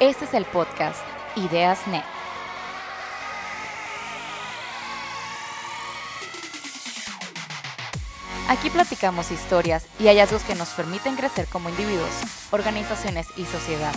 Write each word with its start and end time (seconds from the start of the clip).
Este 0.00 0.24
es 0.24 0.32
el 0.32 0.46
podcast 0.46 0.98
Ideas 1.36 1.86
Net. 1.86 2.02
Aquí 8.48 8.70
platicamos 8.70 9.30
historias 9.30 9.84
y 9.98 10.06
hallazgos 10.06 10.42
que 10.44 10.54
nos 10.54 10.70
permiten 10.70 11.16
crecer 11.16 11.46
como 11.48 11.68
individuos, 11.68 12.08
organizaciones 12.50 13.26
y 13.36 13.44
sociedad. 13.44 13.94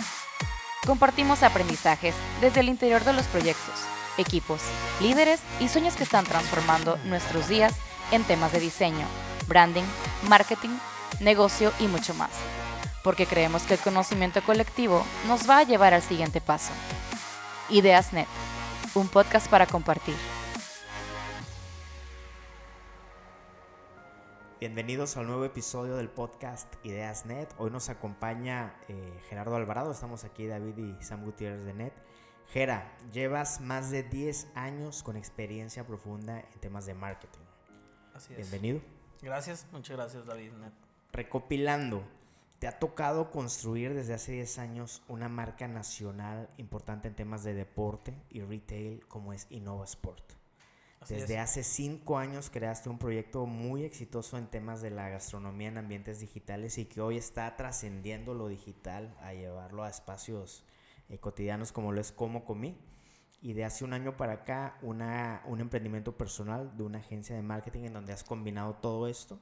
Compartimos 0.86 1.42
aprendizajes 1.42 2.14
desde 2.42 2.60
el 2.60 2.68
interior 2.68 3.02
de 3.02 3.14
los 3.14 3.24
proyectos, 3.28 3.80
equipos, 4.18 4.60
líderes 5.00 5.40
y 5.58 5.68
sueños 5.68 5.96
que 5.96 6.04
están 6.04 6.26
transformando 6.26 6.98
nuestros 7.06 7.48
días 7.48 7.72
en 8.10 8.24
temas 8.24 8.52
de 8.52 8.60
diseño, 8.60 9.06
branding, 9.46 9.84
marketing, 10.28 10.76
negocio 11.20 11.72
y 11.80 11.86
mucho 11.86 12.12
más. 12.12 12.32
Porque 13.04 13.26
creemos 13.26 13.64
que 13.64 13.74
el 13.74 13.80
conocimiento 13.80 14.42
colectivo 14.42 15.04
nos 15.28 15.48
va 15.48 15.58
a 15.58 15.62
llevar 15.62 15.92
al 15.92 16.00
siguiente 16.00 16.40
paso. 16.40 16.72
Ideas 17.68 18.14
Net, 18.14 18.26
un 18.94 19.08
podcast 19.08 19.46
para 19.50 19.66
compartir. 19.66 20.14
Bienvenidos 24.58 25.18
al 25.18 25.26
nuevo 25.26 25.44
episodio 25.44 25.96
del 25.96 26.08
podcast 26.08 26.72
Ideas 26.82 27.26
Net. 27.26 27.50
Hoy 27.58 27.70
nos 27.70 27.90
acompaña 27.90 28.74
eh, 28.88 29.20
Gerardo 29.28 29.54
Alvarado, 29.54 29.92
estamos 29.92 30.24
aquí 30.24 30.46
David 30.46 30.78
y 30.78 31.04
Sam 31.04 31.26
Gutiérrez 31.26 31.66
de 31.66 31.74
Net. 31.74 31.92
Gera, 32.54 32.96
llevas 33.12 33.60
más 33.60 33.90
de 33.90 34.02
10 34.02 34.48
años 34.54 35.02
con 35.02 35.18
experiencia 35.18 35.86
profunda 35.86 36.40
en 36.40 36.60
temas 36.60 36.86
de 36.86 36.94
marketing. 36.94 37.44
Así 38.14 38.32
es. 38.32 38.38
Bienvenido. 38.38 38.80
Gracias, 39.20 39.66
muchas 39.72 39.94
gracias 39.94 40.24
David. 40.24 40.52
Net. 40.52 40.72
Recopilando, 41.12 42.02
te 42.64 42.68
ha 42.68 42.78
tocado 42.78 43.30
construir 43.30 43.92
desde 43.92 44.14
hace 44.14 44.32
10 44.32 44.58
años 44.58 45.02
una 45.06 45.28
marca 45.28 45.68
nacional 45.68 46.48
importante 46.56 47.08
en 47.08 47.14
temas 47.14 47.44
de 47.44 47.52
deporte 47.52 48.14
y 48.30 48.40
retail 48.40 49.06
como 49.06 49.34
es 49.34 49.46
Innova 49.50 49.84
Sport. 49.84 50.32
Así 50.98 51.12
Desde 51.12 51.34
es. 51.34 51.40
hace 51.40 51.62
cinco 51.62 52.16
años 52.16 52.48
creaste 52.48 52.88
un 52.88 52.96
proyecto 52.96 53.44
muy 53.44 53.84
exitoso 53.84 54.38
en 54.38 54.46
temas 54.46 54.80
de 54.80 54.88
la 54.88 55.10
gastronomía 55.10 55.68
en 55.68 55.76
ambientes 55.76 56.20
digitales 56.20 56.78
y 56.78 56.86
que 56.86 57.02
hoy 57.02 57.18
está 57.18 57.54
trascendiendo 57.54 58.32
lo 58.32 58.48
digital 58.48 59.14
a 59.20 59.34
llevarlo 59.34 59.84
a 59.84 59.90
espacios 59.90 60.64
eh, 61.10 61.18
cotidianos 61.18 61.70
como 61.70 61.92
lo 61.92 62.00
es 62.00 62.12
Como 62.12 62.46
Comí. 62.46 62.78
Y 63.42 63.52
de 63.52 63.66
hace 63.66 63.84
un 63.84 63.92
año 63.92 64.16
para 64.16 64.32
acá, 64.32 64.78
una, 64.80 65.42
un 65.44 65.60
emprendimiento 65.60 66.16
personal 66.16 66.74
de 66.78 66.82
una 66.82 67.00
agencia 67.00 67.36
de 67.36 67.42
marketing 67.42 67.82
en 67.82 67.92
donde 67.92 68.14
has 68.14 68.24
combinado 68.24 68.76
todo 68.76 69.06
esto 69.06 69.38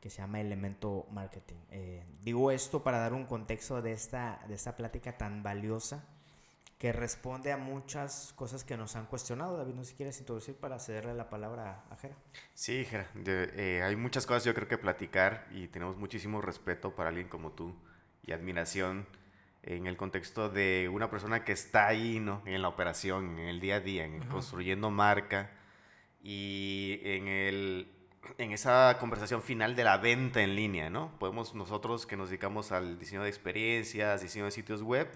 que 0.00 0.10
se 0.10 0.22
llama 0.22 0.40
Elemento 0.40 1.06
Marketing. 1.10 1.56
Eh, 1.70 2.04
digo 2.22 2.50
esto 2.50 2.82
para 2.82 2.98
dar 2.98 3.12
un 3.12 3.26
contexto 3.26 3.82
de 3.82 3.92
esta, 3.92 4.44
de 4.48 4.54
esta 4.54 4.76
plática 4.76 5.16
tan 5.16 5.42
valiosa 5.42 6.04
que 6.78 6.92
responde 6.92 7.50
a 7.50 7.56
muchas 7.56 8.32
cosas 8.36 8.62
que 8.62 8.76
nos 8.76 8.94
han 8.94 9.06
cuestionado. 9.06 9.56
David, 9.56 9.74
no 9.74 9.82
sé 9.82 9.90
si 9.90 9.96
quieres 9.96 10.18
introducir 10.20 10.54
para 10.54 10.78
cederle 10.78 11.12
la 11.12 11.28
palabra 11.28 11.84
a 11.90 11.96
Jera. 11.96 12.14
Sí, 12.54 12.84
Jera, 12.84 13.10
eh, 13.26 13.82
hay 13.84 13.96
muchas 13.96 14.26
cosas 14.26 14.44
yo 14.44 14.54
creo 14.54 14.68
que 14.68 14.78
platicar 14.78 15.48
y 15.50 15.66
tenemos 15.68 15.96
muchísimo 15.96 16.40
respeto 16.40 16.94
para 16.94 17.08
alguien 17.08 17.28
como 17.28 17.50
tú 17.50 17.74
y 18.22 18.32
admiración 18.32 19.06
en 19.64 19.88
el 19.88 19.96
contexto 19.96 20.48
de 20.48 20.88
una 20.90 21.10
persona 21.10 21.44
que 21.44 21.52
está 21.52 21.88
ahí, 21.88 22.20
¿no? 22.20 22.42
En 22.46 22.62
la 22.62 22.68
operación, 22.68 23.38
en 23.38 23.48
el 23.48 23.60
día 23.60 23.76
a 23.76 23.80
día, 23.80 24.04
en 24.04 24.20
construyendo 24.28 24.90
marca 24.90 25.50
y 26.22 27.00
en 27.02 27.26
el 27.26 27.97
en 28.36 28.52
esa 28.52 28.96
conversación 29.00 29.42
final 29.42 29.74
de 29.74 29.84
la 29.84 29.96
venta 29.98 30.42
en 30.42 30.54
línea, 30.54 30.90
¿no? 30.90 31.10
Podemos 31.18 31.54
nosotros 31.54 32.06
que 32.06 32.16
nos 32.16 32.28
dedicamos 32.28 32.72
al 32.72 32.98
diseño 32.98 33.22
de 33.22 33.28
experiencias, 33.28 34.20
diseño 34.22 34.44
de 34.44 34.50
sitios 34.50 34.82
web, 34.82 35.08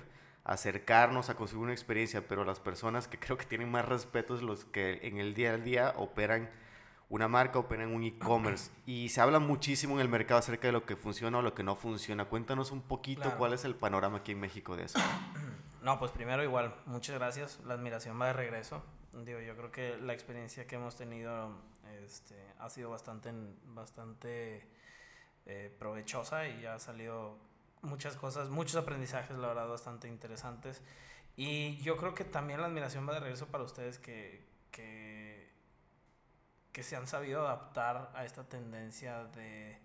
acercarnos 0.44 1.30
a 1.30 1.34
conseguir 1.34 1.62
una 1.62 1.72
experiencia, 1.72 2.27
pero 2.27 2.44
las 2.44 2.60
personas 2.60 3.08
que 3.08 3.18
creo 3.18 3.36
que 3.36 3.45
tienen 3.46 3.70
más 3.70 3.84
respeto 3.86 4.34
es 4.34 4.42
los 4.42 4.64
que 4.64 5.00
en 5.02 5.18
el 5.18 5.34
día 5.34 5.52
a 5.55 5.58
día 5.58 5.95
operan 5.96 6.50
una 7.08 7.28
marca, 7.28 7.58
operan 7.58 7.95
un 7.95 8.02
e-commerce 8.05 8.70
y 8.86 9.11
se 9.11 9.20
habla 9.20 9.39
muchísimo 9.39 9.94
en 9.96 10.00
el 10.00 10.08
mercado 10.08 10.39
acerca 10.40 10.68
de 10.68 10.73
lo 10.73 10.86
que 10.86 10.96
funciona 10.96 11.39
o 11.39 11.42
lo 11.42 11.55
que 11.55 11.62
no 11.62 11.77
funciona. 11.77 12.24
Cuéntanos 12.24 12.70
un 12.73 12.80
poquito 12.80 13.23
Claro. 13.23 13.39
cuál 13.39 13.52
es 13.52 13.64
el 13.64 13.74
panorama 13.74 14.18
aquí 14.18 14.33
en 14.33 14.40
México 14.40 14.77
de 14.77 14.84
eso. 14.84 14.98
No, 15.83 15.98
pues 15.98 16.12
primero 16.12 16.44
igual, 16.44 16.77
muchas 16.86 17.17
gracias. 17.17 17.58
La 17.67 17.74
admiración 17.74 18.20
va 18.20 18.29
de 18.29 18.34
regreso. 18.34 18.84
Digo, 19.12 19.40
yo 19.40 19.55
creo 19.56 19.70
que 19.70 19.98
la 19.98 20.14
experiencia 20.14 20.67
que 20.67 20.77
hemos 20.77 20.96
tenido 20.96 21.50
este, 22.05 22.34
ha 22.58 22.70
sido 22.70 22.90
bastante, 22.90 23.30
bastante 23.67 24.67
eh, 25.45 25.74
provechosa 25.78 26.48
y 26.48 26.64
ha 26.64 26.78
salido 26.78 27.36
muchas 27.83 28.17
cosas, 28.17 28.48
muchos 28.48 28.77
aprendizajes, 28.77 29.36
la 29.36 29.48
verdad, 29.48 29.68
bastante 29.68 30.08
interesantes. 30.08 30.80
Y 31.36 31.77
yo 31.78 31.96
creo 31.96 32.14
que 32.14 32.24
también 32.24 32.61
la 32.61 32.67
admiración 32.67 33.06
va 33.08 33.14
de 33.14 33.20
regreso 33.20 33.46
para 33.48 33.64
ustedes 33.64 33.98
que, 33.98 34.45
que, 34.70 35.50
que 36.73 36.83
se 36.83 36.96
han 36.96 37.06
sabido 37.06 37.46
adaptar 37.46 38.11
a 38.14 38.24
esta 38.24 38.44
tendencia 38.44 39.24
de, 39.24 39.79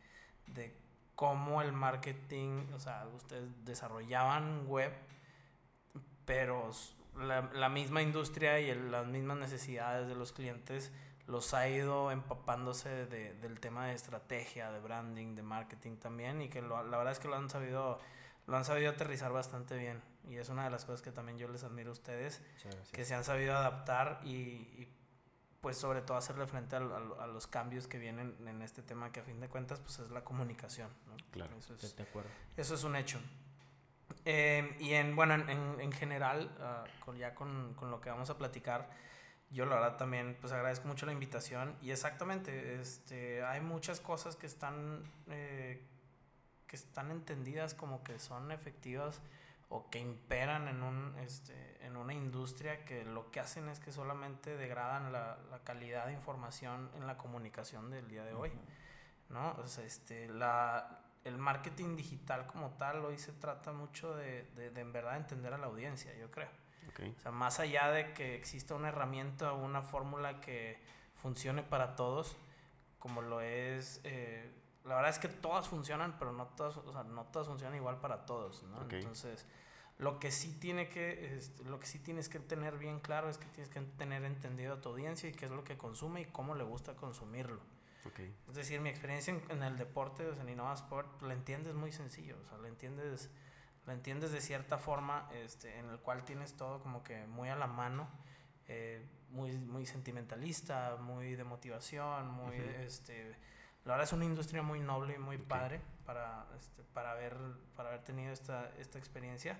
de 0.48 0.74
cómo 1.16 1.62
el 1.62 1.74
marketing, 1.74 2.68
o 2.74 2.80
sea, 2.80 3.08
ustedes 3.16 3.50
desarrollaban 3.66 4.68
web, 4.68 4.94
pero 6.26 6.70
la, 7.20 7.42
la 7.54 7.70
misma 7.70 8.02
industria 8.02 8.60
y 8.60 8.70
el- 8.70 8.92
las 8.92 9.06
mismas 9.08 9.38
necesidades 9.38 10.08
de 10.08 10.16
los 10.16 10.32
clientes 10.34 10.92
los 11.28 11.54
ha 11.54 11.68
ido 11.68 12.10
empapándose 12.12 13.06
de- 13.08 13.34
del 13.36 13.60
tema 13.60 13.88
de 13.88 13.94
estrategia, 13.94 14.72
de 14.72 14.80
branding, 14.80 15.36
de 15.36 15.44
marketing 15.44 15.98
también 15.98 16.42
y 16.42 16.50
que 16.50 16.62
lo- 16.62 16.82
la 16.84 16.98
verdad 16.98 17.12
es 17.14 17.20
que 17.20 17.28
lo 17.28 17.36
han 17.36 17.50
sabido 17.50 18.00
lo 18.48 18.56
han 18.56 18.64
sabido 18.64 18.92
aterrizar 18.92 19.34
bastante 19.34 19.76
bien 19.78 20.02
y 20.30 20.38
es 20.38 20.48
una 20.48 20.64
de 20.64 20.70
las 20.70 20.86
cosas 20.86 21.02
que 21.02 21.12
también 21.12 21.38
yo 21.38 21.50
les 21.50 21.66
admiro 21.66 21.90
a 21.90 21.92
ustedes 21.92 22.42
que 22.94 23.04
se 23.04 23.14
han 23.14 23.26
sabido 23.26 23.54
adaptar 23.58 24.22
y, 24.24 24.30
y, 24.32 24.94
pues 25.60 25.76
sobre 25.78 26.02
todo 26.02 26.16
hacerle 26.16 26.48
frente 26.48 26.78
al- 26.78 26.94
al- 26.94 27.20
a, 27.20 27.28
los 27.28 27.46
cambios 27.46 27.88
que 27.88 27.98
vienen 28.00 28.38
en 28.48 28.62
este 28.62 28.82
tema 28.84 29.12
que 29.12 29.20
a 29.20 29.24
fin 29.24 29.42
de 29.42 29.50
cuentas 29.50 29.82
pues 29.82 30.00
es 30.00 30.12
la 30.12 30.24
comunicación 30.24 30.90
¿no? 31.08 31.18
Claro. 31.32 31.58
Eso 31.58 31.74
es- 31.74 31.94
De 31.98 32.04
acuerdo. 32.04 32.30
eso 32.56 32.76
es 32.76 32.84
un 32.86 32.96
hecho. 32.96 33.20
Eh, 34.26 34.76
y 34.80 34.94
en, 34.94 35.16
bueno, 35.16 35.34
en, 35.36 35.50
en- 35.50 35.82
en 35.82 35.92
general, 35.92 36.56
ah, 36.60 36.84
con, 37.06 37.18
ya 37.18 37.34
con, 37.36 37.74
con 37.76 37.92
lo 37.92 38.02
que 38.02 38.10
vamos 38.10 38.30
a 38.30 38.38
platicar, 38.38 38.90
yo 39.50 39.66
la 39.66 39.76
verdad 39.76 39.98
también 39.98 40.38
pues 40.42 40.52
agradezco 40.54 40.88
mucho 40.88 41.06
la 41.06 41.14
invitación 41.14 41.76
y 41.82 41.92
exactamente, 41.92 42.76
este, 42.82 43.44
hay 43.46 43.62
muchas 43.62 44.02
cosas 44.02 44.36
que 44.36 44.46
están, 44.48 45.04
eh, 45.30 45.82
que 46.68 46.76
están 46.76 47.12
entendidas 47.12 47.74
como 47.74 48.04
que 48.04 48.20
son 48.20 48.52
efectivas 48.52 49.22
o 49.70 49.90
que 49.90 50.00
imperan 50.00 50.68
en, 50.68 50.84
un, 50.84 51.16
este, 51.20 51.78
en 51.86 51.96
una 51.98 52.14
industria 52.14 52.84
que 52.86 53.04
lo 53.06 53.32
que 53.32 53.40
hacen 53.40 53.70
es 53.70 53.80
que 53.80 53.92
solamente 53.94 54.58
degradan 54.58 55.12
la, 55.14 55.38
la 55.52 55.60
calidad 55.60 56.08
de 56.08 56.14
información 56.14 56.90
en 56.98 57.08
la 57.08 57.18
comunicación 57.18 57.90
del 57.92 58.08
día 58.10 58.24
de 58.26 58.34
hoy. 58.34 58.52
¿no? 59.30 59.52
O 59.64 59.68
sea, 59.68 59.84
este, 59.86 60.28
la, 60.30 61.02
el 61.28 61.38
marketing 61.38 61.96
digital 61.96 62.48
como 62.48 62.72
tal 62.72 63.04
hoy 63.06 63.18
se 63.18 63.34
trata 63.34 63.72
mucho 63.72 64.16
de, 64.16 64.44
de, 64.56 64.72
de 64.72 64.82
en 64.82 64.92
verdad 64.92 65.18
entender 65.18 65.54
a 65.54 65.58
la 65.58 65.68
audiencia, 65.68 66.16
yo 66.18 66.32
creo. 66.32 66.50
O 67.00 67.22
sea, 67.22 67.32
más 67.32 67.60
allá 67.60 67.92
de 67.92 68.14
que 68.14 68.36
exista 68.36 68.74
una 68.74 68.90
herramienta 68.90 69.54
o 69.54 69.64
una 69.64 69.82
fórmula 69.82 70.42
que 70.42 70.80
funcione 71.16 71.64
para 71.64 71.96
todos, 71.96 72.36
como 73.00 73.22
lo 73.22 73.42
es, 73.42 74.02
eh, 74.04 74.52
la 74.86 74.96
verdad 74.96 75.12
es 75.12 75.20
que 75.20 75.28
todas 75.28 75.68
funcionan, 75.68 76.18
pero 76.18 76.32
no 76.32 76.48
todas, 76.48 76.78
o 76.78 76.92
sea, 76.92 77.04
no 77.04 77.26
todas 77.26 77.48
funcionan 77.48 77.76
igual 77.76 78.00
para 78.00 78.26
todos, 78.26 78.64
¿no? 78.64 78.82
Entonces, 78.90 79.46
lo 80.00 80.20
que 80.20 80.32
sí 80.32 80.58
tiene 80.60 80.90
que, 80.90 81.40
lo 81.66 81.80
que 81.80 81.88
sí 81.88 82.00
tienes 82.00 82.30
que 82.30 82.40
tener 82.40 82.78
bien 82.78 83.00
claro 83.00 83.30
es 83.30 83.38
que 83.38 83.48
tienes 83.48 83.70
que 83.70 83.82
tener 83.82 84.24
entendido 84.24 84.76
a 84.76 84.82
tu 84.82 84.90
audiencia 84.90 85.30
y 85.30 85.34
qué 85.34 85.46
es 85.46 85.52
lo 85.52 85.64
que 85.64 85.78
consume 85.78 86.22
y 86.22 86.26
cómo 86.26 86.56
le 86.56 86.64
gusta 86.64 86.96
consumirlo. 86.96 87.62
Ok. 88.08 88.20
Es 88.50 88.56
decir, 88.56 88.80
mi 88.82 88.90
experiencia 88.90 89.34
en, 89.34 89.42
en 89.50 89.64
el 89.64 89.78
deporte, 89.78 90.26
o 90.26 90.34
sea, 90.34 90.44
en 90.44 90.50
Innova 90.50 90.74
Sport, 90.74 91.22
la 91.22 91.34
entiendes 91.34 91.74
muy 91.76 91.92
sencillo, 91.92 92.38
o 92.42 92.46
sea, 92.50 92.58
la 92.58 92.68
entiendes, 92.68 93.30
la 93.86 93.94
entiendes 93.94 94.32
de 94.32 94.42
cierta 94.42 94.78
forma, 94.78 95.30
este, 95.34 95.78
en 95.80 95.90
el 95.90 96.00
cual 96.00 96.24
tienes 96.24 96.56
todo 96.56 96.82
como 96.82 97.04
que 97.04 97.26
muy 97.28 97.50
a 97.50 97.56
la 97.56 97.68
mano, 97.68 98.08
eh, 98.68 99.06
muy, 99.30 99.58
muy 99.58 99.86
sentimentalista, 99.86 100.98
muy 101.00 101.36
de 101.36 101.44
motivación, 101.44 102.30
muy, 102.30 102.60
Ujú. 102.60 102.70
este, 102.82 103.36
la 103.86 103.94
verdad 103.94 104.04
es 104.06 104.14
una 104.14 104.26
industria 104.26 104.62
muy 104.62 104.80
noble 104.80 105.16
y 105.16 105.20
muy 105.20 105.38
Ok. 105.38 105.48
padre 105.48 105.82
para, 106.06 106.46
este, 106.58 106.84
para, 106.94 107.12
haber, 107.12 107.36
para 107.76 107.90
haber 107.90 108.04
tenido 108.04 108.32
esta, 108.34 108.72
esta 108.78 108.98
experiencia. 109.00 109.58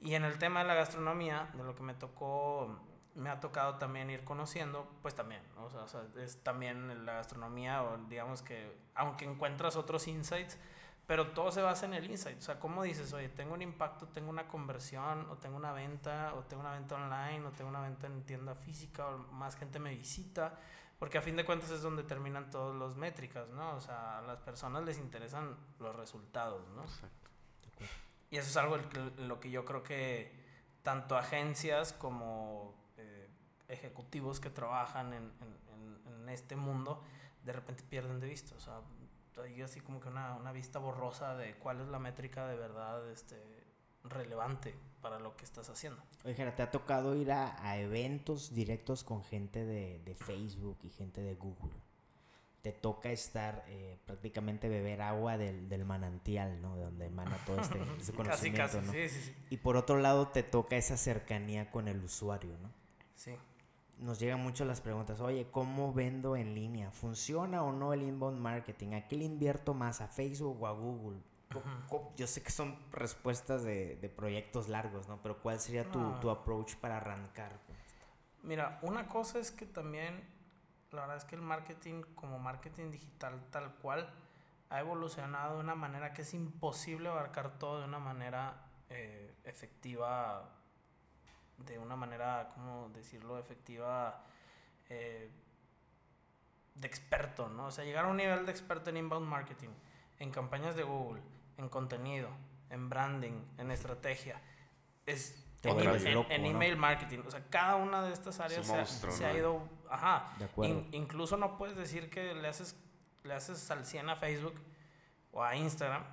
Y 0.00 0.14
en 0.14 0.24
el 0.24 0.38
tema 0.38 0.62
de 0.62 0.66
la 0.66 0.74
gastronomía, 0.74 1.48
de 1.54 1.62
lo 1.62 1.76
que 1.76 1.82
me 1.84 1.94
tocó, 1.94 2.76
me 3.14 3.30
ha 3.30 3.40
tocado 3.40 3.76
también 3.76 4.10
ir 4.10 4.24
conociendo, 4.24 4.88
pues 5.02 5.14
también, 5.14 5.42
¿no? 5.54 5.64
o, 5.64 5.70
sea, 5.70 5.82
o 5.82 5.88
sea, 5.88 6.02
es 6.22 6.42
también 6.42 7.04
la 7.04 7.14
gastronomía, 7.14 7.82
o 7.82 7.98
digamos 8.08 8.42
que, 8.42 8.74
aunque 8.94 9.24
encuentras 9.24 9.76
otros 9.76 10.08
insights, 10.08 10.58
pero 11.06 11.28
todo 11.32 11.50
se 11.50 11.60
basa 11.60 11.86
en 11.86 11.94
el 11.94 12.10
insight. 12.10 12.38
O 12.38 12.42
sea, 12.42 12.58
¿cómo 12.58 12.82
dices, 12.82 13.12
oye, 13.12 13.28
tengo 13.28 13.54
un 13.54 13.62
impacto, 13.62 14.08
tengo 14.08 14.30
una 14.30 14.48
conversión, 14.48 15.28
o 15.30 15.36
tengo 15.36 15.56
una 15.56 15.72
venta, 15.72 16.32
o 16.34 16.44
tengo 16.44 16.62
una 16.62 16.72
venta 16.72 16.94
online, 16.94 17.44
o 17.46 17.50
tengo 17.50 17.70
una 17.70 17.80
venta 17.80 18.06
en 18.06 18.22
tienda 18.24 18.54
física, 18.54 19.08
o 19.08 19.18
más 19.18 19.56
gente 19.56 19.78
me 19.78 19.90
visita? 19.90 20.58
Porque 20.98 21.18
a 21.18 21.20
fin 21.22 21.36
de 21.36 21.44
cuentas 21.44 21.70
es 21.70 21.82
donde 21.82 22.04
terminan 22.04 22.50
todas 22.50 22.76
las 22.76 22.96
métricas, 22.96 23.48
¿no? 23.50 23.74
O 23.74 23.80
sea, 23.80 24.18
a 24.18 24.22
las 24.22 24.38
personas 24.38 24.84
les 24.84 24.98
interesan 24.98 25.56
los 25.80 25.94
resultados, 25.96 26.66
¿no? 26.68 26.82
Exacto. 26.84 27.28
Y 28.30 28.36
eso 28.36 28.48
es 28.48 28.56
algo 28.56 28.76
el 28.76 29.28
lo 29.28 29.40
que 29.40 29.50
yo 29.50 29.64
creo 29.64 29.82
que 29.82 30.32
tanto 30.82 31.18
agencias 31.18 31.92
como 31.92 32.81
ejecutivos 33.72 34.40
que 34.40 34.50
trabajan 34.50 35.12
en, 35.12 35.22
en, 35.22 36.12
en, 36.14 36.28
este 36.28 36.56
mundo 36.56 37.02
de 37.44 37.52
repente 37.52 37.82
pierden 37.88 38.20
de 38.20 38.28
vista. 38.28 38.54
O 38.54 38.60
sea, 38.60 38.80
hay 39.42 39.62
así 39.62 39.80
como 39.80 40.00
que 40.00 40.08
una, 40.08 40.34
una 40.34 40.52
vista 40.52 40.78
borrosa 40.78 41.34
de 41.36 41.54
cuál 41.56 41.80
es 41.80 41.88
la 41.88 41.98
métrica 41.98 42.46
de 42.46 42.56
verdad 42.56 43.10
este, 43.10 43.36
relevante 44.04 44.74
para 45.00 45.18
lo 45.18 45.36
que 45.36 45.44
estás 45.44 45.68
haciendo. 45.68 46.02
Oye, 46.24 46.34
¿te 46.52 46.62
ha 46.62 46.70
tocado 46.70 47.14
ir 47.16 47.32
a, 47.32 47.56
a 47.66 47.78
eventos 47.78 48.54
directos 48.54 49.04
con 49.04 49.24
gente 49.24 49.64
de, 49.64 50.00
de, 50.04 50.14
Facebook 50.14 50.78
y 50.82 50.90
gente 50.90 51.20
de 51.20 51.34
Google? 51.34 51.72
Te 52.62 52.70
toca 52.70 53.10
estar, 53.10 53.64
eh, 53.66 53.98
prácticamente 54.06 54.68
beber 54.68 55.02
agua 55.02 55.36
del, 55.36 55.68
del, 55.68 55.84
manantial, 55.84 56.62
¿no? 56.62 56.76
De 56.76 56.84
donde 56.84 57.06
emana 57.06 57.36
todo 57.44 57.60
este, 57.60 57.82
este 57.98 58.12
conocimiento, 58.12 58.62
casi, 58.62 58.78
casi. 58.78 58.86
¿no? 58.86 58.92
Sí, 58.92 59.08
sí, 59.08 59.20
sí. 59.20 59.34
Y 59.50 59.56
por 59.56 59.76
otro 59.76 59.98
lado, 59.98 60.28
te 60.28 60.44
toca 60.44 60.76
esa 60.76 60.96
cercanía 60.96 61.72
con 61.72 61.88
el 61.88 62.04
usuario, 62.04 62.56
¿no? 62.62 62.70
Sí. 63.16 63.34
Nos 63.98 64.18
llegan 64.18 64.40
mucho 64.40 64.64
las 64.64 64.80
preguntas, 64.80 65.20
oye, 65.20 65.48
¿cómo 65.50 65.92
vendo 65.92 66.34
en 66.36 66.54
línea? 66.54 66.90
¿Funciona 66.90 67.62
o 67.62 67.72
no 67.72 67.92
el 67.92 68.02
inbound 68.02 68.40
marketing? 68.40 68.94
¿A 68.94 69.06
qué 69.06 69.16
le 69.16 69.24
invierto 69.24 69.74
más? 69.74 70.00
¿A 70.00 70.08
Facebook 70.08 70.60
o 70.62 70.66
a 70.66 70.72
Google? 70.72 71.20
Yo 72.16 72.26
sé 72.26 72.42
que 72.42 72.50
son 72.50 72.78
respuestas 72.90 73.62
de, 73.62 73.96
de, 73.96 74.08
proyectos 74.08 74.68
largos, 74.68 75.06
¿no? 75.06 75.20
Pero 75.22 75.38
¿cuál 75.38 75.60
sería 75.60 75.90
tu, 75.90 75.98
No. 76.00 76.18
tu 76.20 76.30
approach 76.30 76.76
para 76.76 76.96
arrancar? 76.96 77.52
Mira, 78.42 78.78
una 78.82 79.06
cosa 79.06 79.38
es 79.38 79.50
que 79.52 79.66
también, 79.66 80.24
la 80.90 81.02
verdad 81.02 81.18
es 81.18 81.24
que 81.24 81.36
el 81.36 81.42
marketing 81.42 82.02
como 82.14 82.38
marketing 82.38 82.90
digital 82.90 83.38
tal 83.50 83.74
cual 83.76 84.10
ha 84.70 84.80
evolucionado 84.80 85.56
de 85.56 85.60
una 85.60 85.74
manera 85.74 86.14
que 86.14 86.22
es 86.22 86.32
imposible 86.32 87.08
abarcar 87.08 87.58
todo 87.58 87.80
de 87.80 87.84
una 87.84 87.98
manera 87.98 88.66
eh, 88.88 89.34
efectiva, 89.44 90.50
de 91.66 91.78
una 91.78 91.96
manera, 91.96 92.50
¿cómo 92.54 92.88
decirlo? 92.90 93.38
Efectiva 93.38 94.24
eh, 94.88 95.30
de 96.74 96.86
experto, 96.86 97.48
¿no? 97.48 97.66
O 97.66 97.70
sea, 97.70 97.84
llegar 97.84 98.04
a 98.06 98.08
un 98.08 98.16
nivel 98.16 98.44
de 98.46 98.52
experto 98.52 98.90
en 98.90 98.96
inbound 98.96 99.26
marketing, 99.26 99.68
en 100.18 100.30
campañas 100.30 100.74
de 100.76 100.82
Google, 100.82 101.20
en 101.58 101.68
contenido, 101.68 102.28
en 102.70 102.88
branding, 102.88 103.42
en 103.58 103.70
estrategia, 103.70 104.40
es 105.06 105.44
Te 105.60 105.68
en, 105.68 105.74
vuelves 105.74 106.04
en- 106.04 106.14
loco, 106.14 106.30
en 106.30 106.42
¿no? 106.42 106.48
email 106.48 106.76
marketing. 106.76 107.20
O 107.26 107.30
sea, 107.30 107.44
cada 107.50 107.76
una 107.76 108.02
de 108.02 108.12
estas 108.12 108.40
áreas 108.40 108.66
se, 108.66 108.72
ha- 108.72 108.76
monstruo, 108.78 109.12
se 109.12 109.26
ha 109.26 109.32
¿no? 109.32 109.38
ido. 109.38 109.68
Ajá. 109.90 110.32
De 110.38 110.46
acuerdo. 110.46 110.74
In- 110.74 110.88
incluso 110.92 111.36
no 111.36 111.56
puedes 111.58 111.76
decir 111.76 112.08
que 112.10 112.34
le 112.34 112.48
haces, 112.48 112.76
le 113.24 113.34
haces 113.34 113.70
al 113.70 113.84
100 113.84 114.08
a 114.08 114.16
Facebook 114.16 114.54
o 115.32 115.42
a 115.42 115.54
Instagram 115.56 116.04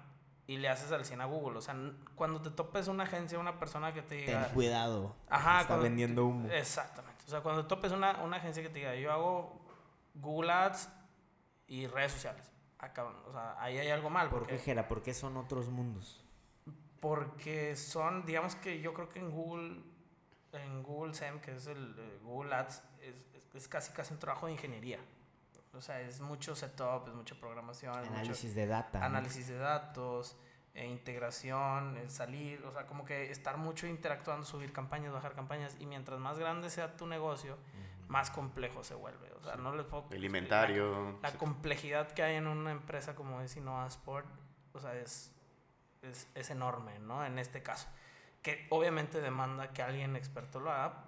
y 0.50 0.58
le 0.58 0.68
haces 0.68 0.92
al 0.92 1.06
100 1.06 1.22
a 1.22 1.26
Google. 1.26 1.58
O 1.60 1.62
sea, 1.62 1.76
cuando 2.16 2.42
te 2.42 2.50
topes 2.50 2.88
una 2.88 3.04
agencia, 3.04 3.38
una 3.38 3.60
persona 3.60 3.94
que 3.94 4.02
te 4.02 4.16
diga. 4.16 4.46
Ten 4.46 4.54
cuidado. 4.56 5.16
Ajá, 5.30 5.58
Está 5.62 5.68
cuando 5.68 5.84
vendiendo 5.84 6.26
humo. 6.26 6.50
Exactamente. 6.52 7.24
O 7.28 7.30
sea, 7.30 7.42
cuando 7.42 7.68
topes 7.68 7.92
una, 7.92 8.22
una 8.24 8.38
agencia 8.38 8.64
que 8.64 8.70
te 8.70 8.80
diga, 8.80 8.96
yo 8.96 9.12
hago 9.12 9.62
Google 10.16 10.52
Ads 10.52 10.90
y 11.68 11.86
redes 11.86 12.14
sociales. 12.14 12.52
Ah, 12.80 12.92
cabrón, 12.94 13.18
o 13.28 13.32
sea, 13.32 13.62
ahí 13.62 13.78
hay 13.78 13.90
algo 13.90 14.10
mal. 14.10 14.30
¿Por 14.30 14.40
qué, 14.48 14.54
Porque, 14.54 14.64
Jera? 14.64 14.88
¿Por 14.88 15.04
qué 15.04 15.14
son 15.14 15.38
otros 15.38 15.68
mundos? 15.70 16.26
porque 17.00 17.76
son, 17.76 18.26
digamos 18.26 18.56
que 18.56 18.82
yo 18.82 18.94
creo 18.94 19.08
que 19.10 19.20
en 19.20 19.32
Google, 19.32 19.82
en 20.52 20.84
Google 20.84 21.14
SEM, 21.14 21.40
que 21.40 21.56
es 21.56 21.68
el 21.68 21.96
eh, 21.98 22.20
Google 22.24 22.54
Ads, 22.56 22.82
es, 23.02 23.16
es- 23.36 23.56
es 23.56 23.68
casi 23.68 23.92
casi 23.94 24.14
un 24.14 24.20
trabajo 24.20 24.48
de 24.48 24.54
ingeniería. 24.54 25.00
O 25.74 25.82
sea, 25.82 26.02
es 26.02 26.20
mucho 26.20 26.56
setup, 26.56 27.08
es 27.08 27.14
mucha 27.14 27.36
programación, 27.36 27.94
es 27.94 28.10
mucho 28.10 28.22
Análisis 28.22 28.56
de 28.56 28.68
data. 28.68 29.00
¿no? 29.00 29.06
análisis 29.06 29.48
de 29.48 29.58
datos, 29.58 30.36
eh, 30.74 30.88
integración, 30.88 31.98
eh, 31.98 32.10
salir, 32.10 32.64
o 32.66 32.72
sea, 32.72 32.88
como 32.88 33.06
que 33.06 33.30
estar 33.32 33.58
mucho 33.58 33.86
interactuando, 33.86 34.46
subir 34.46 34.74
campañas, 34.74 35.14
bajar 35.14 35.34
campañas, 35.34 35.78
y 35.80 35.86
mientras 35.86 36.20
más 36.20 36.40
grande 36.40 36.70
sea 36.70 36.98
tu 36.98 37.06
negocio, 37.06 37.58
más 38.08 38.32
complejo 38.32 38.84
se 38.84 38.96
vuelve. 38.96 39.32
O 39.40 39.44
sea, 39.44 39.56
no 39.56 39.76
les 39.76 39.86
puedo... 39.86 40.08
El 40.12 40.26
inventario. 40.26 41.18
La, 41.22 41.30
la 41.30 41.38
complejidad 41.38 42.12
que 42.12 42.24
hay 42.24 42.36
en 42.36 42.48
una 42.48 42.72
empresa 42.72 43.16
como 43.16 43.42
es 43.42 43.56
Innova 43.56 43.86
Sport, 43.88 44.26
o 44.74 44.80
sea, 44.80 44.96
es, 44.96 45.32
es, 46.02 46.28
es 46.34 46.50
enorme, 46.50 46.98
¿no? 47.00 47.24
En 47.24 47.38
este 47.38 47.62
caso. 47.62 47.88
Que 48.42 48.68
obviamente 48.70 49.22
demanda 49.22 49.72
que 49.74 49.84
alguien 49.84 50.16
experto 50.16 50.60
lo 50.60 50.72
haga, 50.72 51.06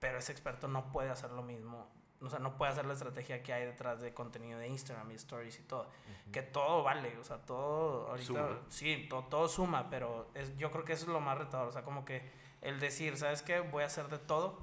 pero 0.00 0.18
ese 0.18 0.32
experto 0.32 0.68
no 0.68 0.92
puede 0.92 1.10
hacer 1.10 1.30
lo 1.30 1.42
mismo. 1.42 1.88
O 2.20 2.28
sea, 2.28 2.40
no 2.40 2.56
puede 2.56 2.72
hacer 2.72 2.84
la 2.84 2.94
estrategia 2.94 3.42
que 3.44 3.52
hay 3.52 3.64
detrás 3.64 4.00
de 4.00 4.12
contenido 4.12 4.58
de 4.58 4.66
Instagram 4.68 5.10
y 5.12 5.14
stories 5.14 5.58
y 5.60 5.62
todo. 5.62 5.88
Que 6.32 6.42
todo 6.42 6.82
vale, 6.82 7.16
o 7.18 7.22
sea, 7.24 7.38
todo 7.38 8.08
ahorita... 8.08 8.26
Suma. 8.26 8.58
Sí, 8.68 9.06
to- 9.08 9.24
todo 9.30 9.46
suma, 9.48 9.88
pero 9.88 10.28
es, 10.34 10.56
yo 10.56 10.70
creo 10.72 10.84
que 10.84 10.94
eso 10.94 11.04
es 11.04 11.12
lo 11.12 11.20
más 11.20 11.38
retador. 11.38 11.68
O 11.68 11.72
sea, 11.72 11.82
como 11.82 12.04
que 12.04 12.28
el 12.60 12.80
decir, 12.80 13.16
¿sabes 13.16 13.42
qué? 13.42 13.60
Voy 13.60 13.84
a 13.84 13.86
hacer 13.86 14.08
de 14.08 14.18
todo. 14.18 14.58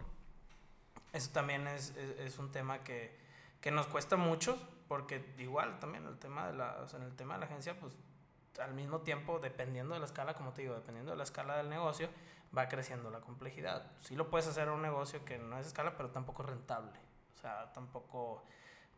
Eso 1.13 1.31
también 1.31 1.65
es, 1.67 1.91
es, 1.95 2.19
es 2.19 2.39
un 2.39 2.51
tema 2.51 2.83
que, 2.83 3.17
que 3.61 3.71
nos 3.71 3.87
cuesta 3.87 4.17
mucho, 4.17 4.57
porque 4.89 5.33
igual 5.37 5.79
también 5.79 6.05
el 6.05 6.17
tema 6.19 6.47
de 6.47 6.53
la, 6.57 6.75
o 6.83 6.87
sea, 6.89 6.99
en 6.99 7.05
el 7.05 7.15
tema 7.15 7.35
de 7.35 7.39
la 7.39 7.45
agencia, 7.45 7.79
pues 7.79 7.95
al 8.59 8.73
mismo 8.73 8.99
tiempo, 8.99 9.39
dependiendo 9.39 9.93
de 9.93 10.01
la 10.01 10.05
escala, 10.07 10.33
como 10.33 10.51
te 10.51 10.61
digo, 10.63 10.75
dependiendo 10.75 11.11
de 11.11 11.17
la 11.17 11.23
escala 11.23 11.55
del 11.55 11.69
negocio, 11.69 12.09
va 12.55 12.67
creciendo 12.67 13.09
la 13.11 13.21
complejidad. 13.21 13.91
Sí 14.01 14.15
lo 14.17 14.29
puedes 14.29 14.47
hacer 14.47 14.67
en 14.67 14.73
un 14.73 14.81
negocio 14.81 15.23
que 15.23 15.37
no 15.37 15.57
es 15.57 15.67
escala, 15.67 15.95
pero 15.95 16.09
tampoco 16.09 16.43
es 16.43 16.49
rentable. 16.49 16.91
O 17.35 17.37
sea, 17.37 17.71
tampoco, 17.73 18.43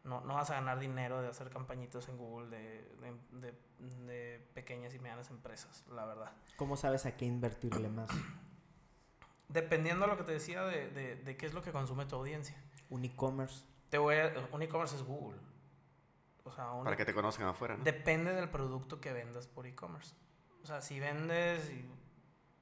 no, 0.04 0.22
no 0.22 0.36
vas 0.36 0.50
a 0.52 0.56
ganar 0.56 0.80
dinero 0.80 1.22
de 1.22 1.28
hacer 1.28 1.50
campañitos 1.50 2.08
en 2.08 2.18
Google 2.18 2.50
de, 2.50 2.96
de, 3.32 3.52
de, 3.80 4.06
de 4.06 4.48
pequeñas 4.54 4.94
y 4.94 5.00
medianas 5.00 5.30
empresas, 5.32 5.84
la 5.90 6.06
verdad. 6.06 6.32
¿Cómo 6.56 6.78
sabes 6.78 7.06
a 7.06 7.18
qué 7.18 7.26
invertirle 7.26 7.90
más? 7.90 8.10
Dependiendo 9.50 10.06
de 10.06 10.12
lo 10.12 10.18
que 10.18 10.24
te 10.24 10.34
decía 10.34 10.64
de, 10.64 10.90
de, 10.90 11.16
de 11.16 11.38
qué 11.38 11.46
es 11.46 11.54
lo 11.54 11.62
que 11.62 11.72
consume 11.72 12.06
tu 12.06 12.16
audiencia. 12.16 12.56
Un 12.90 13.06
e-commerce. 13.06 13.66
Te 13.90 13.98
voy 13.98 14.16
a, 14.16 14.34
un 14.52 14.62
e-commerce 14.62 14.96
es 14.96 15.04
Google. 15.04 15.40
O 16.44 16.52
sea, 16.52 16.72
un, 16.72 16.84
Para 16.84 16.96
que 16.96 17.06
te 17.06 17.14
conozcan 17.14 17.48
afuera, 17.48 17.78
¿no? 17.78 17.84
Depende 17.84 18.34
del 18.34 18.50
producto 18.50 19.02
que 19.02 19.14
vendas 19.14 19.48
por 19.48 19.66
e-commerce. 19.66 20.16
O 20.64 20.66
sea, 20.66 20.82
si 20.82 21.00
vendes, 21.00 21.70
y 21.70 21.90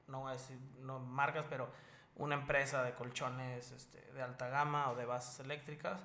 no 0.08 0.20
voy 0.20 0.30
a 0.30 0.32
decir 0.32 0.58
no, 0.80 1.00
marcas, 1.00 1.46
pero 1.48 1.70
una 2.16 2.34
empresa 2.34 2.82
de 2.82 2.94
colchones 2.94 3.70
este, 3.72 4.00
de 4.12 4.22
alta 4.22 4.48
gama 4.48 4.90
o 4.90 4.94
de 4.96 5.04
bases 5.04 5.40
eléctricas, 5.40 6.00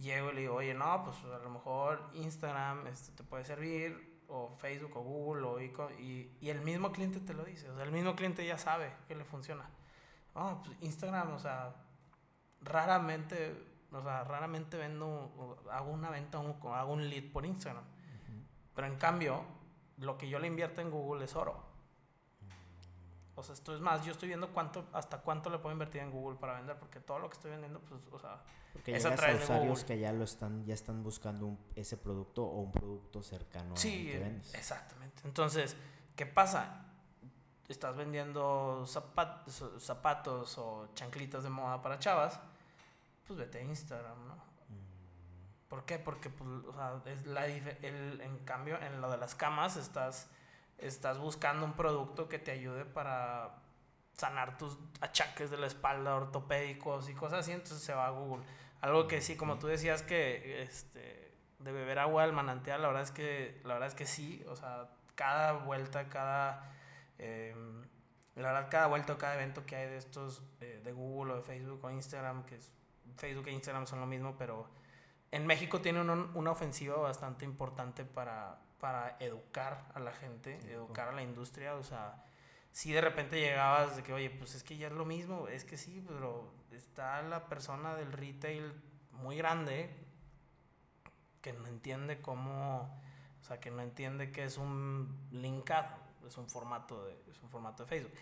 llego 0.00 0.30
y 0.30 0.34
le 0.34 0.40
digo, 0.42 0.54
oye, 0.56 0.74
no, 0.74 1.04
pues 1.04 1.16
a 1.32 1.38
lo 1.38 1.50
mejor 1.50 2.10
Instagram 2.14 2.86
este, 2.88 3.12
te 3.12 3.22
puede 3.22 3.44
servir, 3.44 4.12
o 4.26 4.48
Facebook, 4.54 4.96
o 4.96 5.02
Google, 5.02 5.42
o 5.46 5.58
e-co- 5.60 5.90
y, 5.98 6.30
y 6.40 6.48
el 6.48 6.60
mismo 6.62 6.90
cliente 6.92 7.20
te 7.20 7.34
lo 7.34 7.44
dice. 7.44 7.70
O 7.70 7.74
sea, 7.76 7.84
el 7.84 7.92
mismo 7.92 8.16
cliente 8.16 8.44
ya 8.44 8.58
sabe 8.58 8.92
que 9.06 9.14
le 9.14 9.24
funciona. 9.24 9.68
Oh, 10.34 10.60
pues 10.64 10.76
Instagram, 10.80 11.32
o 11.34 11.38
sea, 11.38 11.74
raramente, 12.62 13.54
o 13.92 14.02
sea, 14.02 14.24
raramente 14.24 14.76
vendo, 14.76 15.62
hago 15.70 15.90
una 15.92 16.10
venta, 16.10 16.38
hago 16.38 16.92
un 16.92 17.08
lead 17.08 17.30
por 17.32 17.44
Instagram. 17.46 17.84
Pero 18.74 18.86
en 18.88 18.96
cambio, 18.96 19.44
lo 19.98 20.18
que 20.18 20.28
yo 20.28 20.40
le 20.40 20.48
invierto 20.48 20.80
en 20.80 20.90
Google 20.90 21.24
es 21.26 21.36
oro. 21.36 21.62
O 23.36 23.42
sea, 23.42 23.54
esto 23.54 23.74
es 23.74 23.80
más, 23.80 24.04
yo 24.04 24.12
estoy 24.12 24.28
viendo 24.28 24.52
cuánto, 24.52 24.86
hasta 24.92 25.18
cuánto 25.18 25.50
le 25.50 25.58
puedo 25.58 25.72
invertir 25.72 26.00
en 26.02 26.10
Google 26.12 26.38
para 26.38 26.54
vender, 26.54 26.78
porque 26.78 27.00
todo 27.00 27.18
lo 27.18 27.28
que 27.28 27.34
estoy 27.34 27.50
vendiendo, 27.50 27.80
pues, 27.80 28.00
o 28.12 28.18
sea, 28.18 28.40
Porque 28.72 28.96
Es 28.96 29.04
a 29.06 29.10
a 29.10 29.14
través 29.16 29.38
de 29.38 29.44
usuarios 29.44 29.84
que 29.84 29.98
ya 29.98 30.12
lo 30.12 30.24
están, 30.24 30.64
ya 30.66 30.74
están 30.74 31.02
buscando 31.04 31.46
un- 31.46 31.58
ese 31.76 31.96
producto 31.96 32.44
o 32.44 32.60
un 32.60 32.72
producto 32.72 33.22
cercano 33.22 33.76
sí, 33.76 34.06
que 34.10 34.18
vendes. 34.18 34.52
exactamente. 34.54 35.22
Entonces, 35.24 35.76
¿qué 36.16 36.26
pasa? 36.26 36.80
Estás 37.68 37.96
vendiendo 37.96 38.84
zapat- 38.86 39.46
z- 39.48 39.78
zapatos 39.80 40.58
o 40.58 40.88
chanclitas 40.94 41.44
de 41.44 41.50
moda 41.50 41.80
para 41.82 41.98
chavas, 41.98 42.38
pues 43.26 43.38
vete 43.38 43.58
a 43.58 43.62
Instagram, 43.62 44.26
¿no? 44.28 44.34
Mm, 44.34 45.68
¿Por 45.68 45.84
qué? 45.84 45.98
Porque, 45.98 46.28
pues, 46.30 46.48
o 46.66 46.72
sea, 46.74 47.00
es 47.06 47.26
la 47.26 47.46
el, 47.46 48.20
en 48.20 48.38
cambio, 48.44 48.78
en 48.80 49.00
lo 49.00 49.10
de 49.10 49.16
las 49.18 49.34
camas 49.34 49.76
estás, 49.76 50.28
estás 50.78 51.18
buscando 51.18 51.64
un 51.64 51.72
producto 51.74 52.28
que 52.28 52.38
te 52.38 52.50
ayude 52.52 52.84
para 52.84 53.56
sanar 54.12 54.56
tus 54.58 54.78
achaques 55.00 55.50
de 55.50 55.56
la 55.56 55.66
espalda, 55.66 56.14
ortopédicos 56.14 57.08
y 57.08 57.14
cosas 57.14 57.40
así, 57.40 57.52
entonces 57.52 57.80
se 57.82 57.94
va 57.94 58.06
a 58.06 58.10
Google. 58.10 58.44
Algo 58.80 59.08
que 59.08 59.20
sí, 59.20 59.36
como 59.36 59.58
tú 59.58 59.66
decías 59.66 60.02
que 60.02 60.62
este, 60.62 61.34
de 61.58 61.72
beber 61.72 61.98
agua 61.98 62.22
del 62.22 62.32
manantial, 62.32 62.82
la 62.82 62.88
verdad 62.88 63.02
es 63.02 63.10
que, 63.10 63.60
la 63.64 63.74
verdad 63.74 63.88
es 63.88 63.94
que 63.94 64.06
sí, 64.06 64.44
o 64.48 64.56
sea, 64.56 64.88
cada 65.14 65.52
vuelta, 65.52 66.08
cada... 66.08 66.70
em, 67.18 67.82
la 68.36 68.52
verdad, 68.52 68.68
cada 68.70 68.86
vuelta 68.88 69.12
o 69.12 69.18
cada 69.18 69.34
evento 69.36 69.64
que 69.64 69.76
hay 69.76 69.86
de 69.88 69.96
estos, 69.96 70.42
eh, 70.60 70.80
de 70.84 70.92
Google 70.92 71.34
o 71.34 71.36
de 71.36 71.42
Facebook 71.42 71.84
o 71.84 71.90
Instagram, 71.90 72.44
que 72.46 72.56
es, 72.56 72.72
Facebook 73.16 73.46
e 73.48 73.52
Instagram 73.52 73.86
son 73.86 74.00
lo 74.00 74.06
mismo, 74.06 74.36
pero 74.36 74.68
en 75.30 75.46
México 75.46 75.80
tiene 75.80 76.00
un- 76.00 76.30
una 76.34 76.50
ofensiva 76.50 76.96
bastante 76.96 77.44
importante 77.44 78.04
para, 78.04 78.58
para 78.80 79.16
educar 79.20 79.86
a 79.94 80.00
la 80.00 80.12
gente, 80.12 80.60
Sí, 80.60 80.70
educar 80.70 81.08
a 81.08 81.12
la 81.12 81.22
industria. 81.22 81.74
O 81.74 81.82
sea, 81.82 82.24
si 82.72 82.92
de 82.92 83.00
repente 83.00 83.40
llegabas 83.40 83.96
de 83.96 84.02
que, 84.02 84.12
oye, 84.12 84.30
pues 84.30 84.54
es 84.54 84.62
que 84.62 84.76
ya 84.76 84.88
es 84.88 84.92
lo 84.92 85.04
mismo, 85.04 85.48
es 85.48 85.64
que 85.64 85.76
sí, 85.76 86.04
pero 86.06 86.52
está 86.72 87.22
la 87.22 87.48
persona 87.48 87.94
del 87.94 88.12
retail 88.12 88.72
muy 89.12 89.36
grande 89.36 89.90
que 91.40 91.52
no 91.52 91.66
entiende 91.66 92.20
cómo, 92.20 93.00
o 93.40 93.44
sea, 93.44 93.60
que 93.60 93.70
no 93.70 93.82
entiende 93.82 94.32
que 94.32 94.44
es 94.44 94.56
un 94.56 95.28
linkado, 95.30 95.94
es 96.26 96.36
un 96.38 96.48
formato 96.48 97.04
de, 97.04 97.12
es 97.30 97.42
un 97.42 97.50
formato 97.50 97.84
de 97.84 97.88
Facebook. 97.88 98.12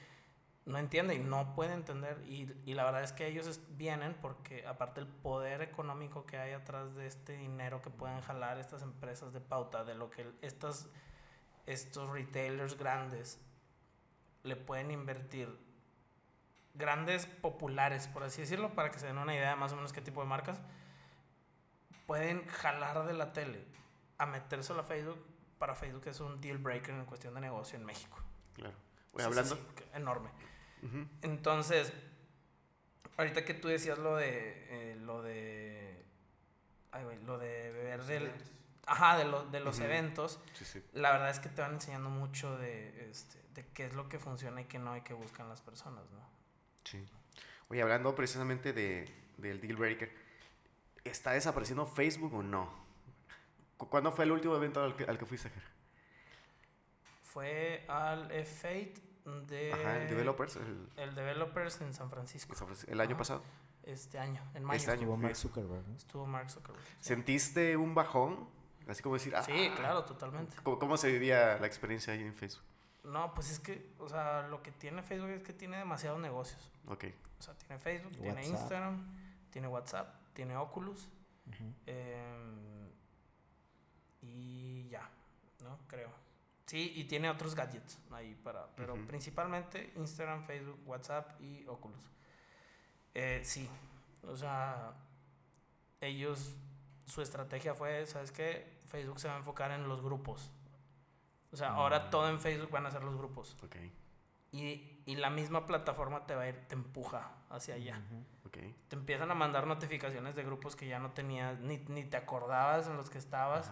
No 0.64 0.78
entiende 0.78 1.14
y 1.14 1.18
no 1.18 1.54
puede 1.54 1.72
entender. 1.74 2.22
Y, 2.26 2.52
y 2.64 2.74
la 2.74 2.84
verdad 2.84 3.02
es 3.02 3.12
que 3.12 3.26
ellos 3.26 3.60
vienen 3.70 4.14
porque 4.20 4.66
aparte 4.66 5.00
el 5.00 5.06
poder 5.06 5.62
económico 5.62 6.24
que 6.26 6.38
hay 6.38 6.52
atrás 6.52 6.94
de 6.94 7.06
este 7.06 7.36
dinero 7.36 7.82
que 7.82 7.90
pueden 7.90 8.20
jalar 8.20 8.58
estas 8.58 8.82
empresas 8.82 9.32
de 9.32 9.40
pauta, 9.40 9.84
de 9.84 9.94
lo 9.94 10.10
que 10.10 10.30
estas, 10.40 10.88
estos 11.66 12.10
retailers 12.10 12.78
grandes 12.78 13.40
le 14.44 14.56
pueden 14.56 14.90
invertir, 14.90 15.56
grandes 16.74 17.26
populares, 17.26 18.08
por 18.08 18.22
así 18.22 18.40
decirlo, 18.40 18.74
para 18.74 18.90
que 18.90 18.98
se 18.98 19.06
den 19.06 19.18
una 19.18 19.34
idea 19.34 19.56
más 19.56 19.72
o 19.72 19.76
menos 19.76 19.92
qué 19.92 20.00
tipo 20.00 20.20
de 20.22 20.28
marcas, 20.28 20.60
pueden 22.06 22.46
jalar 22.46 23.06
de 23.06 23.12
la 23.12 23.32
tele 23.32 23.64
a 24.18 24.26
meterse 24.26 24.72
a 24.72 24.82
Facebook. 24.82 25.24
Para 25.58 25.74
Facebook 25.74 26.06
es 26.06 26.18
un 26.20 26.40
deal 26.40 26.58
breaker 26.58 26.94
en 26.94 27.04
cuestión 27.04 27.34
de 27.34 27.40
negocio 27.40 27.78
en 27.78 27.84
México. 27.84 28.18
Claro. 28.54 28.74
Voy 29.12 29.22
hablando. 29.22 29.58
enorme. 29.94 30.30
Entonces, 31.22 31.92
ahorita 33.16 33.44
que 33.44 33.54
tú 33.54 33.68
decías 33.68 33.98
lo 33.98 34.16
de. 34.16 34.66
Eh, 34.68 34.96
lo 34.96 35.22
de. 35.22 36.04
Ay, 36.90 37.04
güey, 37.04 37.22
lo 37.24 37.38
de 37.38 37.72
beber 37.72 38.04
del. 38.04 38.32
Ajá, 38.86 39.16
de, 39.16 39.24
lo, 39.24 39.44
de 39.44 39.60
los 39.60 39.78
eventos. 39.78 40.40
Sí, 40.54 40.64
sí. 40.64 40.82
La 40.92 41.12
verdad 41.12 41.30
es 41.30 41.38
que 41.38 41.48
te 41.48 41.62
van 41.62 41.74
enseñando 41.74 42.10
mucho 42.10 42.58
de, 42.58 43.10
este, 43.10 43.40
de 43.54 43.66
qué 43.68 43.86
es 43.86 43.94
lo 43.94 44.08
que 44.08 44.18
funciona 44.18 44.60
y 44.60 44.64
qué 44.64 44.80
no 44.80 44.96
y 44.96 45.02
qué 45.02 45.14
buscan 45.14 45.48
las 45.48 45.60
personas, 45.60 46.04
¿no? 46.10 46.20
Sí. 46.84 47.06
Oye, 47.68 47.80
hablando 47.80 48.14
precisamente 48.14 48.72
de, 48.72 49.08
del 49.38 49.60
deal 49.60 49.76
breaker, 49.76 50.12
¿está 51.04 51.30
desapareciendo 51.30 51.86
Facebook 51.86 52.34
o 52.34 52.42
no? 52.42 52.82
¿Cuándo 53.76 54.12
fue 54.12 54.24
el 54.24 54.32
último 54.32 54.56
evento 54.56 54.82
al 54.82 54.96
que, 54.96 55.04
al 55.04 55.16
que 55.16 55.26
fuiste, 55.26 55.48
Ger? 55.48 55.62
Fue 57.22 57.84
al 57.88 58.30
F8 58.30 59.11
de... 59.24 59.72
Ajá, 59.72 60.02
el 60.02 60.08
Developers. 60.08 60.58
El, 60.96 61.14
Developers 61.14 61.80
en 61.80 61.94
San 61.94 62.10
Francisco. 62.10 62.54
El 62.86 63.00
año 63.00 63.16
pasado. 63.16 63.42
Este 63.84 64.18
año, 64.18 64.42
en 64.54 64.64
mayo. 64.64 64.78
Este 64.78 64.90
año. 64.90 65.02
Estuvo 65.02 65.16
Mark 65.16 65.36
Zuckerberg. 65.36 65.88
¿no? 65.88 65.96
Estuvo 65.96 66.26
Mark 66.26 66.50
Zuckerberg. 66.50 66.84
¿Sentiste 67.00 67.76
un 67.76 67.94
bajón? 67.94 68.48
Así 68.88 69.02
como 69.02 69.14
decir, 69.14 69.34
ah, 69.36 69.42
Sí, 69.42 69.70
claro, 69.76 70.04
totalmente. 70.04 70.56
¿cómo, 70.62 70.78
¿Cómo 70.78 70.96
se 70.96 71.10
vivía 71.10 71.58
la 71.58 71.66
experiencia 71.66 72.12
ahí 72.12 72.22
en 72.22 72.34
Facebook? 72.34 72.64
No, 73.04 73.34
pues 73.34 73.50
es 73.50 73.58
que, 73.58 73.92
o 73.98 74.08
sea, 74.08 74.46
lo 74.48 74.62
que 74.62 74.70
tiene 74.70 75.02
Facebook 75.02 75.30
es 75.30 75.42
que 75.42 75.52
tiene 75.52 75.76
demasiados 75.78 76.20
negocios. 76.20 76.70
Ok. 76.86 77.04
O 77.38 77.42
sea, 77.42 77.54
tiene 77.54 77.78
Facebook, 77.78 78.12
tiene 78.12 78.34
WhatsApp. 78.34 78.50
Instagram, 78.50 79.18
tiene 79.50 79.68
WhatsApp, 79.68 80.14
tiene 80.32 80.56
Oculus. 80.56 81.08
Eh, 81.86 82.90
y 84.20 84.88
ya, 84.88 85.10
¿no? 85.62 85.78
Creo. 85.88 86.21
Sí, 86.72 86.90
y 86.96 87.04
tiene 87.04 87.28
otros 87.28 87.54
gadgets 87.54 87.98
ahí 88.12 88.34
para. 88.42 88.66
Pero 88.76 88.94
principalmente 89.06 89.92
Instagram, 89.94 90.44
Facebook, 90.46 90.80
WhatsApp 90.86 91.38
y 91.38 91.66
Oculus. 91.66 92.10
Eh, 93.12 93.42
sí, 93.44 93.68
o 94.26 94.34
sea, 94.34 94.94
ellos, 96.00 96.56
su 97.04 97.20
estrategia 97.20 97.74
fue, 97.74 98.06
¿sabes 98.06 98.32
qué? 98.32 98.78
Facebook 98.86 99.20
se 99.20 99.28
va 99.28 99.34
a 99.34 99.36
enfocar 99.36 99.70
en 99.70 99.86
los 99.86 100.00
grupos. 100.00 100.50
O 101.52 101.56
sea, 101.56 101.74
ahora 101.74 102.06
Mm. 102.06 102.10
todo 102.10 102.30
en 102.30 102.40
Facebook 102.40 102.70
van 102.70 102.86
a 102.86 102.90
ser 102.90 103.02
los 103.04 103.18
grupos. 103.18 103.54
Ok. 103.62 103.76
Y, 104.52 105.02
y 105.04 105.16
la 105.16 105.28
misma 105.28 105.66
plataforma 105.66 106.24
te 106.26 106.34
va 106.34 106.44
a 106.44 106.48
ir, 106.48 106.56
te 106.68 106.74
empuja 106.74 107.32
hacia 107.50 107.74
allá. 107.74 108.00
Ujú. 108.06 108.24
Ok. 108.46 108.56
Te 108.88 108.96
empiezan 108.96 109.30
a 109.30 109.34
mandar 109.34 109.66
notificaciones 109.66 110.34
de 110.34 110.42
grupos 110.42 110.74
que 110.74 110.86
ya 110.86 110.98
no 110.98 111.10
tenías, 111.12 111.58
ni, 111.60 111.76
ni 111.88 112.04
te 112.04 112.16
acordabas 112.16 112.86
en 112.86 112.96
los 112.96 113.10
que 113.10 113.18
estabas, 113.18 113.70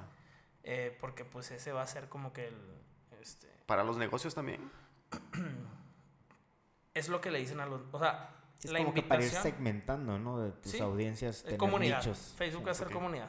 eh, 0.65 0.95
porque 1.01 1.25
pues 1.25 1.51
ese 1.51 1.73
va 1.73 1.81
a 1.81 1.87
ser 1.87 2.11
como 2.11 2.35
que 2.35 2.49
el... 2.49 2.80
Este, 3.21 3.49
¿Para 3.67 3.85
los 3.85 3.97
negocios 3.99 4.35
también? 4.35 4.71
es 6.95 7.09
lo 7.09 7.21
que 7.21 7.31
le 7.31 7.39
dicen 7.39 7.61
a 7.61 7.67
los... 7.67 7.81
O 7.93 7.99
sea, 7.99 8.31
es 8.63 8.71
la 8.71 8.79
como 8.81 8.93
que 8.95 9.03
para 9.03 9.23
ir 9.23 9.31
segmentando, 9.31 10.19
¿no? 10.19 10.41
De 10.41 10.53
tus 10.53 10.73
Sí, 10.73 10.81
audiencias, 10.81 11.37
Es 11.39 11.43
tener 11.45 11.59
comunidad. 11.59 11.99
nichos. 11.99 12.35
Facebook 12.37 12.63
Sí. 12.63 12.67
va 12.67 12.73
a 12.73 12.75
ser 12.75 12.91
comunidad. 12.91 13.29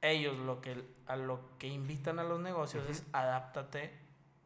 Ellos 0.00 0.36
lo 0.38 0.60
que, 0.60 0.84
a 1.06 1.16
lo 1.16 1.56
que 1.58 1.66
invitan 1.66 2.18
a 2.18 2.24
los 2.24 2.40
negocios 2.40 2.88
es 2.88 3.04
adáptate 3.12 3.92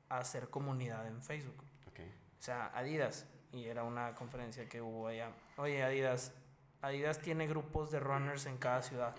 a 0.09 0.19
hacer 0.19 0.49
comunidad 0.49 1.07
en 1.07 1.23
Facebook. 1.23 1.63
Ok. 1.89 2.01
O 2.39 2.43
sea, 2.43 2.71
Adidas, 2.75 3.27
y 3.53 3.67
era 3.67 3.85
una 3.85 4.15
conferencia 4.15 4.67
que 4.69 4.81
hubo 4.81 5.09
allá. 5.09 5.31
Oye, 5.59 5.83
Adidas, 5.83 6.33
Adidas 6.81 7.19
tiene 7.21 7.47
grupos 7.47 7.91
de 7.91 8.01
runners 8.01 8.47
en 8.47 8.57
cada 8.57 8.83
ciudad. 8.83 9.15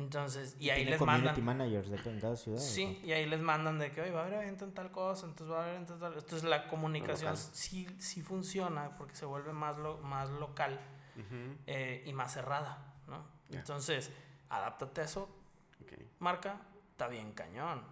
Entonces, 0.00 0.56
y 0.58 0.70
ahí 0.70 0.84
les 0.84 1.00
mandan. 1.00 1.44
managers 1.44 1.90
de 1.90 1.96
cada- 1.98 2.10
en 2.10 2.20
cada 2.20 2.36
ciudad. 2.36 2.58
¿o 2.58 2.62
Sí, 2.62 3.00
y 3.04 3.12
ahí 3.12 3.26
les 3.26 3.40
mandan 3.40 3.78
de 3.78 3.92
que, 3.92 4.00
oye, 4.00 4.10
va 4.10 4.20
a 4.20 4.26
haber 4.26 4.42
evento 4.42 4.64
en 4.64 4.72
tal 4.72 4.90
cosa, 4.90 5.26
entonces 5.26 5.52
va 5.54 5.58
a 5.58 5.62
haber 5.62 5.74
evento 5.74 5.94
en 5.94 6.00
tal. 6.00 6.14
Entonces 6.14 6.44
la 6.44 6.66
comunicación 6.68 7.36
sí, 7.36 7.86
sí 7.98 8.22
funciona 8.22 8.96
porque 8.96 9.14
se 9.14 9.26
vuelve 9.26 9.52
más, 9.52 9.76
lo, 9.76 9.98
más 9.98 10.28
local 10.30 10.80
eh, 11.66 12.02
y 12.06 12.12
más 12.14 12.32
cerrada, 12.32 12.94
¿no? 13.06 13.22
Entonces, 13.50 14.10
adáptate 14.48 15.02
a 15.02 15.04
eso, 15.04 15.28
marca, 16.18 16.60
está 16.92 17.08
bien 17.08 17.32
cañón. 17.32 17.82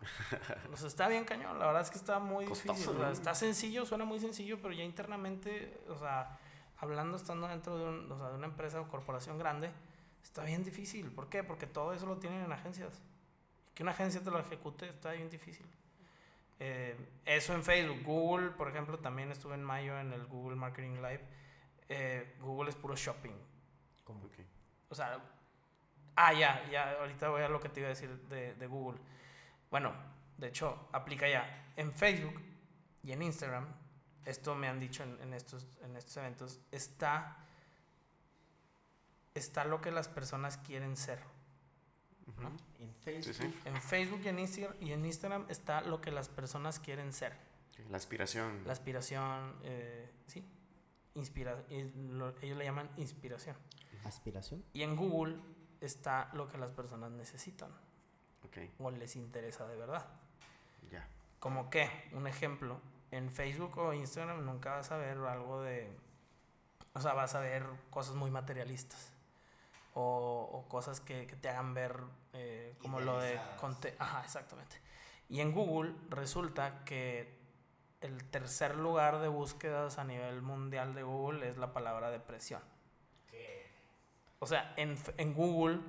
O 0.73 0.77
sea, 0.77 0.89
está 0.89 1.09
bien 1.09 1.25
cañón. 1.25 1.59
La 1.59 1.67
verdad 1.67 1.83
es 1.83 1.91
que 1.91 1.99
está 1.99 2.19
muy 2.19 2.45
Costoso, 2.47 2.73
difícil. 2.73 2.95
o 2.97 2.99
sea, 2.99 3.07
¿no? 3.07 3.13
está 3.13 3.35
sencillo, 3.35 3.85
suena 3.87 4.05
muy 4.05 4.19
sencillo, 4.21 4.59
pero 4.63 4.73
ya 4.75 4.85
internamente, 4.85 5.81
o 5.89 5.99
sea, 5.99 6.39
hablando 6.79 7.17
estando 7.17 7.49
dentro 7.49 7.77
de, 7.77 7.85
un- 7.85 8.11
o 8.13 8.17
sea, 8.19 8.29
de 8.31 8.35
una 8.37 8.47
empresa 8.47 8.81
o 8.81 8.89
corporación 8.89 9.39
grande, 9.39 9.71
está 10.29 10.45
bien 10.45 10.63
difícil. 10.63 11.11
¿Por 11.11 11.29
qué? 11.29 11.43
Porque 11.43 11.67
todo 11.67 11.93
eso 11.95 12.07
lo 12.07 12.19
tienen 12.19 12.43
en 12.45 12.53
agencias. 12.53 13.03
Que 13.75 13.83
una 13.83 13.93
agencia 13.93 14.23
te 14.23 14.31
lo 14.31 14.39
ejecute 14.39 14.89
está 14.89 15.13
bien 15.13 15.31
difícil. 15.31 15.67
Eh, 16.61 16.97
eso 17.25 17.55
en 17.55 17.63
Facebook. 17.65 18.03
Google, 18.05 18.51
por 18.51 18.69
ejemplo, 18.69 18.99
también 18.99 19.31
estuve 19.31 19.55
en 19.55 19.65
mayo 19.65 19.99
en 19.99 20.13
el 20.13 20.27
Google 20.27 20.57
Marketing 20.57 20.97
Live. 20.97 21.25
Eh, 21.89 22.37
Google 22.41 22.71
es 22.71 22.77
puro 22.77 22.95
shopping. 22.97 23.33
Como- 24.05 24.25
Ok. 24.27 24.35
O 24.91 24.95
sea, 24.95 25.19
ah, 26.17 26.33
ya, 26.33 26.69
ya, 26.71 26.93
ahorita 27.01 27.29
voy 27.29 27.43
a 27.43 27.49
lo 27.49 27.61
que 27.61 27.69
te 27.69 27.81
iba 27.81 27.89
a 27.89 27.91
decir 27.91 28.11
de, 28.29 28.55
de 28.55 28.67
Google. 28.67 28.99
Bueno, 29.71 29.93
de 30.37 30.49
hecho, 30.49 30.89
aplica 30.93 31.29
ya. 31.29 31.73
En 31.77 31.93
Facebook 31.93 32.41
y 33.03 33.13
en 33.13 33.23
Instagram, 33.23 33.67
esto 34.25 34.55
me 34.55 34.67
han 34.69 34.81
dicho 34.81 35.03
en, 35.05 35.21
en 35.23 35.35
estos, 35.35 35.79
en 35.83 35.97
estos 35.97 36.17
eventos, 36.19 36.61
está, 36.73 37.37
está 39.39 39.65
lo 39.65 39.81
que 39.81 39.91
las 39.91 40.09
personas 40.09 40.59
quieren 40.59 40.97
ser. 40.97 41.19
¿no? 42.41 42.53
En 42.79 42.95
Facebook. 42.95 43.35
sí. 43.35 43.55
En 43.65 43.81
Facebook 43.83 44.21
y 44.25 44.29
en, 44.29 44.39
Instagram, 44.39 44.77
y 44.81 44.93
en 44.93 45.05
Instagram 45.05 45.47
está 45.49 45.81
lo 45.81 46.01
que 46.01 46.11
las 46.13 46.29
personas 46.29 46.79
quieren 46.79 47.13
ser. 47.13 47.33
La 47.91 47.97
aspiración. 47.97 48.63
La 48.67 48.73
aspiración, 48.73 49.57
eh, 49.63 50.11
sí, 50.27 50.45
inspira, 51.15 51.57
lo- 51.71 52.37
ellos 52.43 52.59
le 52.59 52.65
llaman 52.65 52.91
inspiración. 52.97 53.57
Aspiración. 54.05 54.63
Y 54.73 54.83
en 54.83 54.95
Google 54.97 55.37
está 55.81 56.31
lo 56.35 56.49
que 56.49 56.59
las 56.59 56.71
personas 56.73 57.11
necesitan 57.13 57.71
Ok. 58.45 58.59
o 58.79 58.91
les 58.91 59.17
interesa 59.17 59.67
de 59.67 59.77
verdad. 59.77 60.07
Ya. 60.91 61.09
Como 61.41 61.71
que, 61.71 61.89
un 62.13 62.27
ejemplo, 62.27 62.81
en 63.11 63.31
Facebook 63.33 63.79
o 63.79 63.93
Instagram 63.95 64.45
nunca 64.45 64.77
vas 64.77 64.91
a 64.93 64.97
ver 64.97 65.17
algo 65.19 65.63
de... 65.63 65.91
O 66.95 67.01
sea, 67.01 67.15
vas 67.15 67.35
a 67.35 67.41
ver 67.41 67.65
cosas 67.91 68.15
muy 68.17 68.31
materialistas. 68.31 69.13
O, 70.01 70.49
o 70.53 70.69
cosas 70.69 71.01
que, 71.01 71.27
que 71.27 71.35
te 71.35 71.49
hagan 71.49 71.75
ver 71.75 71.97
eh, 72.33 72.77
como 72.81 73.01
lo 73.01 73.19
de... 73.21 73.35
Ajá, 73.99 74.23
exactamente. 74.25 74.81
Y 75.29 75.41
en 75.41 75.53
Google 75.53 75.93
resulta 76.09 76.85
que 76.85 77.37
el 78.01 78.23
tercer 78.31 78.77
lugar 78.77 79.19
de 79.19 79.27
búsquedas 79.27 79.99
a 79.99 80.05
nivel 80.05 80.41
mundial 80.41 80.95
de 80.95 81.03
Google 81.03 81.49
es 81.49 81.57
la 81.57 81.73
palabra 81.73 82.11
depresión. 82.11 82.63
O 84.39 84.47
sea, 84.47 84.73
en, 84.77 84.97
en 85.17 85.35
Google 85.35 85.81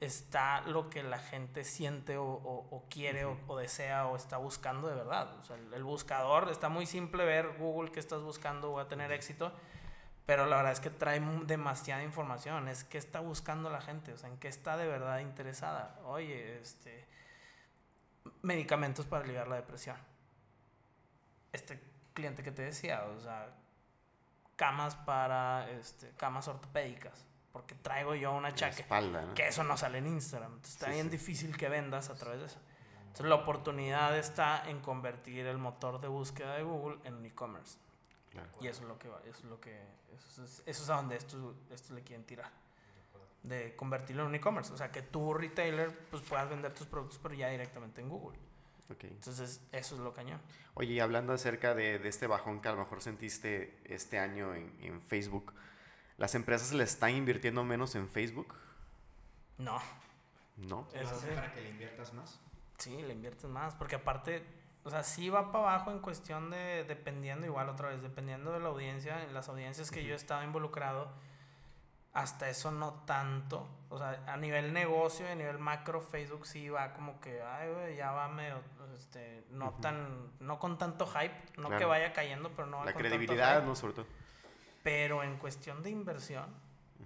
está 0.00 0.62
lo 0.62 0.88
que 0.88 1.02
la 1.02 1.18
gente 1.18 1.64
siente 1.64 2.16
o, 2.16 2.24
o- 2.24 2.68
o 2.70 2.88
quiere 2.88 3.24
o- 3.26 3.36
o, 3.48 3.56
desea 3.58 4.06
o 4.06 4.16
está 4.16 4.38
buscando 4.38 4.88
de 4.88 4.94
verdad. 4.94 5.36
O 5.40 5.44
sea, 5.44 5.56
el, 5.56 5.74
el 5.74 5.84
buscador 5.84 6.48
está 6.48 6.68
muy 6.70 6.86
simple 6.86 7.24
ver 7.26 7.56
Google 7.58 7.90
que 7.92 8.00
estás 8.00 8.22
buscando 8.22 8.72
va 8.72 8.82
a 8.82 8.88
tener 8.88 9.12
éxito, 9.12 9.52
pero 10.28 10.44
la 10.44 10.56
verdad 10.56 10.72
es 10.72 10.80
que 10.80 10.90
trae 10.90 11.20
demasiada 11.46 12.02
información. 12.02 12.68
Es 12.68 12.84
qué 12.84 12.98
está 12.98 13.20
buscando 13.20 13.70
la 13.70 13.80
gente, 13.80 14.12
o 14.12 14.18
sea, 14.18 14.28
en 14.28 14.36
qué 14.36 14.48
está 14.48 14.76
de 14.76 14.86
verdad 14.86 15.20
interesada. 15.20 15.98
Oye, 16.04 16.58
este 16.60 17.06
medicamentos 18.42 19.06
para 19.06 19.24
aliviar 19.24 19.48
la 19.48 19.56
depresión. 19.56 19.96
Este 21.50 21.82
cliente 22.12 22.42
que 22.42 22.50
te 22.52 22.60
decía, 22.60 23.04
o 23.06 23.18
sea, 23.22 23.48
camas 24.56 24.96
para 24.96 25.66
este, 25.70 26.10
camas 26.18 26.46
ortopédicas, 26.46 27.24
porque 27.50 27.74
traigo 27.76 28.14
yo 28.14 28.30
una 28.32 28.54
chaque 28.54 28.82
espalda, 28.82 29.22
¿no? 29.22 29.32
que 29.32 29.48
eso 29.48 29.64
no 29.64 29.78
sale 29.78 29.96
en 29.96 30.08
Instagram. 30.08 30.50
Entonces 30.52 30.74
está 30.74 30.86
Sí, 30.88 30.92
bien 30.92 31.06
sí. 31.06 31.12
difícil 31.12 31.56
que 31.56 31.70
vendas 31.70 32.10
a 32.10 32.14
través 32.16 32.40
de 32.40 32.46
eso. 32.48 32.60
Entonces 33.00 33.26
la 33.30 33.36
oportunidad 33.36 34.14
está 34.18 34.68
en 34.68 34.80
convertir 34.80 35.46
el 35.46 35.56
motor 35.56 36.02
de 36.02 36.08
búsqueda 36.08 36.56
de 36.56 36.64
Google 36.64 36.98
en 37.04 37.14
un 37.14 37.24
e-commerce. 37.24 37.78
Claro. 38.30 38.48
Y 38.60 38.66
eso 38.66 38.82
es 38.82 38.88
lo 38.88 38.98
que 38.98 39.08
va, 39.08 39.20
eso 39.24 39.38
es 39.38 39.44
lo 39.44 39.60
que 39.60 39.80
eso 40.14 40.44
es, 40.44 40.62
eso 40.66 40.82
es 40.82 40.90
a 40.90 40.96
donde 40.96 41.16
esto, 41.16 41.54
esto 41.70 41.94
le 41.94 42.02
quieren 42.02 42.24
tirar. 42.24 42.50
De 43.42 43.74
convertirlo 43.76 44.22
en 44.22 44.28
un 44.28 44.34
e-commerce, 44.34 44.72
o 44.72 44.76
sea, 44.76 44.90
que 44.90 45.02
tú 45.02 45.32
retailer 45.32 45.96
pues 46.10 46.22
puedas 46.22 46.48
vender 46.50 46.74
tus 46.74 46.86
productos 46.86 47.18
pero 47.22 47.34
ya 47.34 47.48
directamente 47.48 48.00
en 48.00 48.08
Google. 48.08 48.38
Okay. 48.90 49.10
Entonces, 49.10 49.60
eso 49.70 49.94
es 49.96 50.00
lo 50.00 50.14
cañón. 50.14 50.40
Oye, 50.74 50.94
y 50.94 51.00
hablando 51.00 51.34
acerca 51.34 51.74
de, 51.74 51.98
de, 51.98 52.08
este 52.08 52.26
bajón 52.26 52.62
que 52.62 52.68
a 52.68 52.72
lo 52.72 52.78
mejor 52.78 53.02
sentiste 53.02 53.78
este 53.84 54.18
año 54.18 54.54
en, 54.54 54.74
en 54.80 55.02
Facebook, 55.02 55.52
¿las 56.16 56.34
empresas 56.34 56.72
le 56.72 56.84
están 56.84 57.10
invirtiendo 57.14 57.64
menos 57.64 57.94
en 57.96 58.08
Facebook? 58.08 58.54
No. 59.58 59.78
¿No? 60.56 60.88
¿Eso 60.94 61.14
hace 61.14 61.32
para 61.32 61.52
que 61.52 61.60
le 61.60 61.70
inviertas 61.70 62.12
más? 62.14 62.40
Sí, 62.78 63.02
le 63.02 63.12
inviertes 63.12 63.44
más, 63.44 63.74
porque 63.74 63.96
aparte, 63.96 64.42
o 64.88 64.90
sea, 64.90 65.02
sí 65.02 65.28
va 65.28 65.52
para 65.52 65.74
abajo 65.74 65.90
en 65.90 65.98
cuestión 65.98 66.48
de, 66.48 66.82
dependiendo, 66.84 67.44
igual 67.44 67.68
otra 67.68 67.90
vez, 67.90 68.00
dependiendo 68.00 68.52
de 68.54 68.60
la 68.60 68.68
audiencia, 68.68 69.22
en 69.22 69.34
las 69.34 69.50
audiencias 69.50 69.90
que 69.90 70.02
yo 70.02 70.14
he 70.14 70.16
estado 70.16 70.42
involucrado, 70.42 71.10
hasta 72.14 72.48
eso 72.48 72.70
no 72.70 72.94
tanto. 73.04 73.68
O 73.90 73.98
sea, 73.98 74.24
a 74.26 74.38
nivel 74.38 74.72
negocio, 74.72 75.28
a 75.28 75.34
nivel 75.34 75.58
macro, 75.58 76.00
Facebook 76.00 76.46
sí 76.46 76.70
va 76.70 76.94
como 76.94 77.20
que, 77.20 77.42
ay, 77.42 77.70
güey, 77.70 77.96
ya 77.96 78.12
va 78.12 78.28
medio, 78.28 78.62
este, 78.94 79.44
no 79.50 79.72
tan, 79.74 80.32
no 80.40 80.58
con 80.58 80.78
tanto 80.78 81.06
hype, 81.06 81.34
no 81.58 81.68
Claro. 81.68 81.78
que 81.78 81.84
vaya 81.84 82.14
cayendo, 82.14 82.50
pero 82.56 82.66
no 82.66 82.78
va 82.78 82.86
La 82.86 82.94
con 82.94 83.02
tanto 83.02 83.14
credibilidad, 83.14 83.56
hype. 83.56 83.66
¿no? 83.66 83.76
Sobre 83.76 83.92
todo. 83.92 84.06
Pero 84.82 85.22
en 85.22 85.36
cuestión 85.36 85.82
de 85.82 85.90
inversión, 85.90 86.46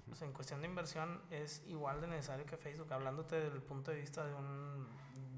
o 0.09 0.15
sea, 0.15 0.29
en 0.29 0.33
cuestión 0.33 0.61
de 0.61 0.69
inversión 0.69 1.21
es 1.33 1.65
igual 1.67 2.01
de 2.01 2.07
necesario 2.07 2.47
que 2.47 2.57
Facebook, 2.57 2.93
hablándote 2.93 3.41
desde 3.41 3.57
el 3.57 3.63
punto 3.63 3.91
de 3.91 3.97
vista 3.97 4.25
de 4.25 4.35
un, 4.35 4.87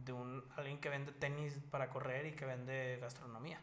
de 0.04 0.12
un 0.12 0.44
alguien 0.56 0.80
que 0.80 0.88
vende 0.88 1.12
tenis 1.12 1.58
para 1.70 1.88
correr 1.90 2.26
y 2.26 2.32
que 2.32 2.44
vende 2.44 2.98
gastronomía. 3.00 3.60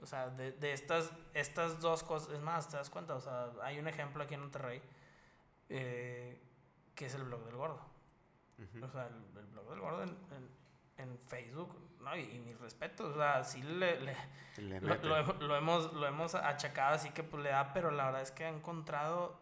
O 0.00 0.06
sea, 0.06 0.28
de, 0.30 0.52
de 0.52 0.72
estas, 0.72 1.10
estas 1.32 1.80
dos 1.80 2.02
cosas, 2.02 2.34
es 2.34 2.40
más, 2.40 2.68
te 2.68 2.76
das 2.76 2.90
cuenta, 2.90 3.14
o 3.14 3.20
sea, 3.20 3.50
hay 3.62 3.78
un 3.78 3.88
ejemplo 3.88 4.22
aquí 4.22 4.34
en 4.34 4.40
Monterrey 4.40 4.82
eh, 5.68 6.40
que 6.94 7.06
es 7.06 7.14
el 7.14 7.24
blog 7.24 7.44
del 7.44 7.56
gordo. 7.56 7.80
Ujú. 8.58 8.84
O 8.84 8.88
sea, 8.90 9.06
el, 9.06 9.38
el 9.38 9.46
blog 9.46 9.68
del 9.70 9.80
gordo 9.80 10.02
en, 10.02 10.10
en, 10.10 10.48
en 11.10 11.18
Facebook, 11.28 11.76
¿no? 12.00 12.16
Y, 12.16 12.20
y 12.22 12.38
mis 12.38 12.58
respetos, 12.60 13.14
o 13.14 13.18
sea, 13.18 13.42
sí 13.44 13.62
le- 13.62 14.00
le, 14.00 14.16
Le 14.58 14.80
lo, 14.80 14.94
lo 14.96 15.16
hemos- 15.16 15.38
lo 15.42 15.56
hemos, 15.56 15.92
lo 15.92 16.06
hemos 16.06 16.34
achacado 16.34 16.94
así 16.94 17.10
que 17.10 17.22
pues 17.22 17.42
le 17.42 17.50
da, 17.50 17.72
pero 17.72 17.90
la 17.90 18.06
verdad 18.06 18.22
es 18.22 18.30
que 18.30 18.44
ha 18.44 18.48
encontrado, 18.48 19.38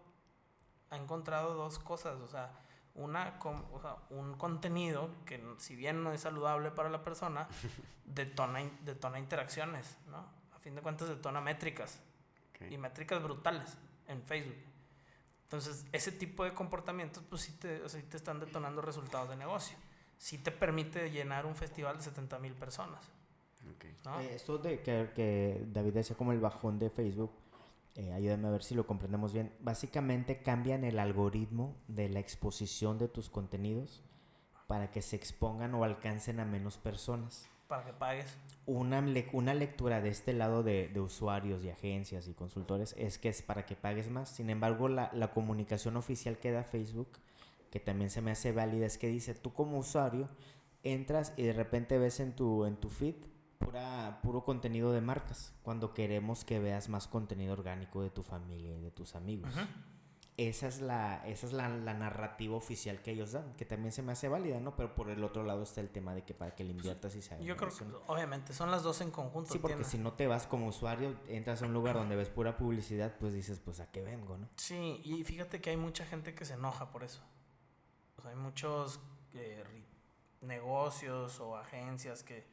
ha 0.90 0.96
encontrado 0.96 1.54
dos 1.54 1.78
cosas, 1.78 2.20
o 2.20 2.28
sea, 2.28 2.52
una, 2.94 3.38
o 3.42 3.80
sea, 3.80 3.96
un 4.10 4.34
contenido 4.34 5.10
que 5.26 5.42
si 5.58 5.74
bien 5.76 6.02
no 6.04 6.12
es 6.12 6.20
saludable 6.20 6.70
para 6.70 6.88
la 6.90 7.02
persona, 7.02 7.48
detona, 8.04 8.60
in- 8.62 8.78
detona 8.84 9.18
interacciones, 9.18 9.96
¿no? 10.08 10.24
A 10.54 10.58
fin 10.58 10.74
de 10.74 10.82
cuentas 10.82 11.08
detona 11.08 11.40
métricas 11.40 12.00
Ok. 12.50 12.70
y 12.70 12.78
métricas 12.78 13.22
brutales 13.22 13.76
en 14.08 14.22
Facebook. 14.22 14.56
Entonces, 15.44 15.84
ese 15.92 16.10
tipo 16.12 16.44
de 16.44 16.54
comportamientos, 16.54 17.22
pues 17.28 17.42
sí 17.42 17.52
te, 17.52 17.82
o 17.82 17.88
sea, 17.88 18.00
sí 18.00 18.06
te 18.06 18.16
están 18.16 18.40
detonando 18.40 18.80
resultados 18.80 19.28
de 19.28 19.36
negocio. 19.36 19.76
Sí 20.16 20.38
te 20.38 20.50
permite 20.50 21.10
llenar 21.10 21.44
un 21.46 21.54
festival 21.54 21.96
de 21.98 22.02
70 22.04 22.38
mil 22.38 22.54
personas, 22.54 23.04
Ok. 23.74 23.84
¿no? 24.04 24.16
Oye, 24.18 24.34
esto 24.34 24.58
de 24.58 24.80
que, 24.80 25.10
que 25.14 25.64
David 25.68 25.94
decía 25.94 26.16
como 26.16 26.32
el 26.32 26.40
bajón 26.40 26.78
de 26.78 26.90
Facebook, 26.90 27.32
eh, 27.96 28.12
ayúdame 28.12 28.48
a 28.48 28.50
ver 28.52 28.62
si 28.62 28.74
lo 28.74 28.86
comprendemos 28.86 29.32
bien. 29.32 29.52
Básicamente 29.60 30.42
cambian 30.42 30.84
el 30.84 30.98
algoritmo 30.98 31.76
de 31.88 32.08
la 32.08 32.20
exposición 32.20 32.98
de 32.98 33.08
tus 33.08 33.30
contenidos 33.30 34.02
para 34.66 34.90
que 34.90 35.02
se 35.02 35.16
expongan 35.16 35.74
o 35.74 35.84
alcancen 35.84 36.40
a 36.40 36.44
menos 36.44 36.78
personas. 36.78 37.48
Para 37.68 37.84
que 37.84 37.92
pagues. 37.92 38.36
Una, 38.66 39.00
le- 39.00 39.28
una 39.32 39.54
lectura 39.54 40.00
de 40.00 40.08
este 40.10 40.32
lado 40.32 40.62
de, 40.62 40.88
de 40.88 41.00
usuarios 41.00 41.62
y 41.64 41.70
agencias 41.70 42.28
y 42.28 42.34
consultores 42.34 42.94
es 42.98 43.18
que 43.18 43.28
es 43.28 43.42
para 43.42 43.64
que 43.66 43.76
pagues 43.76 44.10
más. 44.10 44.28
Sin 44.28 44.50
embargo, 44.50 44.88
la, 44.88 45.10
la 45.14 45.32
comunicación 45.32 45.96
oficial 45.96 46.38
que 46.38 46.50
da 46.50 46.62
Facebook, 46.64 47.08
que 47.70 47.80
también 47.80 48.10
se 48.10 48.20
me 48.22 48.30
hace 48.32 48.52
válida, 48.52 48.86
es 48.86 48.98
que 48.98 49.08
dice, 49.08 49.34
tú 49.34 49.52
como 49.52 49.78
usuario 49.78 50.28
entras 50.82 51.32
y 51.36 51.42
de 51.44 51.52
repente 51.54 51.98
ves 51.98 52.20
en 52.20 52.34
tu, 52.36 52.66
en 52.66 52.76
tu 52.76 52.90
feed 52.90 53.14
pura, 53.58 54.20
puro 54.22 54.44
contenido 54.44 54.92
de 54.92 55.00
marcas, 55.00 55.52
cuando 55.62 55.94
queremos 55.94 56.44
que 56.44 56.58
veas 56.58 56.88
más 56.88 57.08
contenido 57.08 57.52
orgánico 57.52 58.02
de 58.02 58.10
tu 58.10 58.22
familia 58.22 58.76
y 58.76 58.80
de 58.80 58.90
tus 58.90 59.14
amigos. 59.14 59.52
Esa 60.36 60.66
es, 60.66 60.80
la, 60.80 61.24
esa 61.28 61.46
es 61.46 61.52
la, 61.52 61.68
la 61.68 61.94
narrativa 61.94 62.56
oficial 62.56 63.00
que 63.02 63.12
ellos 63.12 63.30
dan, 63.30 63.54
que 63.54 63.64
también 63.64 63.92
se 63.92 64.02
me 64.02 64.10
hace 64.10 64.28
válida, 64.28 64.58
¿no? 64.58 64.74
Pero 64.74 64.92
por 64.96 65.08
el 65.08 65.22
otro 65.22 65.44
lado 65.44 65.62
está 65.62 65.80
el 65.80 65.90
tema 65.90 66.12
de 66.12 66.24
que 66.24 66.34
para 66.34 66.56
que 66.56 66.64
le 66.64 66.72
inviertas 66.72 67.14
y 67.14 67.22
se 67.22 67.34
haga 67.34 67.44
Yo 67.44 67.56
creo 67.56 67.70
que, 67.70 67.84
obviamente, 68.08 68.52
son 68.52 68.72
las 68.72 68.82
dos 68.82 69.00
en 69.00 69.12
conjunto. 69.12 69.52
Sí, 69.52 69.60
porque 69.60 69.76
tiene- 69.76 69.88
si 69.88 69.96
no 69.98 70.14
te 70.14 70.26
vas 70.26 70.48
como 70.48 70.66
usuario, 70.66 71.14
entras 71.28 71.62
a 71.62 71.66
un 71.66 71.72
lugar 71.72 71.94
donde 71.94 72.16
ves 72.16 72.30
pura 72.30 72.56
publicidad, 72.56 73.14
pues 73.20 73.32
dices, 73.32 73.60
pues 73.60 73.78
a 73.78 73.92
qué 73.92 74.02
vengo, 74.02 74.36
¿no? 74.36 74.48
Sí, 74.56 75.00
y 75.04 75.22
fíjate 75.22 75.60
que 75.60 75.70
hay 75.70 75.76
mucha 75.76 76.04
gente 76.04 76.34
que 76.34 76.44
se 76.44 76.54
enoja 76.54 76.90
por 76.90 77.04
eso. 77.04 77.22
O 78.18 78.22
sea, 78.22 78.32
hay 78.32 78.36
muchos 78.36 78.98
eh, 79.34 79.62
negocios 80.40 81.38
o 81.38 81.56
agencias 81.56 82.24
que, 82.24 82.44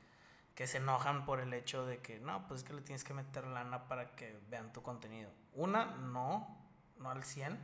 que 0.56 0.68
se 0.68 0.78
enojan 0.78 1.26
por 1.26 1.40
el 1.40 1.54
hecho 1.54 1.86
de 1.86 2.00
que, 2.00 2.20
no, 2.20 2.48
pues 2.48 2.62
es 2.62 2.68
que 2.68 2.74
le 2.74 2.82
tienes 2.82 3.04
que 3.04 3.14
meter 3.14 3.48
lana 3.48 3.88
para 3.88 4.16
que 4.16 4.40
vean 4.50 4.72
tu 4.74 4.82
contenido. 4.82 5.30
Una, 5.54 5.86
no, 5.86 6.58
no 6.98 7.10
al 7.10 7.24
100, 7.24 7.58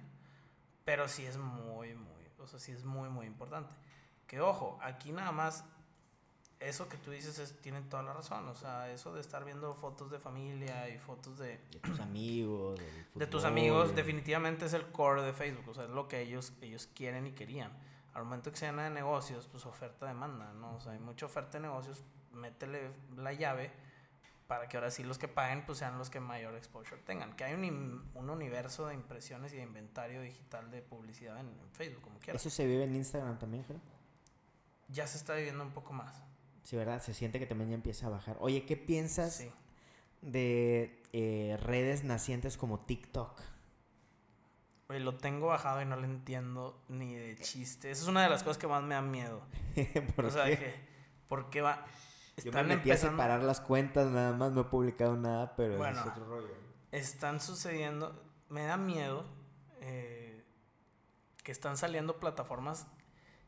pero 0.86 1.08
sí 1.08 1.26
es 1.26 1.38
muy, 1.38 1.93
muy, 1.95 2.23
o 2.39 2.47
sea, 2.47 2.60
sí 2.60 2.71
es 2.71 2.86
muy, 2.86 3.10
muy 3.10 3.26
importante. 3.26 3.73
Que 4.26 4.39
ojo, 4.41 4.80
aquí 4.82 5.12
nada 5.12 5.32
más, 5.32 5.63
eso 6.60 6.89
que 6.89 6.97
tú 6.97 7.12
dices 7.12 7.38
es, 7.39 7.62
tienen 7.62 7.88
toda 7.89 8.04
la 8.04 8.13
razón. 8.13 8.47
O 8.47 8.56
sea, 8.56 8.89
eso 8.91 9.13
de 9.13 9.21
estar 9.21 9.45
viendo 9.45 9.73
fotos 9.76 10.10
de 10.10 10.19
familia 10.19 10.89
y 10.89 10.97
fotos 10.97 11.38
de, 11.38 11.58
De 11.71 11.80
tus 11.80 12.00
amigos, 12.00 12.80
de 13.13 13.28
tus 13.28 13.43
amigos 13.43 13.89
de- 13.89 13.95
definitivamente 13.95 14.65
es 14.65 14.73
el 14.73 14.86
core 14.91 15.21
de 15.23 15.34
Facebook, 15.34 15.69
o 15.69 15.73
sea, 15.73 15.84
es 15.84 15.89
lo 15.91 16.08
que 16.08 16.21
ellos, 16.21 16.54
ellos 16.62 16.88
quieren 16.95 17.28
y 17.28 17.32
querían. 17.34 17.71
Al 18.13 18.23
momento 18.23 18.50
que 18.52 18.58
se 18.58 18.65
llena 18.65 18.84
de 18.86 18.89
negocios, 18.89 19.47
pues 19.52 19.65
oferta-demanda, 19.67 20.52
¿no? 20.54 20.76
O 20.76 20.80
sea, 20.80 20.93
hay 20.93 21.00
mucha 21.00 21.28
oferta 21.28 21.60
de 21.60 21.67
negocios, 21.67 22.04
métele 22.38 22.91
la 23.17 23.34
llave 23.34 23.71
para 24.47 24.69
que 24.69 24.78
ahora 24.78 24.91
sí 24.91 25.04
los 25.04 25.17
que 25.17 25.28
paguen, 25.28 25.65
pues 25.65 25.80
sean 25.80 25.97
los 25.97 26.10
que 26.10 26.19
mayor 26.21 26.56
exposure 26.56 27.02
tengan. 27.02 27.36
Que 27.36 27.43
hay 27.43 27.54
un, 27.54 28.10
un 28.13 28.30
universo 28.30 28.88
de 28.88 28.93
impresiones 28.93 29.52
y 29.54 29.58
de 29.58 29.63
inventario 29.63 30.21
digital 30.21 30.71
de 30.71 30.82
publicidad 30.82 31.38
en, 31.39 31.47
en 31.47 31.71
Facebook, 31.73 32.02
como 32.04 32.19
quieras. 32.19 32.41
Eso 32.41 32.50
se 32.50 32.65
vive 32.65 32.86
en 32.86 32.95
Instagram 32.95 33.38
también, 33.39 33.63
creo. 33.63 33.82
Ya 34.88 35.06
se 35.06 35.17
está 35.17 35.34
viviendo 35.36 35.63
un 35.65 35.71
poco 35.71 35.91
más. 35.91 36.23
Sí, 36.63 36.78
¿verdad? 36.78 37.02
Se 37.02 37.13
siente 37.13 37.39
que 37.39 37.45
también 37.45 37.71
ya 37.71 37.76
empieza 37.76 38.08
a 38.08 38.10
bajar. 38.10 38.38
Oye, 38.39 38.65
¿qué 38.65 38.78
piensas 38.78 39.36
Sí. 39.36 39.52
de 40.21 41.04
eh, 41.12 41.58
redes 41.62 42.04
nacientes 42.06 42.56
como 42.58 42.80
TikTok? 42.80 43.41
Oye, 44.89 45.02
lo 45.02 45.17
tengo 45.17 45.47
bajado 45.47 45.82
y 45.82 45.86
no 45.86 45.97
lo 45.97 46.06
entiendo 46.06 46.82
ni 46.88 47.13
de 47.15 47.36
chiste. 47.38 47.91
Esa 47.91 48.04
es 48.04 48.08
una 48.08 48.23
de 48.23 48.30
las 48.30 48.43
cosas 48.43 48.58
que 48.58 48.67
más 48.67 48.82
me 48.84 48.95
da 48.95 49.02
miedo. 49.02 49.41
¿Por 50.15 50.26
o 50.26 50.32
sea, 50.32 50.45
qué? 50.45 50.58
que, 50.58 50.73
¿por 51.28 51.50
qué 51.50 51.62
va? 51.62 51.86
Yo 52.43 52.52
me 52.52 52.63
metí 52.63 52.91
a 52.91 52.97
separar 52.97 53.41
las 53.43 53.60
cuentas, 53.62 54.12
nada 54.12 54.34
más 54.34 54.52
no 54.52 54.62
he 54.62 54.65
publicado 54.65 55.15
nada, 55.17 55.56
pero 55.56 55.78
Bueno. 55.78 56.00
es 56.00 56.06
otro 56.08 56.26
rollo. 56.26 56.54
están 56.91 57.39
sucediendo, 57.41 58.23
me 58.50 58.63
da 58.63 58.78
miedo 58.78 59.26
eh, 59.82 60.45
que 61.43 61.52
están 61.52 61.78
saliendo 61.78 62.19
plataformas 62.19 62.88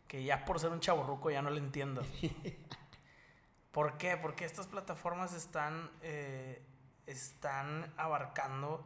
que 0.08 0.24
ya 0.24 0.44
por 0.44 0.60
ser 0.60 0.72
un 0.72 0.80
chaborruco 0.80 1.30
ya 1.30 1.42
no 1.44 1.52
le 1.52 1.60
entiendo. 1.60 2.02
¿Por 3.72 3.98
qué? 3.98 4.18
Porque 4.18 4.44
estas 4.46 4.66
plataformas 4.68 5.34
están, 5.34 5.92
eh, 6.02 6.66
están 7.06 7.94
abarcando 7.96 8.84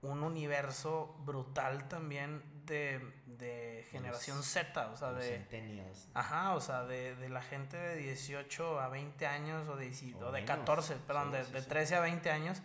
un 0.00 0.22
universo 0.22 1.14
brutal 1.26 1.88
también 1.88 2.42
de, 2.66 3.00
de 3.26 3.86
generación 3.90 4.36
Los- 4.38 4.46
Z, 4.46 4.88
o 4.90 4.96
sea, 4.96 5.12
Los 5.12 5.20
de... 5.22 5.28
centennials. 5.30 6.08
Ajá, 6.14 6.54
o 6.54 6.60
sea, 6.60 6.84
de, 6.84 7.14
de 7.16 7.28
la 7.28 7.42
gente 7.42 7.76
de 7.76 7.96
18 7.96 8.80
a 8.80 8.88
20 8.88 9.26
años 9.26 9.68
o 9.68 9.76
de, 9.76 9.86
O 10.20 10.26
o 10.26 10.32
de 10.32 10.42
menos. 10.42 10.56
14, 10.58 10.96
perdón, 11.06 11.30
Sí, 11.30 11.36
de, 11.38 11.44
sí, 11.44 11.52
de 11.52 11.60
sí. 11.62 11.68
13 11.68 11.94
a 11.96 12.00
20 12.00 12.30
años 12.30 12.62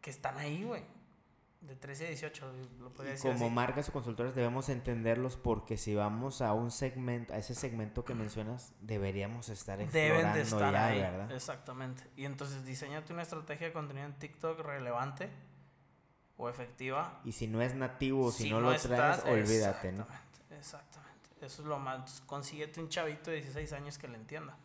que 0.00 0.10
están 0.10 0.38
ahí, 0.38 0.62
güey. 0.64 0.84
De 1.62 1.74
13 1.74 2.04
a 2.04 2.08
18, 2.10 2.52
lo 2.78 2.92
podría 2.92 3.12
decir 3.14 3.32
como 3.32 3.46
así. 3.46 3.54
marcas 3.54 3.88
o 3.88 3.92
consultores 3.92 4.36
debemos 4.36 4.68
entenderlos 4.68 5.36
porque 5.36 5.76
si 5.76 5.96
vamos 5.96 6.40
a 6.40 6.52
un 6.52 6.70
segmento, 6.70 7.32
a 7.34 7.38
ese 7.38 7.56
segmento 7.56 8.04
que 8.04 8.14
mencionas, 8.14 8.72
deberíamos 8.82 9.48
estar 9.48 9.80
explorando 9.80 10.16
Deben 10.18 10.32
de 10.34 10.42
estar 10.42 10.72
ya, 10.72 10.86
ahí, 10.86 11.00
¿verdad? 11.00 11.32
exactamente. 11.32 12.04
Y 12.14 12.24
entonces 12.24 12.64
diseñate 12.64 13.12
una 13.12 13.22
estrategia 13.22 13.66
de 13.66 13.72
contenido 13.72 14.06
en 14.06 14.12
TikTok 14.16 14.60
relevante 14.60 15.28
o 16.38 16.48
efectiva. 16.48 17.20
Y 17.24 17.32
si 17.32 17.46
no 17.46 17.62
es 17.62 17.74
nativo, 17.74 18.30
si, 18.30 18.44
Si 18.44 18.50
no, 18.50 18.60
lo 18.60 18.72
estás- 18.72 19.22
traes, 19.22 19.24
olvídate, 19.24 19.92
¿no? 19.92 20.02
Exactamente, 20.02 20.56
exactamente. 20.58 21.28
Eso 21.40 21.62
es 21.62 21.68
lo 21.68 21.78
más. 21.78 22.22
Consíguete 22.26 22.80
un 22.80 22.88
chavito 22.88 23.30
de 23.30 23.36
16 23.36 23.72
años 23.72 23.98
que 23.98 24.08
le 24.08 24.16
entienda. 24.16 24.56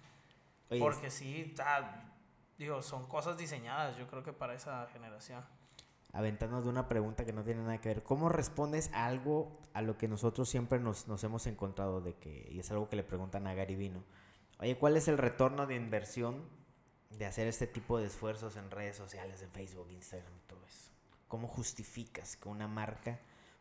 Oye, 0.70 0.80
Porque 0.80 1.10
sí, 1.12 1.42
está, 1.50 2.06
digo, 2.58 2.82
son 2.82 3.08
cosas 3.08 3.38
diseñadas, 3.38 3.98
yo 3.98 4.08
creo 4.08 4.24
que 4.24 4.32
para 4.34 4.54
esa 4.54 4.88
generación. 4.94 5.44
aventándonos 6.14 6.66
de 6.66 6.70
una 6.70 6.90
pregunta 6.90 7.24
que 7.24 7.32
no 7.32 7.44
tiene 7.44 7.62
nada 7.62 7.80
que 7.80 7.88
ver. 7.90 8.04
¿Cómo 8.04 8.28
respondes 8.28 8.92
a 8.94 9.06
algo 9.06 9.62
a 9.74 9.82
lo 9.82 9.98
que 9.98 10.10
nosotros 10.10 10.50
siempre 10.50 10.78
nos, 10.80 11.08
nos 11.08 11.24
hemos 11.24 11.48
encontrado 11.48 12.02
de 12.02 12.16
que, 12.16 12.50
y 12.52 12.60
es 12.60 12.70
algo 12.72 12.90
que 12.90 12.98
le 12.98 13.04
preguntan 13.04 13.48
a 13.48 13.54
Gary 13.54 13.76
Vino? 13.78 14.04
Oye, 14.60 14.78
¿cuál 14.78 14.98
es 14.98 15.08
el 15.08 15.18
retorno 15.18 15.68
de 15.68 15.76
inversión 15.76 16.44
de 17.12 17.26
hacer 17.26 17.48
este 17.48 17.66
tipo 17.66 17.98
de 17.98 18.08
esfuerzos 18.08 18.58
en 18.58 18.70
redes 18.72 18.98
sociales, 18.98 19.42
en 19.42 19.52
Facebook, 19.52 19.88
Instagram 19.90 20.34
y 20.36 20.48
todo 20.48 20.60
eso? 20.68 20.91
¿Cómo 21.32 21.48
justificas 21.48 22.36
que 22.36 22.50
una 22.50 22.68
marca, 22.68 23.18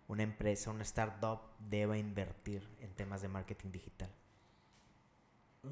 una 0.08 0.24
empresa, 0.24 0.72
una 0.72 0.82
startup 0.82 1.38
deba 1.60 1.96
invertir 1.96 2.68
en 2.80 2.92
temas 2.96 3.22
de 3.22 3.28
marketing 3.28 3.70
digital? 3.70 4.10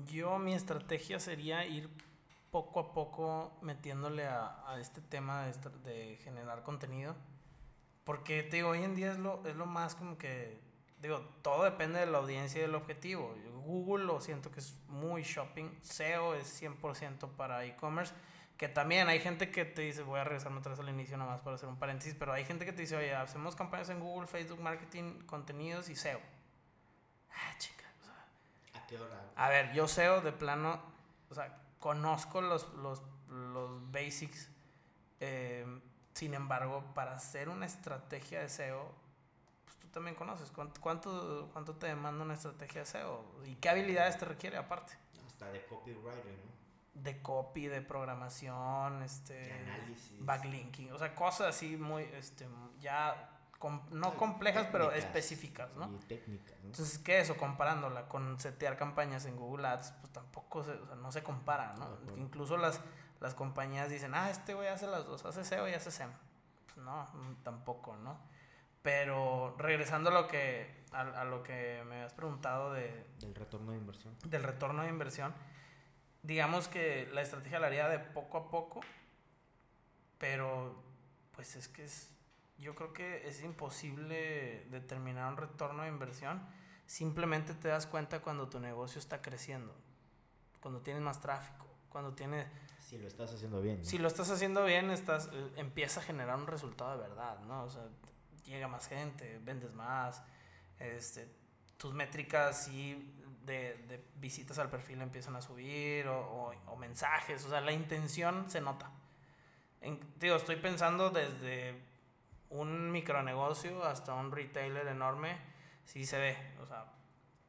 Yo, 0.06 0.38
mi 0.38 0.54
estrategia 0.54 1.18
sería 1.18 1.66
ir 1.66 1.90
poco 2.52 2.78
a 2.78 2.92
poco 2.92 3.58
metiéndole 3.62 4.28
a, 4.28 4.76
este 4.80 5.00
tema 5.00 5.48
de, 5.48 5.70
de, 5.90 6.16
generar 6.18 6.62
contenido. 6.62 7.16
Porque, 8.04 8.44
te 8.44 8.58
digo, 8.58 8.68
hoy 8.68 8.84
en 8.84 8.94
día 8.94 9.10
es 9.10 9.18
lo, 9.18 9.44
es 9.44 9.56
lo 9.56 9.66
más 9.66 9.96
como 9.96 10.16
que, 10.18 10.60
digo, 11.02 11.18
todo 11.42 11.64
depende 11.64 11.98
de 11.98 12.06
la 12.06 12.18
audiencia 12.18 12.60
y 12.60 12.62
del 12.62 12.76
objetivo. 12.76 13.34
Google 13.64 14.04
lo 14.04 14.20
siento 14.20 14.52
que 14.52 14.60
es 14.60 14.72
muy 14.86 15.24
shopping, 15.24 15.68
SEO 15.82 16.36
es 16.36 16.62
100% 16.62 17.28
para 17.30 17.64
e-commerce, 17.64 18.14
que 18.58 18.68
también 18.68 19.08
hay 19.08 19.20
gente 19.20 19.52
que 19.52 19.64
te 19.64 19.82
dice, 19.82 20.02
voy 20.02 20.18
a 20.18 20.24
regresarme 20.24 20.60
vez 20.60 20.78
al 20.80 20.88
inicio 20.88 21.16
nada 21.16 21.30
más 21.30 21.40
para 21.40 21.54
hacer 21.54 21.68
un 21.68 21.78
paréntesis, 21.78 22.16
pero 22.18 22.32
hay 22.32 22.44
gente 22.44 22.66
que 22.66 22.72
te 22.72 22.82
dice, 22.82 22.96
oye, 22.96 23.14
hacemos 23.14 23.54
campañas 23.54 23.88
en 23.88 24.00
Google, 24.00 24.26
Facebook, 24.26 24.60
marketing, 24.60 25.20
contenidos 25.26 25.88
y 25.88 25.94
SEO. 25.94 26.20
Ah, 27.32 27.54
chica, 27.58 27.84
o 28.00 28.04
sea, 28.04 28.82
¿A 28.82 28.86
qué 28.88 28.98
hora? 28.98 29.30
A 29.36 29.48
ver, 29.48 29.72
yo 29.72 29.86
SEO 29.86 30.22
de 30.22 30.32
plano, 30.32 30.82
o 31.30 31.34
sea, 31.36 31.56
conozco 31.78 32.40
los, 32.40 32.68
los, 32.74 33.00
los 33.28 33.92
basics. 33.92 34.50
Eh, 35.20 35.64
sin 36.14 36.34
embargo, 36.34 36.84
para 36.94 37.14
hacer 37.14 37.48
una 37.48 37.64
estrategia 37.64 38.40
de 38.40 38.48
SEO, 38.48 38.92
pues 39.66 39.76
tú 39.76 39.86
también 39.86 40.16
conoces. 40.16 40.50
¿Cuánto, 40.50 40.80
cuánto, 40.80 41.48
cuánto 41.52 41.76
te 41.76 41.86
demanda 41.86 42.24
una 42.24 42.34
estrategia 42.34 42.80
de 42.80 42.86
SEO? 42.86 43.24
¿Y 43.46 43.54
qué 43.54 43.68
habilidades 43.68 44.18
te 44.18 44.24
requiere 44.24 44.56
aparte? 44.56 44.94
Hasta 45.28 45.48
de 45.52 45.64
copywriter, 45.66 46.24
¿no? 46.44 46.57
De 47.02 47.22
copy, 47.22 47.66
de 47.68 47.80
programación, 47.80 49.02
este... 49.02 49.52
Análisis. 49.52 50.14
Backlinking, 50.20 50.92
o 50.92 50.98
sea, 50.98 51.14
cosas 51.14 51.54
así 51.54 51.76
muy, 51.76 52.02
este, 52.02 52.46
ya 52.80 53.38
no 53.90 54.14
complejas, 54.14 54.68
pero 54.70 54.92
específicas, 54.92 55.74
¿no? 55.74 55.90
Y 55.92 55.98
técnicas, 56.06 56.56
¿no? 56.60 56.66
Entonces, 56.66 56.98
¿qué 56.98 57.18
es 57.18 57.24
eso? 57.24 57.36
Comparándola 57.36 58.08
con 58.08 58.38
setear 58.38 58.76
campañas 58.76 59.26
en 59.26 59.36
Google 59.36 59.66
Ads, 59.66 59.92
pues 60.00 60.12
tampoco 60.12 60.62
se, 60.62 60.72
o 60.72 60.86
sea, 60.86 60.94
no 60.94 61.10
se 61.10 61.22
compara, 61.22 61.74
¿no? 61.76 61.98
Incluso 62.16 62.56
las, 62.56 62.80
las 63.20 63.34
compañías 63.34 63.90
dicen, 63.90 64.14
ah, 64.14 64.30
este 64.30 64.54
güey 64.54 64.68
hace 64.68 64.86
las 64.86 65.06
dos, 65.06 65.24
hace 65.24 65.44
SEO 65.44 65.68
y 65.68 65.74
hace 65.74 65.90
SEM. 65.90 66.10
Pues 66.66 66.76
no, 66.78 67.02
mm, 67.02 67.42
tampoco, 67.42 67.96
¿no? 67.96 68.18
Pero 68.82 69.56
regresando 69.58 70.10
a 70.10 70.12
lo 70.12 70.28
que, 70.28 70.84
a, 70.92 71.00
a 71.00 71.24
lo 71.24 71.42
que 71.42 71.82
me 71.88 71.96
habías 71.96 72.12
preguntado 72.12 72.72
de... 72.72 73.06
Del 73.18 73.34
retorno 73.34 73.72
de 73.72 73.78
inversión. 73.78 74.14
Del 74.24 74.44
retorno 74.44 74.82
de 74.82 74.88
inversión. 74.88 75.34
Digamos 76.28 76.68
que 76.68 77.08
la 77.14 77.22
estrategia 77.22 77.58
la 77.58 77.68
haría 77.68 77.88
de 77.88 77.98
poco 77.98 78.36
a 78.36 78.50
poco, 78.50 78.80
pero 80.18 80.74
pues 81.34 81.56
es 81.56 81.68
que 81.68 81.84
es 81.84 82.10
yo 82.58 82.74
creo 82.74 82.92
que 82.92 83.26
es 83.26 83.42
imposible 83.42 84.66
determinar 84.70 85.32
un 85.32 85.38
retorno 85.38 85.84
de 85.84 85.88
inversión. 85.88 86.46
Simplemente 86.84 87.54
te 87.54 87.68
das 87.68 87.86
cuenta 87.86 88.20
cuando 88.20 88.46
tu 88.50 88.60
negocio 88.60 88.98
está 88.98 89.22
creciendo, 89.22 89.74
cuando 90.60 90.82
tienes 90.82 91.02
más 91.02 91.18
tráfico, 91.18 91.64
cuando 91.88 92.12
tienes... 92.12 92.46
Si 92.78 92.98
lo 92.98 93.08
estás 93.08 93.32
haciendo 93.32 93.62
bien. 93.62 93.82
Si 93.82 93.96
lo 93.96 94.06
estás 94.06 94.30
haciendo 94.30 94.66
bien, 94.66 94.90
estás, 94.90 95.30
eh, 95.32 95.52
empieza 95.56 96.00
a 96.00 96.02
generar 96.02 96.36
un 96.36 96.46
resultado 96.46 96.92
de 96.92 97.08
verdad, 97.08 97.40
¿no? 97.46 97.64
O 97.64 97.70
sea, 97.70 97.88
llega 98.44 98.68
más 98.68 98.86
gente, 98.86 99.40
vendes 99.42 99.72
más, 99.72 100.22
este, 100.78 101.26
tus 101.78 101.94
métricas 101.94 102.66
sí 102.66 103.14
de, 103.48 103.76
de 103.88 104.04
visitas 104.20 104.58
al 104.60 104.70
perfil 104.70 105.02
empiezan 105.02 105.34
a 105.34 105.42
subir 105.42 106.06
o, 106.06 106.20
o, 106.20 106.54
o 106.66 106.76
mensajes, 106.76 107.44
o 107.44 107.48
sea, 107.48 107.60
la 107.60 107.72
intención 107.72 108.48
se 108.48 108.60
nota. 108.60 108.92
En, 109.80 109.98
digo, 110.20 110.36
estoy 110.36 110.56
pensando 110.56 111.10
desde 111.10 111.74
un 112.50 112.90
micronegocio 112.90 113.84
hasta 113.84 114.14
un 114.14 114.30
retailer 114.30 114.86
enorme, 114.86 115.36
sí 115.84 116.04
se 116.04 116.18
ve. 116.18 116.36
O 116.62 116.66
sea, 116.66 116.86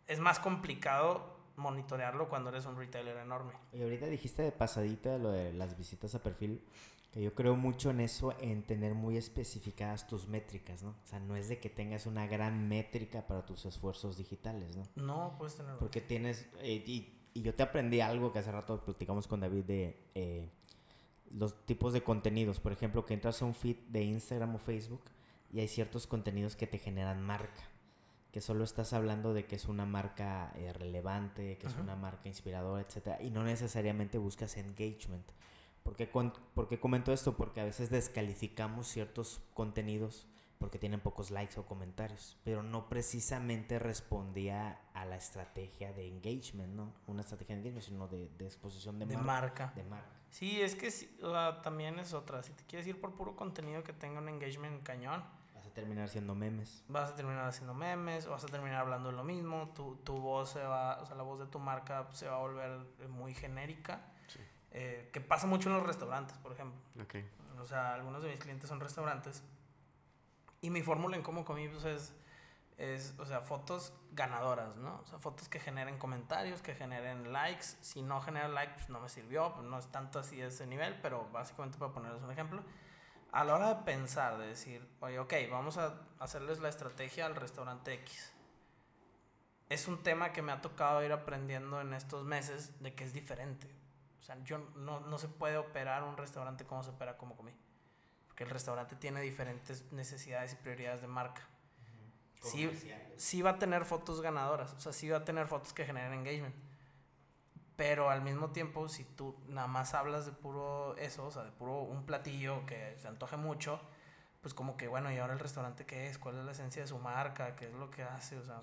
es 0.08 0.20
más 0.20 0.40
complicado 0.40 1.38
monitorearlo 1.56 2.30
cuando 2.30 2.50
eres 2.50 2.66
un 2.66 2.78
retailer 2.78 3.18
enorme. 3.18 3.54
Y 3.74 3.82
ahorita 3.82 4.06
dijiste 4.08 4.42
de 4.44 4.52
pasadita 4.52 5.18
lo 5.18 5.32
de 5.32 5.54
las 5.54 5.78
visitas 5.78 6.16
a 6.16 6.24
perfil, 6.24 6.64
yo 7.16 7.34
creo 7.34 7.56
mucho 7.56 7.90
en 7.90 8.02
eso, 8.02 8.36
en 8.40 8.64
tener 8.64 8.94
muy 8.94 9.18
especificadas 9.18 10.08
tus 10.08 10.28
métricas, 10.28 10.84
¿no? 10.84 10.92
O 10.92 11.08
sea, 11.08 11.20
no 11.20 11.36
es 11.36 11.50
de 11.50 11.60
que 11.60 11.70
tengas 11.70 12.06
una 12.06 12.28
gran 12.28 12.68
métrica 12.68 13.26
para 13.26 13.46
tus 13.46 13.66
esfuerzos 13.66 14.18
digitales, 14.18 14.76
¿no? 14.76 14.84
No, 14.96 15.36
puedes 15.38 15.56
tener. 15.56 15.78
Porque 15.78 16.02
tienes, 16.02 16.48
eh, 16.60 16.84
y, 16.86 17.16
y, 17.34 17.42
yo 17.42 17.56
te 17.56 17.64
aprendí 17.64 18.00
algo 18.00 18.32
que 18.32 18.40
hace 18.40 18.52
rato 18.52 18.84
platicamos 18.84 19.28
con 19.28 19.40
David 19.40 19.64
de... 19.66 20.10
Eh, 20.16 20.50
los 21.32 21.66
tipos 21.66 21.94
de 21.94 22.04
contenidos. 22.04 22.60
Por 22.60 22.72
ejemplo, 22.72 23.06
que 23.06 23.14
entras 23.14 23.42
a 23.42 23.46
un 23.46 23.54
feed 23.54 23.78
de 23.90 24.04
Instagram 24.04 24.56
o 24.56 24.58
Facebook 24.58 25.04
y 25.52 25.60
hay 25.60 25.68
ciertos 25.68 26.08
contenidos 26.08 26.56
que 26.56 26.68
te 26.68 26.78
generan 26.78 27.22
marca. 27.22 27.64
Que 28.32 28.42
solo 28.42 28.64
estás 28.64 28.94
hablando 28.94 29.34
de 29.34 29.46
que 29.46 29.56
es 29.56 29.66
una 29.66 29.86
marca 29.86 30.54
eh, 30.56 30.72
relevante, 30.74 31.58
que 31.58 31.68
es 31.68 31.76
una 31.76 31.96
marca 31.96 32.30
inspiradora, 32.30 32.82
etc. 32.84 33.20
Y 33.22 33.32
no 33.32 33.44
necesariamente 33.44 34.20
buscas 34.20 34.58
engagement. 34.58 35.26
¿Por 35.84 35.96
qué, 35.96 36.08
¿Por 36.08 36.68
qué 36.68 36.80
comento 36.80 37.12
esto? 37.14 37.36
Porque 37.36 37.62
a 37.62 37.66
veces 37.66 37.90
descalificamos 37.90 38.88
ciertos 38.88 39.42
contenidos 39.54 40.28
porque 40.60 40.78
tienen 40.78 41.00
pocos 41.00 41.32
likes 41.32 41.58
o 41.58 41.66
comentarios, 41.66 42.38
pero 42.44 42.62
no 42.62 42.90
precisamente 42.90 43.80
respondía 43.80 44.78
a 44.94 45.06
la 45.06 45.16
estrategia 45.16 45.94
de 45.94 46.06
engagement, 46.06 46.76
¿no? 46.76 46.94
Una 47.08 47.22
estrategia 47.22 47.56
de 47.56 47.62
engagement, 47.62 47.86
sino 47.86 48.08
de, 48.10 48.30
de 48.38 48.46
exposición 48.46 49.00
de, 49.00 49.06
de 49.06 49.16
marca, 49.16 49.68
marca. 49.68 49.72
De 49.76 49.84
marca. 49.86 50.20
Sí, 50.30 50.62
es 50.62 50.76
que 50.76 50.90
o 51.24 51.32
sea, 51.32 51.62
también 51.62 51.98
es 51.98 52.14
otra. 52.14 52.44
Si 52.44 52.52
te 52.52 52.66
quieres 52.66 52.86
ir 52.88 53.00
por 53.00 53.16
puro 53.16 53.38
contenido 53.38 53.84
que 53.86 53.94
tenga 53.94 54.20
un 54.20 54.28
engagement 54.28 54.84
cañón, 54.84 55.24
vas 55.56 55.66
a 55.66 55.74
terminar 55.74 56.06
haciendo 56.06 56.36
memes. 56.36 56.84
Vas 56.90 57.12
a 57.12 57.16
terminar 57.16 57.48
haciendo 57.48 57.74
memes, 57.74 58.28
o 58.28 58.32
vas 58.32 58.44
a 58.44 58.48
terminar 58.48 58.82
hablando 58.82 59.12
de 59.12 59.16
lo 59.16 59.24
mismo. 59.24 59.72
Tu, 59.74 59.96
tu 60.04 60.18
voz 60.18 60.50
se 60.50 60.62
va, 60.62 61.00
o 61.02 61.06
sea, 61.06 61.16
la 61.16 61.24
voz 61.24 61.40
de 61.40 61.46
tu 61.46 61.60
marca 61.60 62.10
se 62.12 62.28
va 62.28 62.36
a 62.36 62.40
volver 62.40 62.80
muy 63.08 63.34
genérica. 63.34 64.12
Eh, 64.72 65.10
que 65.12 65.22
pasa 65.22 65.48
mucho 65.48 65.70
en 65.70 65.78
los 65.78 65.86
restaurantes, 65.86 66.38
por 66.38 66.52
ejemplo. 66.52 66.80
Okay. 67.04 67.28
O 67.60 67.66
sea, 67.66 67.94
algunos 67.94 68.24
de 68.24 68.30
mis 68.30 68.40
clientes 68.40 68.70
son 68.70 68.80
restaurantes 68.80 69.44
y 70.62 70.70
mi 70.70 70.82
fórmula 70.82 71.16
en 71.16 71.24
cómo 71.24 71.46
comí 71.46 71.68
pues, 71.68 71.86
es, 71.86 72.14
es, 72.78 73.16
o 73.18 73.26
sea, 73.26 73.42
fotos 73.42 73.94
ganadoras, 74.12 74.76
¿no? 74.78 75.00
O 75.02 75.06
sea, 75.06 75.20
fotos 75.20 75.48
que 75.48 75.60
generen 75.60 75.98
comentarios, 75.98 76.62
que 76.62 76.76
generen 76.76 77.32
likes. 77.32 77.66
Si 77.82 78.02
no 78.02 78.22
genera 78.22 78.48
likes, 78.48 78.76
pues 78.76 78.90
no 78.90 79.00
me 79.00 79.10
sirvió, 79.10 79.54
pues 79.54 79.66
no 79.66 79.80
es 79.80 79.88
tanto 79.88 80.20
así 80.20 80.42
ese 80.42 80.68
nivel, 80.68 81.00
pero 81.02 81.28
básicamente 81.32 81.78
para 81.78 81.94
ponerles 81.94 82.22
un 82.24 82.32
ejemplo. 82.32 82.64
A 83.32 83.44
la 83.44 83.56
hora 83.56 83.76
de 83.76 83.84
pensar, 83.84 84.38
de 84.38 84.48
decir, 84.48 84.88
oye, 85.02 85.20
ok, 85.20 85.34
vamos 85.52 85.78
a 85.78 86.02
hacerles 86.20 86.60
la 86.60 86.70
estrategia 86.70 87.26
al 87.26 87.36
restaurante 87.36 87.94
X. 87.94 88.34
Es 89.70 89.88
un 89.88 90.02
tema 90.02 90.34
que 90.34 90.42
me 90.42 90.52
ha 90.52 90.62
tocado 90.62 91.04
ir 91.04 91.12
aprendiendo 91.12 91.80
en 91.80 91.94
estos 91.94 92.26
meses 92.26 92.82
de 92.82 92.96
que 92.96 93.04
es 93.04 93.14
diferente. 93.14 93.68
O 94.20 94.24
sea, 94.24 94.38
yo 94.44 94.58
no, 94.76 95.00
no 95.00 95.18
se 95.18 95.28
puede 95.28 95.58
operar 95.58 96.04
un 96.04 96.18
restaurante 96.18 96.66
como 96.66 96.84
se 96.84 96.90
opera 96.90 97.18
como 97.18 97.36
comí 97.36 97.54
que 98.40 98.46
el 98.46 98.52
restaurante 98.52 98.96
tiene 98.96 99.20
diferentes 99.20 99.92
necesidades 99.92 100.54
y 100.54 100.56
prioridades 100.56 101.02
de 101.02 101.08
marca. 101.08 101.42
Sí, 102.42 102.72
sí 103.18 103.42
va 103.42 103.50
a 103.50 103.60
tener 103.60 103.84
fotos 103.84 104.22
ganadoras, 104.22 104.72
o 104.72 104.80
sea, 104.80 104.94
sí 104.94 105.10
va 105.10 105.18
a 105.18 105.26
tener 105.26 105.48
fotos 105.48 105.74
que 105.74 105.84
generen 105.84 106.14
engagement. 106.14 106.56
Pero 107.76 108.10
al 108.10 108.22
mismo 108.22 108.52
tiempo, 108.52 108.88
si 108.88 109.04
tú 109.04 109.36
nada 109.50 109.68
más 109.68 109.94
hablas 109.94 110.26
de 110.26 110.32
puro 110.32 110.96
eso, 110.96 111.26
o 111.26 111.32
sea, 111.32 111.44
de 111.44 111.52
puro 111.52 111.82
un 111.82 112.06
platillo 112.06 112.66
que 112.66 112.96
se 113.00 113.10
antoje 113.10 113.36
mucho, 113.36 113.82
pues 114.40 114.54
como 114.54 114.78
que, 114.78 114.88
bueno, 114.88 115.12
¿y 115.12 115.18
ahora 115.18 115.34
el 115.34 115.40
restaurante 115.40 115.86
qué 115.86 116.08
es? 116.08 116.18
¿Cuál 116.18 116.38
es 116.38 116.46
la 116.46 116.54
esencia 116.54 116.82
de 116.82 116.88
su 116.88 116.98
marca? 116.98 117.58
¿Qué 117.58 117.68
es 117.68 117.74
lo 117.74 117.92
que 117.92 118.04
hace? 118.04 118.38
O 118.38 118.46
sea, 118.46 118.62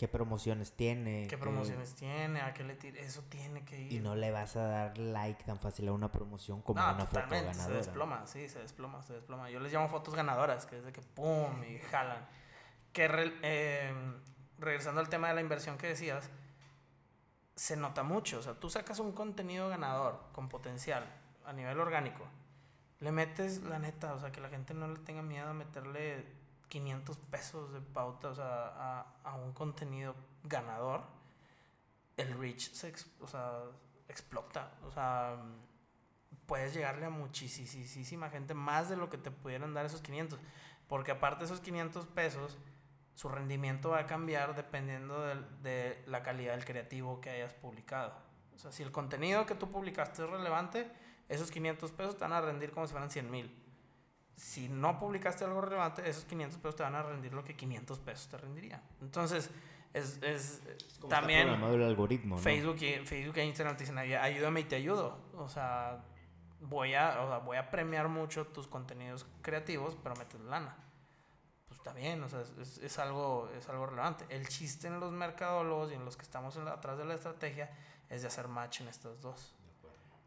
qué 0.00 0.08
promociones 0.08 0.72
tiene. 0.72 1.26
¿Qué, 1.28 1.36
promociones 1.36 1.94
tiene? 1.94 2.40
¿A 2.40 2.54
qué 2.54 2.64
le 2.64 2.74
tira? 2.74 2.98
Eso 3.02 3.22
tiene 3.28 3.66
que 3.66 3.78
ir. 3.78 3.92
Y 3.92 3.98
no 4.00 4.14
le 4.14 4.30
vas 4.30 4.56
a 4.56 4.62
dar 4.62 4.96
like 4.96 5.44
tan 5.44 5.58
fácil 5.58 5.88
a 5.88 5.92
una 5.92 6.10
promoción 6.10 6.62
como 6.62 6.80
a 6.80 6.94
una 6.94 7.04
foto 7.04 7.20
ganadora. 7.28 7.52
Se 7.52 7.70
desploma, 7.70 8.26
sí, 8.26 8.48
se 8.48 8.60
desploma, 8.60 9.02
se 9.02 9.12
desploma. 9.12 9.50
Yo 9.50 9.60
les 9.60 9.70
llamo 9.70 9.90
fotos 9.90 10.14
ganadoras, 10.14 10.64
que 10.64 10.78
es 10.78 10.86
de 10.86 10.92
que 10.94 11.02
pum 11.02 11.62
y 11.64 11.78
jalan. 11.80 12.26
Que 12.94 13.10
eh, 13.42 13.92
regresando 14.58 15.02
al 15.02 15.10
tema 15.10 15.28
de 15.28 15.34
la 15.34 15.42
inversión 15.42 15.76
que 15.76 15.88
decías, 15.88 16.30
se 17.54 17.76
nota 17.76 18.02
mucho. 18.02 18.38
O 18.38 18.42
sea, 18.42 18.54
tú 18.54 18.70
sacas 18.70 19.00
un 19.00 19.12
contenido 19.12 19.68
ganador 19.68 20.18
con 20.32 20.48
potencial 20.48 21.04
a 21.44 21.52
nivel 21.52 21.78
orgánico. 21.78 22.24
Le 23.00 23.12
metes 23.12 23.64
la 23.64 23.78
neta, 23.78 24.14
o 24.14 24.18
sea, 24.18 24.32
que 24.32 24.40
la 24.40 24.48
gente 24.48 24.72
no 24.72 24.88
le 24.88 24.98
tenga 25.00 25.20
miedo 25.20 25.50
a 25.50 25.52
meterle 25.52 26.24
500 26.70 27.18
pesos 27.18 27.72
de 27.74 27.80
pauta, 27.80 28.28
o 28.28 28.34
sea, 28.34 28.72
a, 28.76 29.06
a 29.24 29.34
un 29.34 29.52
contenido 29.52 30.14
ganador, 30.44 31.02
el 32.16 32.38
reach 32.38 32.72
se 32.72 32.94
o 33.20 33.26
sea, 33.26 33.64
explota. 34.08 34.72
O 34.86 34.90
sea, 34.90 35.36
puedes 36.46 36.72
llegarle 36.72 37.06
a 37.06 37.10
muchísima 37.10 38.30
gente, 38.30 38.54
más 38.54 38.88
de 38.88 38.96
lo 38.96 39.10
que 39.10 39.18
te 39.18 39.30
pudieran 39.30 39.74
dar 39.74 39.84
esos 39.84 40.00
500. 40.00 40.38
Porque 40.88 41.10
aparte 41.10 41.40
de 41.40 41.44
esos 41.46 41.60
500 41.60 42.06
pesos, 42.06 42.58
su 43.14 43.28
rendimiento 43.28 43.90
va 43.90 44.00
a 44.00 44.06
cambiar 44.06 44.54
dependiendo 44.54 45.20
de, 45.20 45.34
de, 45.62 46.02
la 46.06 46.22
calidad 46.22 46.54
del 46.54 46.64
creativo 46.64 47.20
que 47.20 47.30
hayas 47.30 47.52
publicado. 47.52 48.14
O 48.54 48.58
sea, 48.58 48.72
si 48.72 48.82
el 48.82 48.92
contenido 48.92 49.44
que 49.44 49.54
tú 49.54 49.70
publicaste 49.70 50.22
es 50.22 50.30
relevante, 50.30 50.90
esos 51.28 51.50
500 51.50 51.92
pesos 51.92 52.16
te 52.16 52.24
van 52.24 52.32
a 52.32 52.40
rendir 52.40 52.70
como 52.70 52.86
si 52.86 52.92
fueran 52.92 53.10
100 53.10 53.30
mil 53.30 53.59
si 54.36 54.68
no 54.68 54.98
publicaste 54.98 55.44
algo 55.44 55.60
relevante, 55.60 56.08
esos 56.08 56.24
500 56.24 56.58
pesos 56.58 56.76
te 56.76 56.82
van 56.82 56.94
a 56.94 57.02
rendir 57.02 57.32
lo 57.34 57.44
que 57.44 57.54
500 57.56 57.98
pesos 57.98 58.28
te 58.28 58.38
rendiría. 58.38 58.82
Entonces, 59.00 59.50
Es, 59.92 60.22
es, 60.22 60.62
Como 61.00 61.08
también 61.10 61.40
Está 61.40 61.50
programado 61.50 61.74
el 61.74 61.82
algoritmo, 61.82 62.36
¿no? 62.36 62.40
Facebook, 62.40 62.76
y, 62.80 63.04
Facebook 63.04 63.36
e 63.38 63.44
Instagram 63.44 63.76
te 63.76 63.82
dicen, 63.82 63.98
"Ay- 63.98 64.14
ayúdame 64.14 64.60
y 64.60 64.64
te 64.64 64.76
ayudo. 64.76 65.18
O 65.36 65.48
sea, 65.48 66.04
voy 66.60 66.94
a, 66.94 67.20
o 67.22 67.28
sea, 67.28 67.38
voy 67.38 67.56
a 67.56 67.70
premiar 67.72 68.06
mucho 68.08 68.46
tus 68.46 68.68
contenidos 68.68 69.26
creativos, 69.42 69.96
pero 70.00 70.14
metes 70.14 70.40
lana. 70.42 70.76
Pues 71.66 71.80
está 71.80 71.92
bien, 71.92 72.22
o 72.22 72.28
sea, 72.28 72.40
es, 72.60 72.78
es- 72.78 72.98
algo, 73.00 73.50
es 73.58 73.68
algo 73.68 73.84
relevante. 73.86 74.24
El 74.28 74.46
chiste 74.46 74.86
en 74.86 75.00
los 75.00 75.10
mercadólogos 75.10 75.90
y 75.90 75.94
en 75.94 76.04
los 76.04 76.16
que 76.16 76.22
estamos 76.22 76.54
en 76.54 76.66
la- 76.66 76.74
atrás 76.74 76.96
de 76.96 77.04
la 77.04 77.14
estrategia 77.14 77.68
es 78.08 78.22
de 78.22 78.28
hacer 78.28 78.46
match 78.46 78.82
en 78.82 78.86
estos 78.88 79.20
dos. 79.20 79.56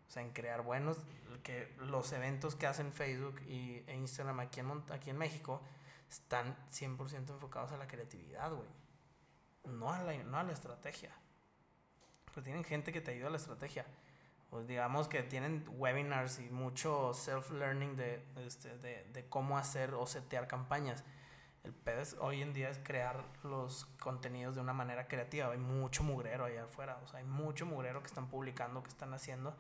O 0.10 0.12
sea, 0.12 0.24
en 0.24 0.32
crear 0.34 0.62
buenos, 0.62 0.98
que 1.44 1.76
los 1.80 2.12
eventos 2.14 2.56
que 2.56 2.66
hacen 2.68 2.92
Facebook 2.94 3.42
y, 3.42 3.84
e 3.88 3.96
Instagram 3.96 4.40
aquí 4.40 4.62
en, 4.62 4.84
aquí 4.92 5.10
en 5.10 5.18
México 5.18 5.62
están 6.10 6.56
100% 6.72 7.30
enfocados 7.32 7.72
a 7.72 7.78
la 7.78 7.88
creatividad, 7.88 8.52
güey. 8.54 8.68
No 9.66 9.92
a 9.92 10.02
la, 10.04 10.16
no 10.24 10.38
a 10.38 10.44
la 10.44 10.54
estrategia. 10.54 11.12
Pues 12.34 12.44
tienen 12.44 12.64
gente 12.64 12.92
que 12.92 13.02
te 13.02 13.12
ayuda 13.12 13.28
a 13.28 13.32
la 13.32 13.38
estrategia. 13.38 13.86
Pues 14.50 14.68
digamos 14.68 15.08
que 15.08 15.24
tienen 15.24 15.66
webinars 15.78 16.40
y 16.40 16.50
mucho 16.50 17.14
self-learning 17.14 17.96
de, 17.96 18.24
este, 18.46 18.78
de, 18.78 19.04
de 19.12 19.28
cómo 19.28 19.58
hacer 19.58 19.94
o 19.94 20.06
setear 20.06 20.48
campañas. 20.48 21.04
El 21.64 21.74
pedo 21.74 22.02
es- 22.02 22.16
hoy 22.20 22.42
en 22.42 22.54
día 22.54 22.70
es 22.70 22.78
crear 22.80 23.24
los 23.44 23.86
contenidos 24.00 24.56
de 24.56 24.62
una 24.62 24.74
manera 24.74 25.08
creativa. 25.08 25.50
Hay 25.52 25.58
mucho 25.58 26.04
mugrero 26.04 26.46
allá 26.46 26.66
afuera. 26.66 27.00
O 27.04 27.08
sea, 27.08 27.20
hay 27.20 27.26
mucho 27.26 27.66
mugrero 27.66 28.02
que 28.02 28.08
están 28.08 28.28
publicando, 28.28 28.84
que 28.84 28.90
están 28.90 29.14
haciendo, 29.14 29.56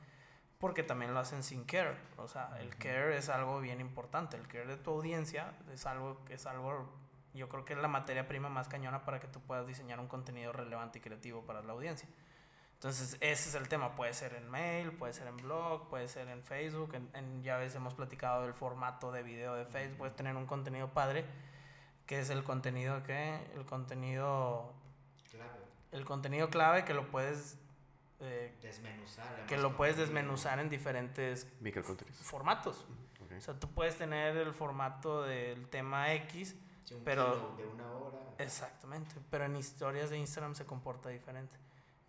porque 0.64 0.82
también 0.82 1.14
lo 1.14 1.20
hacen 1.20 1.44
sin 1.44 1.66
care. 1.66 1.98
O 2.16 2.30
sea, 2.30 2.56
el 2.62 2.74
care 2.78 3.18
es 3.18 3.28
algo 3.28 3.60
bien 3.60 3.82
importante. 3.82 4.38
El 4.38 4.48
care 4.48 4.66
de 4.66 4.78
tu 4.78 4.92
audiencia 4.92 5.52
es 5.74 5.86
algo 5.86 6.24
que 6.24 6.36
es 6.36 6.46
algo, 6.46 6.90
yo 7.34 7.50
creo 7.50 7.66
que 7.66 7.74
es 7.74 7.80
la 7.80 7.90
materia 7.90 8.30
prima 8.30 8.48
más 8.48 8.70
cañona 8.70 9.04
para 9.04 9.20
que 9.20 9.28
tú 9.28 9.42
puedas 9.42 9.68
diseñar 9.68 10.00
un 10.00 10.08
contenido 10.08 10.54
relevante 10.54 11.00
y 11.00 11.02
creativo 11.02 11.42
para 11.42 11.62
la 11.64 11.74
audiencia. 11.74 12.08
Entonces, 12.76 13.18
ese 13.20 13.50
es 13.50 13.56
el 13.56 13.68
tema. 13.68 13.98
Puede 13.98 14.14
ser 14.14 14.36
en 14.36 14.50
mail, 14.50 14.94
puede 14.94 15.12
ser 15.12 15.28
en 15.28 15.36
blog, 15.36 15.90
puede 15.90 16.08
ser 16.08 16.30
en 16.30 16.42
Facebook. 16.44 16.94
En, 16.96 17.10
en- 17.14 17.44
ya 17.44 17.58
ves, 17.58 17.76
hemos 17.76 17.94
platicado 17.94 18.44
del 18.44 18.54
formato 18.54 19.12
de 19.12 19.22
video 19.22 19.56
de 19.56 19.66
Facebook. 19.66 19.98
Puedes 19.98 20.16
tener 20.16 20.34
un 20.38 20.46
contenido 20.46 20.88
padre, 20.94 21.26
que 22.06 22.22
es 22.22 22.30
el 22.30 22.46
contenido 22.46 23.04
que 23.04 23.36
el 23.54 23.66
contenido 23.66 24.72
el 25.92 26.06
contenido 26.06 26.50
clave 26.50 26.86
que 26.86 26.94
lo 26.94 27.12
puedes 27.12 27.58
eh, 28.24 28.56
Desmenuzar. 28.62 29.46
que 29.48 29.58
lo 29.58 29.76
puedes 29.76 29.98
desmenuzar 29.98 30.60
en 30.60 30.70
diferentes 30.70 31.48
formatos. 32.22 32.86
O 33.38 33.42
sea, 33.42 33.60
tú 33.60 33.68
puedes 33.70 33.98
tener 33.98 34.38
el 34.38 34.54
formato 34.54 35.24
del 35.24 35.68
tema 35.68 36.14
X, 36.14 36.56
pero- 37.04 37.56
De 37.58 37.66
una 37.66 37.92
hora. 37.92 38.20
exactamente, 38.38 39.16
pero 39.30 39.46
en 39.46 39.56
historias 39.56 40.10
de 40.10 40.18
Instagram 40.20 40.54
se 40.56 40.66
comporta 40.66 41.10
diferente. 41.10 41.56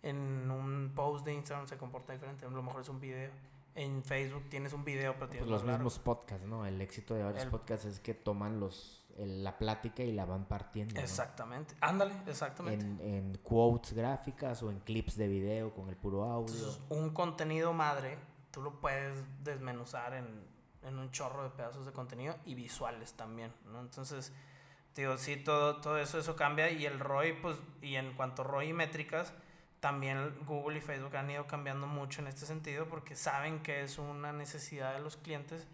En 0.03 0.51
un 0.51 0.91
post 0.95 1.25
de 1.25 1.33
Instagram 1.33 1.67
se 1.67 1.77
comporta 1.77 2.13
diferente. 2.13 2.45
A 2.45 2.49
lo 2.49 2.61
mejor 2.61 2.81
es 2.81 2.89
un 2.89 2.99
video. 2.99 3.31
En 3.73 4.03
Facebook 4.03 4.47
tienes 4.49 4.71
un 4.73 4.85
video, 4.85 5.13
pero 5.15 5.27
tienes 5.27 5.41
Pues 5.47 5.51
los 5.51 5.63
largo. 5.63 5.79
mismos 5.83 5.99
podcasts, 5.99 6.45
¿no? 6.45 6.65
El 6.65 6.79
éxito 6.79 7.15
de 7.15 7.23
varios 7.23 7.43
El- 7.43 7.49
podcasts 7.49 7.85
es 7.85 7.99
que 7.99 8.13
toman 8.13 8.59
los 8.59 9.04
el- 9.17 9.43
la 9.43 9.57
plática 9.57 10.03
y 10.03 10.11
la 10.11 10.25
van 10.25 10.45
partiendo. 10.45 10.93
¿no? 10.95 10.99
Exactamente. 11.01 11.75
Ándale, 11.81 12.13
exactamente. 12.27 12.85
En, 12.85 12.99
en 13.01 13.37
quotes 13.37 13.93
gráficas 13.93 14.61
o 14.63 14.71
en 14.71 14.79
clips 14.79 15.15
de 15.17 15.27
video 15.27 15.73
con 15.73 15.89
el 15.89 15.95
puro 15.95 16.23
audio. 16.25 16.53
Entonces, 16.55 16.81
un 16.89 17.09
contenido 17.11 17.73
madre, 17.73 18.17
tú 18.51 18.61
lo 18.61 18.79
puedes 18.79 19.23
desmenuzar 19.43 20.13
en, 20.13 20.27
en 20.83 20.97
un 20.99 21.11
chorro 21.11 21.43
de 21.43 21.49
pedazos 21.49 21.85
de 21.85 21.91
contenido 21.91 22.35
y 22.45 22.55
visuales 22.55 23.13
también, 23.13 23.51
¿no? 23.71 23.79
Entonces, 23.81 24.31
digo, 24.95 25.17
sí, 25.17 25.37
todo, 25.37 25.81
todo 25.81 25.97
eso, 25.97 26.19
eso 26.19 26.35
cambia 26.35 26.69
y 26.71 26.85
el 26.85 26.99
ROI, 26.99 27.33
pues, 27.41 27.57
y 27.81 27.95
en 27.95 28.13
cuanto 28.13 28.41
a 28.43 28.45
ROI 28.45 28.69
y 28.69 28.73
métricas, 28.73 29.33
también 29.79 30.33
Google 30.47 30.77
y 30.79 30.81
Facebook 30.81 31.15
han 31.15 31.29
ido 31.29 31.45
cambiando 31.47 31.85
mucho 31.85 32.21
en 32.21 32.27
este 32.27 32.45
sentido 32.45 32.87
porque 32.87 33.15
saben 33.15 33.61
que 33.61 33.83
es 33.83 33.97
una 33.99 34.31
necesidad 34.33 34.93
de 34.93 34.99
los 34.99 35.15
clientes 35.17 35.67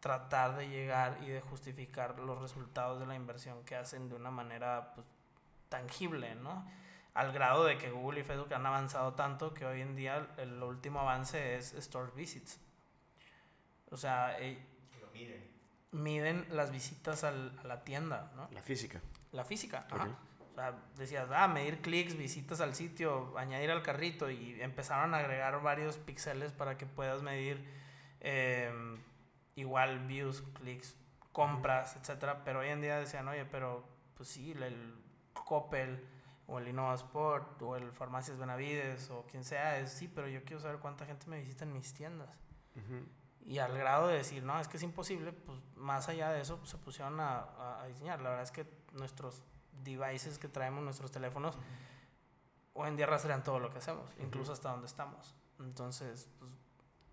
tratar 0.00 0.56
de 0.56 0.68
llegar 0.68 1.18
y 1.22 1.26
de 1.28 1.40
justificar 1.40 2.18
los 2.20 2.40
resultados 2.40 3.00
de 3.00 3.06
la 3.06 3.14
inversión 3.14 3.64
que 3.64 3.74
hacen 3.76 4.08
de 4.08 4.14
una 4.14 4.30
manera 4.30 4.92
pues, 4.94 5.06
tangible, 5.68 6.34
¿no? 6.36 6.64
Al 7.14 7.32
grado 7.32 7.64
de 7.64 7.78
que 7.78 7.90
Google 7.90 8.20
y 8.20 8.22
Facebook 8.22 8.54
han 8.54 8.64
avanzado 8.64 9.14
tanto 9.14 9.52
que 9.54 9.66
hoy 9.66 9.80
en 9.80 9.96
día 9.96 10.28
el 10.36 10.62
último 10.62 11.00
avance 11.00 11.56
es 11.56 11.72
Store 11.74 12.12
Visits. 12.14 12.60
O 13.90 13.96
sea, 13.96 14.38
eh, 14.40 14.64
miden 15.90 16.46
las 16.50 16.70
visitas 16.70 17.24
al- 17.24 17.58
a 17.62 17.66
la 17.66 17.82
tienda, 17.84 18.30
¿no? 18.36 18.48
La 18.52 18.62
física. 18.62 19.00
La 19.32 19.44
física. 19.44 19.86
ajá. 19.90 20.04
Ok. 20.04 20.10
O 20.52 20.54
sea, 20.60 20.74
decías, 20.96 21.28
ah, 21.32 21.46
medir 21.48 21.80
clics, 21.80 22.16
visitas 22.16 22.60
al 22.60 22.74
sitio, 22.74 23.36
añadir 23.38 23.70
al 23.70 23.82
carrito 23.82 24.28
y 24.30 24.60
empezaron 24.60 25.14
a 25.14 25.18
agregar 25.18 25.62
varios 25.62 25.98
píxeles 25.98 26.52
para 26.52 26.76
que 26.76 26.84
puedas 26.86 27.22
medir 27.22 27.64
eh, 28.20 28.70
igual 29.58 30.06
views, 30.06 30.42
clics, 30.54 30.96
compras, 31.32 31.96
etcétera. 31.96 32.42
Pero 32.44 32.60
hoy 32.60 32.68
en 32.68 32.80
día 32.80 32.98
decían, 32.98 33.26
oye, 33.28 33.44
pero 33.44 33.84
pues 34.14 34.28
sí, 34.28 34.52
el 34.52 34.94
Coppel 35.32 36.06
o 36.46 36.58
el 36.58 36.68
Innova 36.68 36.94
Sport 36.94 37.60
o 37.62 37.76
el 37.76 37.92
Farmacias 37.92 38.38
Benavides 38.38 39.10
o 39.10 39.24
quien 39.26 39.44
sea, 39.44 39.78
es 39.78 39.92
sí, 39.92 40.08
pero 40.08 40.28
yo 40.28 40.42
quiero 40.44 40.60
saber 40.60 40.78
cuánta 40.78 41.04
gente 41.06 41.26
me 41.26 41.38
visita 41.38 41.64
en 41.64 41.72
mis 41.72 41.92
tiendas. 41.94 42.30
Ujú. 42.76 43.04
Y 43.44 43.58
al 43.58 43.76
grado 43.78 44.08
de 44.08 44.16
decir, 44.16 44.42
no, 44.42 44.58
es 44.60 44.68
que 44.68 44.76
es 44.76 44.82
imposible, 44.82 45.32
pues 45.32 45.58
más 45.76 46.08
allá 46.08 46.30
de 46.30 46.40
eso 46.42 46.58
pues, 46.58 46.70
se 46.70 46.78
pusieron 46.78 47.18
a, 47.20 47.38
a- 47.40 47.82
a 47.82 47.86
diseñar. 47.86 48.20
La 48.20 48.30
verdad 48.30 48.44
es 48.44 48.50
que 48.50 48.66
nuestros 48.92 49.42
devices 49.84 50.38
que 50.38 50.48
traemos, 50.48 50.82
nuestros 50.82 51.10
teléfonos, 51.10 51.56
hoy 52.74 52.88
en 52.88 52.96
día 52.96 53.06
rastrean 53.06 53.42
todo 53.42 53.58
lo 53.58 53.70
que 53.70 53.78
hacemos, 53.78 54.10
incluso 54.18 54.52
hasta 54.52 54.70
donde 54.70 54.86
estamos. 54.86 55.34
Entonces, 55.60 56.28
pues, 56.38 56.52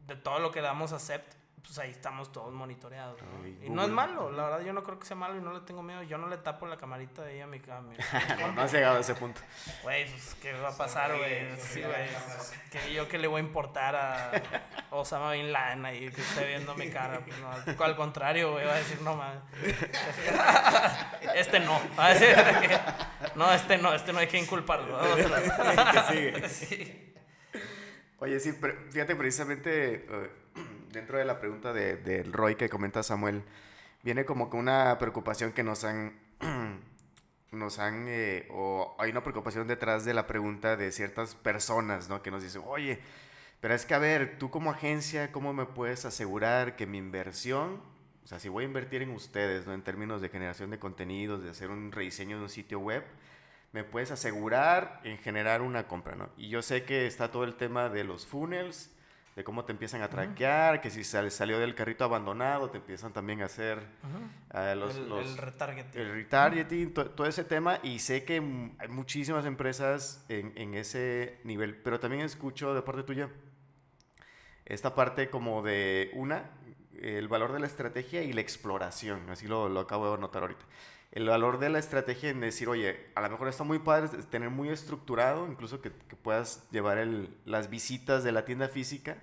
de 0.08 0.16
todo 0.16 0.40
lo 0.40 0.52
que 0.52 0.62
damos 0.62 0.94
accept, 0.94 1.34
pues 1.66 1.80
ahí 1.80 1.92
estamos 1.92 2.32
todos 2.32 2.54
monitoreados. 2.54 3.22
¿no? 3.22 3.28
Ay, 3.44 3.58
Y 3.64 3.70
no 3.70 3.84
es 3.84 3.90
malo, 3.90 4.32
la 4.32 4.44
verdad 4.44 4.62
yo 4.62 4.74
no 4.74 4.84
creo 4.84 5.00
que 5.00 5.06
sea 5.06 5.16
malo 5.16 5.38
y 5.38 5.42
no 5.42 5.52
le 5.52 5.62
tengo 5.62 5.82
miedo. 5.82 6.04
Yo 6.04 6.18
no 6.18 6.28
le 6.28 6.38
tapo 6.38 6.68
la 6.68 6.78
camarita 6.78 7.24
de 7.24 7.36
ella 7.36 7.46
a 7.46 7.48
mi... 7.48 7.62
A 7.70 7.82
mi 7.82 7.96
No, 8.56 8.62
has 8.62 8.72
llegado 8.72 8.98
a 8.98 9.00
ese 9.00 9.16
punto. 9.16 9.42
Güey, 9.84 10.10
pues, 10.10 10.36
¿qué 10.42 10.54
va 10.54 10.70
a 10.70 10.78
pasar, 10.78 11.16
güey? 11.18 11.60
Sí, 11.60 11.82
güey. 11.82 12.08
Que 12.72 12.94
yo 12.94 13.08
que 13.08 13.18
le 13.18 13.28
voy 13.28 13.42
a 13.42 13.44
importar 13.44 13.96
a 13.96 14.32
Osama 14.92 15.32
Bin 15.32 15.52
Laden 15.52 15.86
ahí 15.86 16.10
que 16.12 16.22
esté 16.22 16.46
viendo 16.48 16.76
mi 16.76 16.90
cara. 16.90 17.22
Pues, 17.22 17.38
no, 17.40 17.86
al 17.86 17.96
contrario, 17.96 18.52
güey, 18.52 18.66
va 18.66 18.74
a 18.74 18.78
decir, 18.78 19.02
no 19.02 19.16
mames. 19.16 19.42
Este 21.36 21.60
no. 21.60 21.82
Va 21.98 22.08
a 22.08 22.14
decir 22.14 22.36
que, 22.36 22.80
no, 23.36 23.52
este 23.52 23.78
no, 23.78 23.94
este 23.94 24.14
no 24.14 24.20
hay 24.20 24.28
que 24.36 24.38
inculparlo. 24.38 25.00
Sí. 26.48 27.14
Oye, 28.20 28.40
sí, 28.40 28.54
pero 28.60 28.76
fíjate 28.92 29.16
precisamente 29.16 30.06
eh, 30.10 30.32
dentro 30.96 31.18
de 31.20 31.26
la 31.26 31.40
pregunta 31.40 31.74
de, 31.74 31.98
del 31.98 32.34
ROI 32.34 32.56
que 32.56 32.70
comenta 32.70 33.04
Samuel, 33.04 33.44
viene 34.02 34.26
como 34.26 34.50
que 34.50 34.58
una 34.58 34.98
preocupación 34.98 35.52
que 35.52 35.62
nos 35.62 35.84
han, 35.84 36.18
nos 37.52 37.80
han, 37.80 38.06
eh, 38.08 38.48
o 38.50 38.96
hay 38.98 39.12
una 39.12 39.22
preocupación 39.22 39.68
detrás 39.68 40.06
de 40.06 40.14
la 40.14 40.26
pregunta 40.26 40.76
de 40.78 40.92
ciertas 40.92 41.36
personas, 41.36 42.10
¿no? 42.10 42.24
Que 42.24 42.32
nos 42.32 42.42
dicen, 42.42 42.64
oye, 42.66 43.00
pero 43.60 43.74
es 43.74 43.86
que 43.86 43.94
a 43.94 44.00
ver, 44.00 44.40
tú 44.40 44.50
como 44.50 44.72
agencia, 44.72 45.32
¿cómo 45.32 45.54
me 45.54 45.66
puedes 45.66 46.06
asegurar 46.06 46.76
que 46.76 46.88
mi 46.88 46.98
inversión, 46.98 47.82
o 48.24 48.28
sea, 48.28 48.40
si 48.40 48.50
voy 48.50 48.64
a 48.64 48.68
invertir 48.68 49.02
en 49.02 49.12
ustedes, 49.12 49.68
¿no? 49.68 49.74
En 49.74 49.84
términos 49.84 50.22
de 50.22 50.30
generación 50.30 50.72
de 50.72 50.80
contenidos, 50.80 51.44
de 51.44 51.50
hacer 51.50 51.70
un 51.70 51.92
rediseño 51.92 52.38
de 52.38 52.44
un 52.44 52.50
sitio 52.50 52.80
web, 52.80 53.04
me 53.74 53.84
puedes 53.84 54.12
asegurar 54.12 55.02
en 55.04 55.18
generar 55.18 55.62
una 55.62 55.88
compra, 55.88 56.16
¿no? 56.16 56.30
Y 56.38 56.48
yo 56.48 56.62
sé 56.62 56.86
que 56.86 57.06
está 57.06 57.32
todo 57.32 57.44
el 57.44 57.56
tema 57.56 57.90
de 57.90 58.06
los 58.06 58.26
funnels, 58.26 58.96
de 59.36 59.44
cómo 59.44 59.66
te 59.66 59.74
empiezan 59.74 60.02
a 60.02 60.10
traquear, 60.10 60.80
que 60.80 60.90
si 60.90 61.04
sal- 61.04 61.30
salió 61.30 61.60
del 61.60 61.76
carrito 61.76 62.06
abandonado, 62.06 62.70
te 62.70 62.78
empiezan 62.78 63.12
también 63.12 63.42
a 63.42 63.46
hacer 63.46 63.80
ah, 64.52 64.74
los, 64.76 64.96
el, 64.96 65.10
los- 65.10 65.26
el 65.28 65.38
retargeting. 65.38 66.02
el 66.02 66.12
retargeting, 66.14 66.94
to- 66.94 67.12
todo 67.12 67.28
ese 67.28 67.44
tema, 67.44 67.80
y 67.84 68.00
sé 68.00 68.24
que 68.24 68.36
hay 68.80 68.88
muchísimas 68.88 69.46
empresas 69.46 70.26
en, 70.30 70.54
en 70.56 70.74
ese 70.76 71.40
nivel, 71.44 71.76
pero 71.76 72.00
también 72.00 72.22
escucho 72.24 72.74
de 72.74 72.82
parte 72.82 73.04
tuya 73.04 73.30
esta 74.66 74.96
parte 74.96 75.30
como 75.30 75.62
de 75.62 76.10
una, 76.14 76.50
el 77.00 77.28
valor 77.28 77.52
de 77.52 77.60
la 77.60 77.68
estrategia 77.68 78.24
y 78.24 78.32
la 78.34 78.42
exploración, 78.42 79.30
así 79.30 79.48
lo, 79.48 79.68
lo 79.70 79.82
acabo 79.82 80.12
de 80.16 80.18
notar 80.22 80.42
ahorita. 80.44 80.66
El 81.12 81.28
valor 81.30 81.60
de 81.60 81.70
la 81.70 81.80
estrategia 81.80 82.30
en 82.30 82.42
decir, 82.42 82.68
oye, 82.68 83.08
a 83.16 83.22
lo 83.22 83.30
mejor 83.30 83.48
está 83.48 83.64
muy 83.64 83.80
padre 83.80 84.10
tener 84.30 84.50
muy 84.50 84.70
estructurado, 84.70 85.48
incluso 85.48 85.82
que, 85.82 85.92
que 85.92 86.16
puedas 86.18 86.68
llevar 86.72 86.98
el- 86.98 87.36
las 87.46 87.70
visitas 87.70 88.24
de 88.24 88.32
la 88.34 88.44
tienda 88.46 88.68
física, 88.68 89.18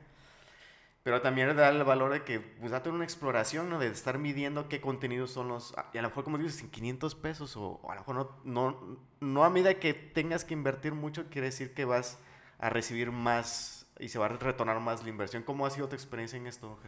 pero 1.03 1.21
también 1.21 1.55
da 1.57 1.69
el 1.69 1.83
valor 1.83 2.13
de 2.13 2.23
que, 2.23 2.39
pues, 2.39 2.71
date 2.71 2.89
una 2.89 3.03
exploración, 3.05 3.69
¿no? 3.69 3.81
De 3.81 3.89
estar 3.89 4.19
midiendo 4.19 4.69
qué 4.69 4.81
contenidos 4.81 5.33
son 5.33 5.49
los... 5.49 5.75
Y 5.93 5.99
a 5.99 6.03
lo 6.03 6.09
mejor, 6.09 6.23
como 6.23 6.39
dices, 6.39 6.63
en 6.63 6.71
500 6.71 7.15
pesos, 7.17 7.57
o, 7.57 7.81
o 7.83 7.91
a 7.91 7.97
lo 7.97 8.01
mejor 8.03 8.15
no, 8.15 8.31
no, 8.45 8.99
no 9.21 9.45
a 9.45 9.51
medida 9.51 9.75
que 9.81 9.95
tengas 9.95 10.45
que 10.45 10.55
invertir 10.55 10.93
mucho, 10.95 11.27
quiere 11.29 11.49
decir 11.49 11.75
que 11.75 11.85
vas 11.85 12.19
a 12.59 12.71
recibir 12.71 13.11
más 13.11 13.87
y 13.99 14.09
se 14.11 14.19
va 14.21 14.27
a 14.27 14.29
retornar 14.29 14.79
más 14.81 15.03
la 15.03 15.09
inversión. 15.09 15.43
¿Cómo 15.43 15.67
ha 15.67 15.71
sido 15.71 15.89
tu 15.89 15.97
experiencia 15.97 16.37
en 16.39 16.47
esto? 16.47 16.79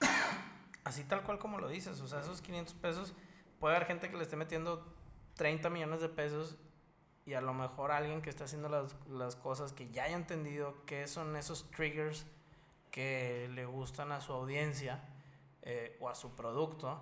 Así 0.84 1.04
tal 1.04 1.22
cual 1.22 1.38
como 1.38 1.58
lo 1.58 1.68
dices, 1.68 2.00
o 2.00 2.08
sea, 2.08 2.20
esos 2.20 2.40
500 2.42 2.74
pesos, 2.74 3.14
puede 3.62 3.76
haber 3.76 3.86
gente 3.86 4.10
que 4.10 4.16
le 4.16 4.24
esté 4.24 4.34
metiendo 4.34 4.84
30 5.36 5.70
millones 5.70 6.00
de 6.00 6.08
pesos 6.08 6.56
y 7.24 7.34
a 7.34 7.40
lo 7.40 7.54
mejor 7.54 7.92
alguien 7.92 8.20
que 8.20 8.28
está 8.28 8.42
haciendo 8.42 8.68
las, 8.68 8.96
las 9.08 9.36
cosas 9.36 9.72
que 9.72 9.88
ya 9.92 10.02
haya 10.02 10.16
entendido 10.16 10.84
qué 10.84 11.06
son 11.06 11.36
esos 11.36 11.70
triggers 11.70 12.26
que 12.90 13.48
le 13.54 13.64
gustan 13.64 14.10
a 14.10 14.20
su 14.20 14.32
audiencia 14.32 15.04
eh, 15.62 15.96
o 16.00 16.08
a 16.08 16.16
su 16.16 16.34
producto, 16.34 17.00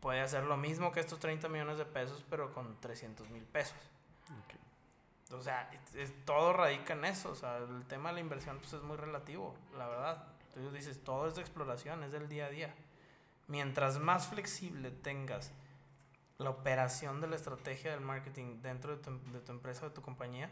puede 0.00 0.22
hacer 0.22 0.44
lo 0.44 0.56
mismo 0.56 0.90
que 0.90 1.00
estos 1.00 1.18
30 1.18 1.50
millones 1.50 1.76
de 1.76 1.84
pesos, 1.84 2.24
pero 2.30 2.54
con 2.54 2.80
300 2.80 3.28
mil 3.28 3.44
pesos. 3.44 3.76
O 5.32 5.42
sea, 5.42 5.70
todo 6.24 6.54
radica 6.54 6.94
en 6.94 7.04
eso. 7.04 7.30
O 7.30 7.34
sea, 7.34 7.58
el 7.58 7.84
tema 7.84 8.08
de 8.08 8.14
la 8.14 8.20
inversión 8.20 8.56
pues, 8.56 8.72
es 8.72 8.82
muy 8.82 8.96
relativo, 8.96 9.54
la 9.76 9.86
verdad. 9.86 10.24
Entonces 10.48 10.72
dices, 10.72 11.04
todo 11.04 11.28
es 11.28 11.34
de 11.34 11.42
exploración, 11.42 12.02
es 12.04 12.10
del 12.10 12.26
día 12.26 12.46
a 12.46 12.48
día. 12.48 12.74
Mientras 13.48 13.98
más 13.98 14.28
flexible 14.28 14.90
tengas 14.90 15.52
la 16.40 16.50
operación 16.50 17.20
de 17.20 17.28
la 17.28 17.36
estrategia 17.36 17.92
del 17.92 18.00
marketing 18.00 18.62
dentro 18.62 18.96
de 18.96 19.02
tu, 19.02 19.10
de 19.32 19.40
tu 19.40 19.52
empresa 19.52 19.86
o 19.86 19.88
de 19.90 19.94
tu 19.94 20.02
compañía, 20.02 20.50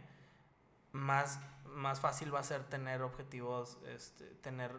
más, 0.92 1.40
más 1.64 2.00
fácil 2.00 2.34
va 2.34 2.40
a 2.40 2.42
ser 2.42 2.64
tener 2.64 3.02
objetivos, 3.02 3.78
este, 3.88 4.24
tener, 4.42 4.72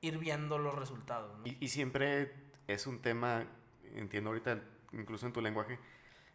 ir 0.00 0.18
viendo 0.18 0.58
los 0.58 0.74
resultados. 0.74 1.36
Y, 1.44 1.64
y, 1.64 1.68
siempre 1.68 2.32
es 2.68 2.86
un 2.86 3.00
tema, 3.00 3.46
entiendo 3.94 4.30
ahorita, 4.30 4.62
incluso 4.92 5.26
en 5.26 5.32
tu 5.32 5.40
lenguaje, 5.40 5.78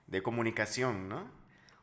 de 0.08 0.22
comunicación, 0.22 1.08
¿no? 1.08 1.32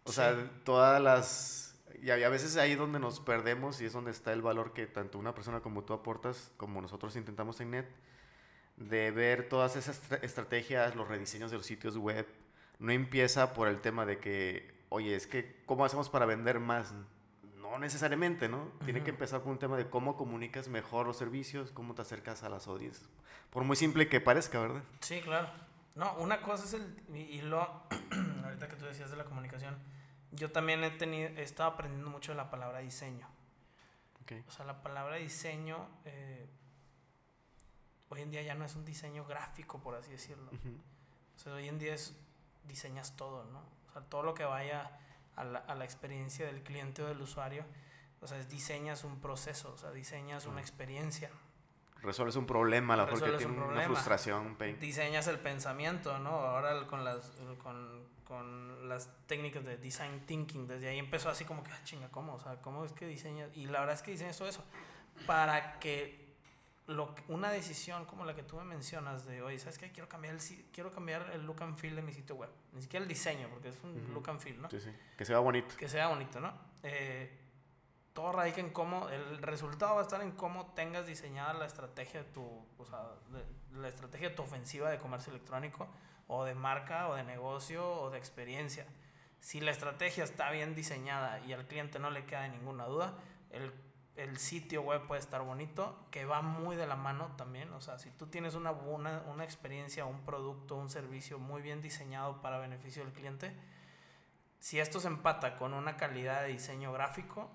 O 0.04 0.12
sea, 0.12 0.50
todas 0.64 1.00
las... 1.02 1.62
Y 2.02 2.10
a 2.10 2.28
veces 2.28 2.56
ahí 2.56 2.74
donde 2.74 2.98
nos 2.98 3.20
perdemos 3.20 3.80
y 3.80 3.86
es 3.86 3.92
donde 3.92 4.10
está 4.10 4.32
el 4.32 4.42
valor 4.42 4.72
que 4.72 4.86
tanto 4.86 5.18
una 5.18 5.34
persona 5.34 5.60
como 5.60 5.84
tú 5.84 5.94
aportas, 5.94 6.52
como 6.58 6.82
nosotros 6.82 7.16
intentamos 7.16 7.60
en 7.60 7.70
NET, 7.70 7.88
de 8.76 9.10
ver 9.10 9.48
todas 9.48 9.76
esas 9.76 10.00
estrategias, 10.22 10.94
los 10.94 11.08
rediseños 11.08 11.50
de 11.50 11.56
los 11.56 11.66
sitios 11.66 11.96
web. 11.96 12.26
No 12.78 12.92
empieza 12.92 13.54
por 13.54 13.68
el 13.68 13.80
tema 13.80 14.04
de 14.04 14.18
que, 14.18 14.84
oye, 14.90 15.14
es 15.14 15.26
que, 15.26 15.62
¿cómo 15.64 15.84
hacemos 15.84 16.10
para 16.10 16.26
vender 16.26 16.60
más? 16.60 16.94
No 17.56 17.78
necesariamente, 17.78 18.48
¿no? 18.48 18.70
Tiene 18.84 19.02
que 19.02 19.10
empezar 19.10 19.40
por 19.40 19.50
un 19.50 19.58
tema 19.58 19.76
de 19.76 19.88
cómo 19.88 20.16
comunicas 20.16 20.68
mejor 20.68 21.06
los 21.06 21.16
servicios, 21.16 21.72
cómo 21.72 21.94
te 21.94 22.02
acercas 22.02 22.42
a 22.42 22.48
las 22.48 22.68
audiencias. 22.68 23.08
Por 23.50 23.64
muy 23.64 23.76
simple 23.76 24.08
que 24.08 24.20
parezca, 24.20 24.60
¿verdad? 24.60 24.82
Sí, 25.00 25.20
claro. 25.20 25.48
No, 25.94 26.14
una 26.18 26.42
cosa 26.42 26.64
es 26.64 26.74
el... 26.74 27.16
Y, 27.16 27.40
lo... 27.40 27.60
ahorita 28.44 28.68
que 28.68 28.76
tú 28.76 28.84
decías 28.84 29.10
de 29.10 29.16
la 29.16 29.24
comunicación, 29.24 29.78
yo 30.32 30.52
también 30.52 30.84
he, 30.84 30.90
tenido, 30.90 31.30
he 31.30 31.42
estado 31.42 31.70
aprendiendo 31.70 32.10
mucho 32.10 32.32
de 32.32 32.36
la 32.36 32.50
palabra 32.50 32.80
diseño. 32.80 33.26
Okay. 34.22 34.44
O 34.46 34.50
sea, 34.50 34.66
la 34.66 34.82
palabra 34.82 35.16
diseño... 35.16 35.88
Eh, 36.04 36.46
hoy 38.08 38.22
en 38.22 38.30
día 38.30 38.42
ya 38.42 38.54
no 38.54 38.64
es 38.64 38.74
un 38.76 38.84
diseño 38.84 39.24
gráfico, 39.24 39.80
por 39.80 39.94
así 39.94 40.10
decirlo. 40.10 40.50
O 40.50 41.38
sea, 41.38 41.54
hoy 41.54 41.68
en 41.68 41.78
día 41.78 41.94
es, 41.94 42.16
diseñas 42.64 43.16
todo, 43.16 43.44
¿no? 43.44 43.60
O 43.88 43.92
sea, 43.92 44.02
todo 44.02 44.22
lo 44.22 44.34
que 44.34 44.44
vaya 44.44 44.98
a 45.36 45.44
la, 45.44 45.58
a 45.58 45.74
la 45.74 45.84
experiencia 45.84 46.46
del 46.46 46.62
cliente 46.62 47.02
o 47.02 47.06
del 47.06 47.20
usuario, 47.20 47.64
o 48.20 48.26
sea, 48.26 48.38
es, 48.38 48.48
diseñas 48.48 49.04
un 49.04 49.20
proceso, 49.20 49.72
o 49.72 49.76
sea, 49.76 49.90
diseñas 49.90 50.46
una 50.46 50.60
experiencia. 50.60 51.30
Resuelves 52.02 52.36
un 52.36 52.46
problema, 52.46 52.94
a 52.94 52.98
lo 52.98 53.06
mejor 53.06 53.32
que 53.32 53.38
tiene 53.38 53.60
una 53.60 53.82
frustración. 53.82 54.56
pain. 54.56 54.78
Diseñas 54.78 55.26
el 55.26 55.38
pensamiento, 55.38 56.18
¿no? 56.18 56.30
Ahora 56.30 56.86
con 56.86 57.04
las, 57.04 57.32
con, 57.62 58.04
con 58.24 58.88
las 58.88 59.10
técnicas 59.26 59.64
de 59.64 59.76
design 59.76 60.24
thinking, 60.26 60.66
desde 60.66 60.88
ahí 60.88 60.98
empezó 60.98 61.28
así 61.28 61.44
como 61.44 61.62
que, 61.62 61.72
ah, 61.72 61.80
chinga, 61.84 62.08
¿cómo? 62.10 62.34
O 62.34 62.38
sea, 62.38 62.60
¿cómo 62.62 62.84
es 62.84 62.92
que 62.92 63.06
diseñas? 63.06 63.50
Y 63.54 63.66
la 63.66 63.80
verdad 63.80 63.94
es 63.94 64.02
que 64.02 64.12
diseñas 64.12 64.36
todo 64.36 64.48
eso 64.48 64.64
para 65.26 65.78
que 65.78 66.25
lo, 66.86 67.14
una 67.28 67.50
decisión 67.50 68.04
como 68.04 68.24
la 68.24 68.34
que 68.34 68.42
tú 68.42 68.56
me 68.56 68.64
mencionas 68.64 69.26
de, 69.26 69.42
oye, 69.42 69.58
¿sabes 69.58 69.78
qué? 69.78 69.90
Quiero 69.90 70.08
cambiar, 70.08 70.34
el, 70.34 70.40
quiero 70.72 70.92
cambiar 70.92 71.30
el 71.32 71.44
look 71.44 71.62
and 71.62 71.76
feel 71.76 71.96
de 71.96 72.02
mi 72.02 72.12
sitio 72.12 72.36
web. 72.36 72.50
Ni 72.72 72.82
siquiera 72.82 73.02
el 73.02 73.08
diseño, 73.08 73.48
porque 73.48 73.68
es 73.68 73.78
un 73.82 74.12
look 74.14 74.30
and 74.30 74.40
feel, 74.40 74.60
¿no? 74.60 74.70
Sí, 74.70 74.80
sí. 74.80 74.90
Que 75.16 75.24
sea 75.24 75.38
bonito. 75.40 75.76
Que 75.76 75.88
sea 75.88 76.08
bonito, 76.08 76.40
¿no? 76.40 76.52
Eh, 76.82 77.46
todo 78.12 78.32
radica 78.32 78.60
en 78.60 78.70
cómo, 78.70 79.08
el 79.08 79.38
resultado 79.42 79.96
va 79.96 80.00
a 80.00 80.04
estar 80.04 80.22
en 80.22 80.32
cómo 80.32 80.72
tengas 80.74 81.06
diseñada 81.06 81.52
la 81.54 81.66
estrategia 81.66 82.22
de 82.22 82.30
tu, 82.30 82.42
o 82.78 82.84
sea, 82.86 83.02
la 83.72 83.88
estrategia 83.88 84.30
de 84.30 84.34
tu 84.34 84.42
ofensiva 84.42 84.88
de 84.88 84.98
comercio 84.98 85.32
electrónico, 85.32 85.88
o 86.28 86.44
de 86.44 86.54
marca, 86.54 87.08
o 87.08 87.14
de 87.14 87.24
negocio, 87.24 87.86
o 87.86 88.10
de 88.10 88.18
experiencia. 88.18 88.86
Si 89.40 89.60
la 89.60 89.70
estrategia 89.70 90.24
está 90.24 90.50
bien 90.50 90.74
diseñada 90.74 91.40
y 91.40 91.52
al 91.52 91.66
cliente 91.66 91.98
no 91.98 92.10
le 92.10 92.24
queda 92.24 92.48
ninguna 92.48 92.86
duda, 92.86 93.18
el 93.50 93.72
el 94.16 94.38
sitio 94.38 94.82
web 94.82 95.06
puede 95.06 95.20
estar 95.20 95.42
bonito, 95.42 95.98
que 96.10 96.24
va 96.24 96.42
muy 96.42 96.76
de 96.76 96.86
la 96.86 96.96
mano 96.96 97.32
también. 97.36 97.72
O 97.72 97.80
sea, 97.80 97.98
si 97.98 98.10
tú 98.10 98.26
tienes 98.26 98.54
una, 98.54 98.72
una, 98.72 99.22
una 99.28 99.44
experiencia, 99.44 100.06
un 100.06 100.20
producto, 100.24 100.76
un 100.76 100.88
servicio 100.88 101.38
muy 101.38 101.62
bien 101.62 101.82
diseñado 101.82 102.40
para 102.40 102.58
beneficio 102.58 103.04
del 103.04 103.12
cliente, 103.12 103.54
si 104.58 104.80
esto 104.80 105.00
se 105.00 105.08
empata 105.08 105.56
con 105.56 105.74
una 105.74 105.96
calidad 105.96 106.42
de 106.42 106.48
diseño 106.48 106.92
gráfico, 106.92 107.50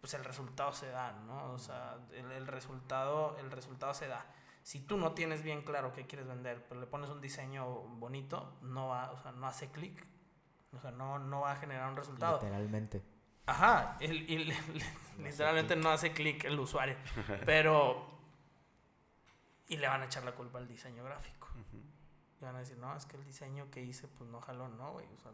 pues 0.00 0.12
el 0.14 0.24
resultado 0.24 0.72
se 0.74 0.90
da, 0.90 1.12
¿no? 1.26 1.52
O 1.52 1.58
sea, 1.58 1.96
el, 2.12 2.46
resultado, 2.46 3.36
el 3.38 3.50
resultado 3.50 3.94
se 3.94 4.06
da. 4.06 4.26
Si 4.62 4.80
tú 4.80 4.98
no 4.98 5.12
tienes 5.12 5.42
bien 5.42 5.62
claro 5.62 5.92
qué 5.92 6.06
quieres 6.06 6.26
vender, 6.26 6.64
pero 6.68 6.80
le 6.80 6.86
pones 6.86 7.08
un 7.08 7.20
diseño 7.20 7.66
bonito, 7.66 8.52
no 8.60 8.88
va, 8.88 9.10
o 9.12 9.18
sea, 9.18 9.32
no 9.32 9.46
hace 9.46 9.70
clic, 9.70 10.06
o 10.76 10.80
sea, 10.80 10.90
no, 10.90 11.18
no 11.18 11.40
va 11.40 11.52
a 11.52 11.56
generar 11.56 11.88
un 11.88 11.96
resultado. 11.96 12.38
Literalmente. 12.42 13.13
Ajá, 13.46 13.98
y, 14.00 14.06
literalmente 15.22 15.76
no 15.76 15.90
hace 15.90 16.12
clic 16.12 16.44
el 16.44 16.58
usuario. 16.58 16.96
Pero. 17.46 18.12
Y 19.68 19.76
le 19.76 19.88
van 19.88 20.02
a 20.02 20.06
echar 20.06 20.24
la 20.24 20.32
culpa 20.32 20.58
al 20.58 20.68
diseño 20.68 21.04
gráfico. 21.04 21.48
Y 22.40 22.44
van 22.44 22.56
a 22.56 22.58
decir, 22.60 22.76
no, 22.76 22.94
es 22.96 23.06
que 23.06 23.16
el 23.16 23.24
diseño 23.24 23.70
que 23.70 23.82
hice, 23.82 24.08
pues 24.08 24.28
no 24.28 24.40
jaló, 24.40 24.68
no, 24.68 24.92
güey. 24.92 25.06
O 25.14 25.18
sea, 25.18 25.32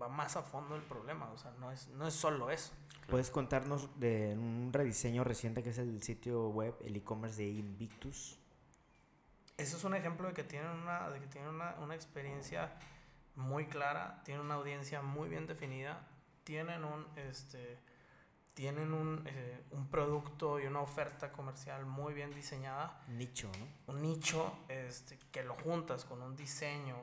va 0.00 0.08
más 0.08 0.36
a 0.36 0.42
fondo 0.42 0.76
el 0.76 0.82
problema. 0.82 1.30
O 1.30 1.38
sea, 1.38 1.52
no 1.58 1.70
es, 1.70 1.88
no 1.88 2.06
es 2.06 2.14
solo 2.14 2.50
eso. 2.50 2.72
¿Puedes 3.08 3.30
contarnos 3.30 3.88
de 3.98 4.34
un 4.34 4.70
rediseño 4.72 5.24
reciente 5.24 5.62
que 5.62 5.70
es 5.70 5.78
el 5.78 6.02
sitio 6.02 6.48
web, 6.48 6.74
el 6.84 6.96
e-commerce 6.96 7.42
de 7.42 7.48
Invictus? 7.48 8.38
Eso 9.56 9.76
es 9.76 9.84
un 9.84 9.94
ejemplo 9.94 10.28
de 10.28 10.34
que 10.34 10.44
tienen 10.44 10.70
una, 10.70 11.08
de 11.10 11.20
que 11.20 11.26
tienen 11.26 11.50
una, 11.50 11.76
una 11.76 11.94
experiencia 11.94 12.72
muy 13.36 13.66
clara, 13.66 14.22
tienen 14.24 14.44
una 14.44 14.54
audiencia 14.54 15.00
muy 15.00 15.28
bien 15.28 15.46
definida 15.46 16.06
tienen 16.44 16.84
un, 16.84 17.06
este, 17.16 17.78
tienen 18.54 18.92
un, 18.92 19.24
eh, 19.26 19.64
un, 19.72 19.88
producto 19.88 20.60
y 20.60 20.66
una 20.66 20.80
oferta 20.80 21.32
comercial 21.32 21.84
muy 21.86 22.14
bien 22.14 22.32
diseñada. 22.32 23.02
Nicho, 23.08 23.50
¿no? 23.58 23.92
Un 23.92 24.02
nicho 24.02 24.56
este, 24.68 25.18
que 25.32 25.42
lo 25.42 25.54
juntas 25.54 26.04
con 26.04 26.22
un 26.22 26.36
diseño, 26.36 26.96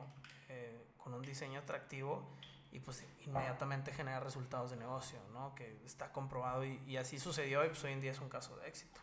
eh, 0.48 0.86
con 0.96 1.12
un 1.12 1.22
diseño 1.22 1.60
atractivo 1.60 2.30
y 2.70 2.80
pues 2.80 3.04
inmediatamente 3.26 3.92
genera 3.92 4.20
resultados 4.20 4.70
de 4.70 4.78
negocio, 4.78 5.18
¿no? 5.32 5.54
Que 5.54 5.76
está 5.84 6.10
comprobado 6.10 6.64
y, 6.64 6.80
y 6.86 6.96
así 6.96 7.18
sucedió 7.18 7.64
y 7.64 7.68
pues 7.68 7.84
hoy 7.84 7.92
en 7.92 8.00
día 8.00 8.12
es 8.12 8.20
un 8.20 8.30
caso 8.30 8.56
de 8.56 8.68
éxito. 8.68 9.00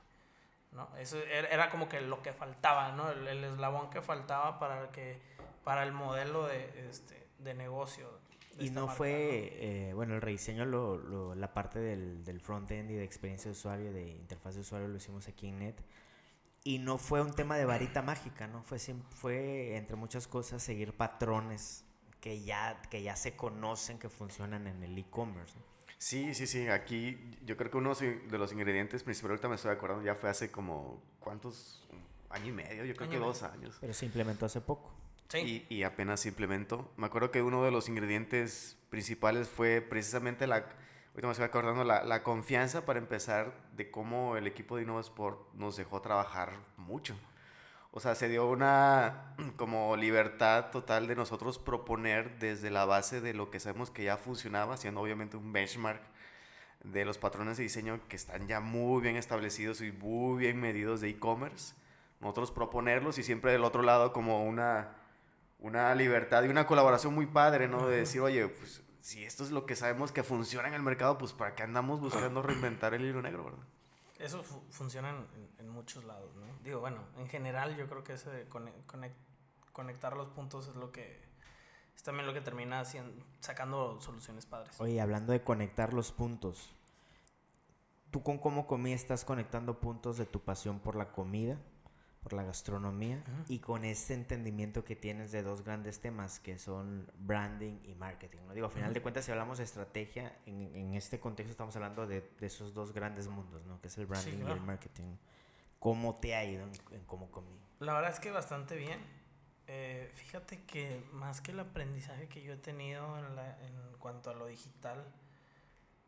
¿no? 0.72 0.88
Eso 0.98 1.18
era 1.18 1.70
como 1.70 1.90
que 1.90 2.00
lo 2.02 2.22
que 2.22 2.32
faltaba, 2.32 2.92
¿no? 2.92 3.10
El, 3.12 3.28
el 3.28 3.44
eslabón 3.44 3.90
que 3.90 4.02
faltaba 4.02 4.60
para, 4.60 4.92
que, 4.92 5.20
para 5.64 5.84
el 5.84 5.92
modelo 5.92 6.46
de, 6.46 6.90
este, 6.90 7.28
de 7.40 7.54
negocio 7.54 8.20
y 8.60 8.70
no 8.72 8.88
fue, 8.88 9.90
eh, 9.90 9.94
bueno, 9.94 10.16
el 10.16 10.22
rediseño, 10.22 10.66
lo, 10.66 10.98
lo, 10.98 11.36
la 11.36 11.54
parte 11.54 11.80
del, 11.80 12.24
del 12.24 12.42
front-end 12.42 12.92
y 12.92 12.96
de 12.96 13.04
experiencia 13.04 13.50
de 13.50 13.54
usuario, 13.54 13.94
de 13.94 14.10
interfaz 14.12 14.56
de 14.56 14.62
usuario, 14.62 14.88
lo 14.88 14.98
hicimos 14.98 15.28
aquí 15.28 15.48
en 15.48 15.60
Net. 15.60 15.76
Y 16.64 16.80
no 16.80 16.98
fue 16.98 17.22
un 17.22 17.34
tema 17.34 17.58
de 17.58 17.66
varita 17.66 18.02
mágica, 18.02 18.48
¿no? 18.48 18.64
Fue, 18.64 18.80
fue 19.12 19.78
entre 19.78 19.96
muchas 19.96 20.28
cosas, 20.28 20.62
seguir 20.62 20.94
patrones 20.94 21.86
que 22.20 22.42
ya, 22.42 22.82
que 22.90 23.02
ya 23.02 23.16
se 23.16 23.36
conocen, 23.36 23.98
que 23.98 24.10
funcionan 24.10 24.68
en 24.68 24.84
el 24.84 24.98
e-commerce. 24.98 25.58
Sí, 25.98 26.34
sí, 26.34 26.48
sí. 26.48 26.68
Aquí 26.68 27.18
yo 27.46 27.56
creo 27.58 27.72
que 27.72 27.78
uno 27.78 27.94
de 27.96 28.38
los 28.38 28.52
ingredientes 28.52 29.04
principales, 29.04 29.32
ahorita 29.32 29.50
me 29.50 29.56
estoy 29.56 29.72
acordando, 29.72 30.04
ya 30.04 30.16
fue 30.16 30.30
hace 30.30 30.52
como, 30.52 31.02
¿cuántos? 31.20 31.88
Año 32.30 32.48
y 32.48 32.52
medio, 32.52 32.86
yo 32.86 32.96
creo 32.96 33.10
que 33.10 33.18
dos 33.18 33.42
años. 33.42 33.78
Pero 33.82 33.94
se 33.94 34.06
implementó 34.06 34.46
hace 34.46 34.62
poco. 34.62 34.94
Y, 35.34 35.66
y, 35.70 35.84
apenas 35.84 36.26
implementó. 36.26 36.92
Me 36.98 37.06
acuerdo 37.06 37.30
que 37.30 37.44
uno 37.44 37.64
de 37.64 37.72
los 37.72 37.88
ingredientes 37.88 38.78
principales 38.90 39.48
fue 39.48 39.80
precisamente 39.80 40.48
la, 40.48 40.56
ahorita 40.56 41.28
me 41.28 41.32
estoy 41.32 41.46
acordando, 41.46 41.84
la, 41.84 42.04
la 42.04 42.24
confianza 42.24 42.86
para 42.86 42.98
empezar 42.98 43.54
de 43.76 43.92
cómo 43.92 44.38
el 44.38 44.48
equipo 44.48 44.76
de 44.76 44.84
InnovaSport 44.84 45.54
nos 45.54 45.78
dejó 45.78 46.02
trabajar 46.02 46.54
mucho. 46.78 47.16
O 47.92 48.00
sea, 48.00 48.16
se 48.16 48.30
dio 48.30 48.48
una 48.48 49.36
como 49.56 49.96
libertad 49.98 50.72
total 50.72 51.08
de 51.08 51.16
nosotros 51.16 51.60
proponer 51.60 52.40
desde 52.40 52.70
la 52.70 52.86
base 52.86 53.22
de 53.22 53.34
lo 53.34 53.52
que 53.52 53.60
sabemos 53.60 53.92
que 53.92 54.04
ya 54.04 54.18
funcionaba, 54.18 54.78
siendo 54.78 55.02
obviamente 55.02 55.38
un 55.38 55.54
benchmark 55.54 56.02
de 56.84 57.06
los 57.06 57.18
patrones 57.18 57.58
de 57.58 57.64
diseño 57.64 58.00
que 58.08 58.16
están 58.16 58.48
ya 58.48 58.62
muy 58.62 59.02
bien 59.02 59.16
establecidos 59.16 59.82
y 59.82 59.92
muy 59.92 60.40
bien 60.40 60.60
medidos 60.60 61.02
de 61.02 61.10
e-commerce. 61.10 61.76
Nosotros 62.20 62.52
proponerlos 62.52 63.18
y 63.18 63.24
siempre 63.24 63.52
del 63.52 63.64
otro 63.64 63.82
lado 63.82 64.14
como 64.14 64.46
una 64.46 64.99
una 65.60 65.94
libertad 65.96 66.44
y 66.44 66.48
una 66.48 66.66
colaboración 66.66 67.14
muy 67.14 67.26
padre, 67.26 67.68
¿no? 67.68 67.88
De 67.88 67.98
decir, 67.98 68.22
oye, 68.22 68.48
pues 68.48 68.82
si 69.02 69.24
esto 69.24 69.44
es 69.44 69.52
lo 69.52 69.66
que 69.66 69.76
sabemos 69.76 70.12
que 70.12 70.24
funciona 70.24 70.68
en 70.68 70.74
el 70.74 70.82
mercado, 70.82 71.18
pues 71.18 71.34
¿para 71.34 71.56
qué 71.56 71.64
andamos 71.64 72.00
buscando 72.00 72.42
reinventar 72.42 72.94
el 72.94 73.06
hilo 73.06 73.22
negro, 73.22 73.46
verdad? 73.46 73.66
Eso 74.20 74.44
funciona 74.44 75.16
en, 75.58 75.70
muchos 75.70 76.04
lados, 76.04 76.36
¿no? 76.36 76.46
Digo, 76.64 76.82
bueno, 76.82 77.02
en 77.18 77.30
general 77.30 77.78
yo 77.78 77.88
creo 77.88 78.04
que 78.04 78.14
ese 78.14 78.30
de 78.30 78.48
conectar 79.72 80.18
los 80.18 80.28
puntos 80.30 80.68
es 80.68 80.76
lo 80.76 80.92
que 80.92 81.22
es 81.96 82.04
también 82.04 82.28
lo 82.28 82.34
que 82.34 82.42
termina 82.42 82.80
haciendo, 82.80 83.26
sacando 83.40 84.00
soluciones 84.02 84.46
padres. 84.46 84.80
Oye, 84.80 85.00
hablando 85.00 85.34
de 85.34 85.42
conectar 85.42 85.94
los 85.94 86.12
puntos, 86.12 86.74
¿tú 88.12 88.24
con 88.24 88.38
cómo 88.38 88.68
comí 88.68 88.94
estás 88.94 89.26
conectando 89.26 89.80
puntos 89.80 90.18
de 90.18 90.26
tu 90.26 90.42
pasión 90.42 90.80
por 90.80 90.96
la 90.96 91.12
comida, 91.12 91.58
por 92.30 92.38
la 92.38 92.44
gastronomía 92.44 93.24
y 93.48 93.60
con 93.60 93.84
ese 93.84 94.14
entendimiento 94.14 94.84
que 94.84 94.96
tienes 94.96 95.32
de 95.32 95.44
dos 95.44 95.64
grandes 95.64 96.00
temas 96.00 96.40
que 96.40 96.58
son 96.58 97.12
branding 97.18 97.80
y 97.84 97.96
marketing? 97.96 98.40
¿no? 98.48 98.54
Digo, 98.54 98.68
a 98.68 98.70
final 98.70 98.94
de 98.94 99.02
cuentas, 99.02 99.26
si 99.26 99.32
hablamos 99.32 99.58
de 99.58 99.64
estrategia, 99.66 100.38
en, 100.46 100.74
en 100.76 100.94
este 100.94 101.20
contexto 101.20 101.52
estamos 101.52 101.76
hablando 101.76 102.08
de, 102.08 102.22
de, 102.40 102.48
esos 102.48 102.74
dos 102.74 102.94
grandes 102.94 103.28
mundos, 103.28 103.66
¿no? 103.66 103.82
Que 103.82 103.88
es 103.88 103.98
el 103.98 104.06
branding 104.06 104.46
y 104.48 104.52
el 104.52 104.62
marketing. 104.62 105.18
¿Cómo 105.80 106.16
te 106.16 106.36
ha 106.36 106.46
ido 106.46 106.64
en, 106.64 106.72
en 106.92 107.04
cómo 107.06 107.32
comí? 107.32 107.60
La 107.80 107.94
verdad 107.94 108.12
es 108.12 108.20
que 108.20 108.32
bastante 108.32 108.76
bien. 108.76 109.00
Eh, 109.68 110.10
fíjate 110.14 110.64
que 110.64 111.04
más 111.12 111.42
que 111.42 111.52
el 111.52 111.60
aprendizaje 111.60 112.28
que 112.28 112.42
yo 112.42 112.54
he 112.54 112.58
tenido 112.58 113.18
en, 113.20 113.36
la, 113.36 113.58
en 113.66 113.98
cuanto 114.00 114.30
a 114.30 114.34
lo 114.34 114.48
digital, 114.48 115.06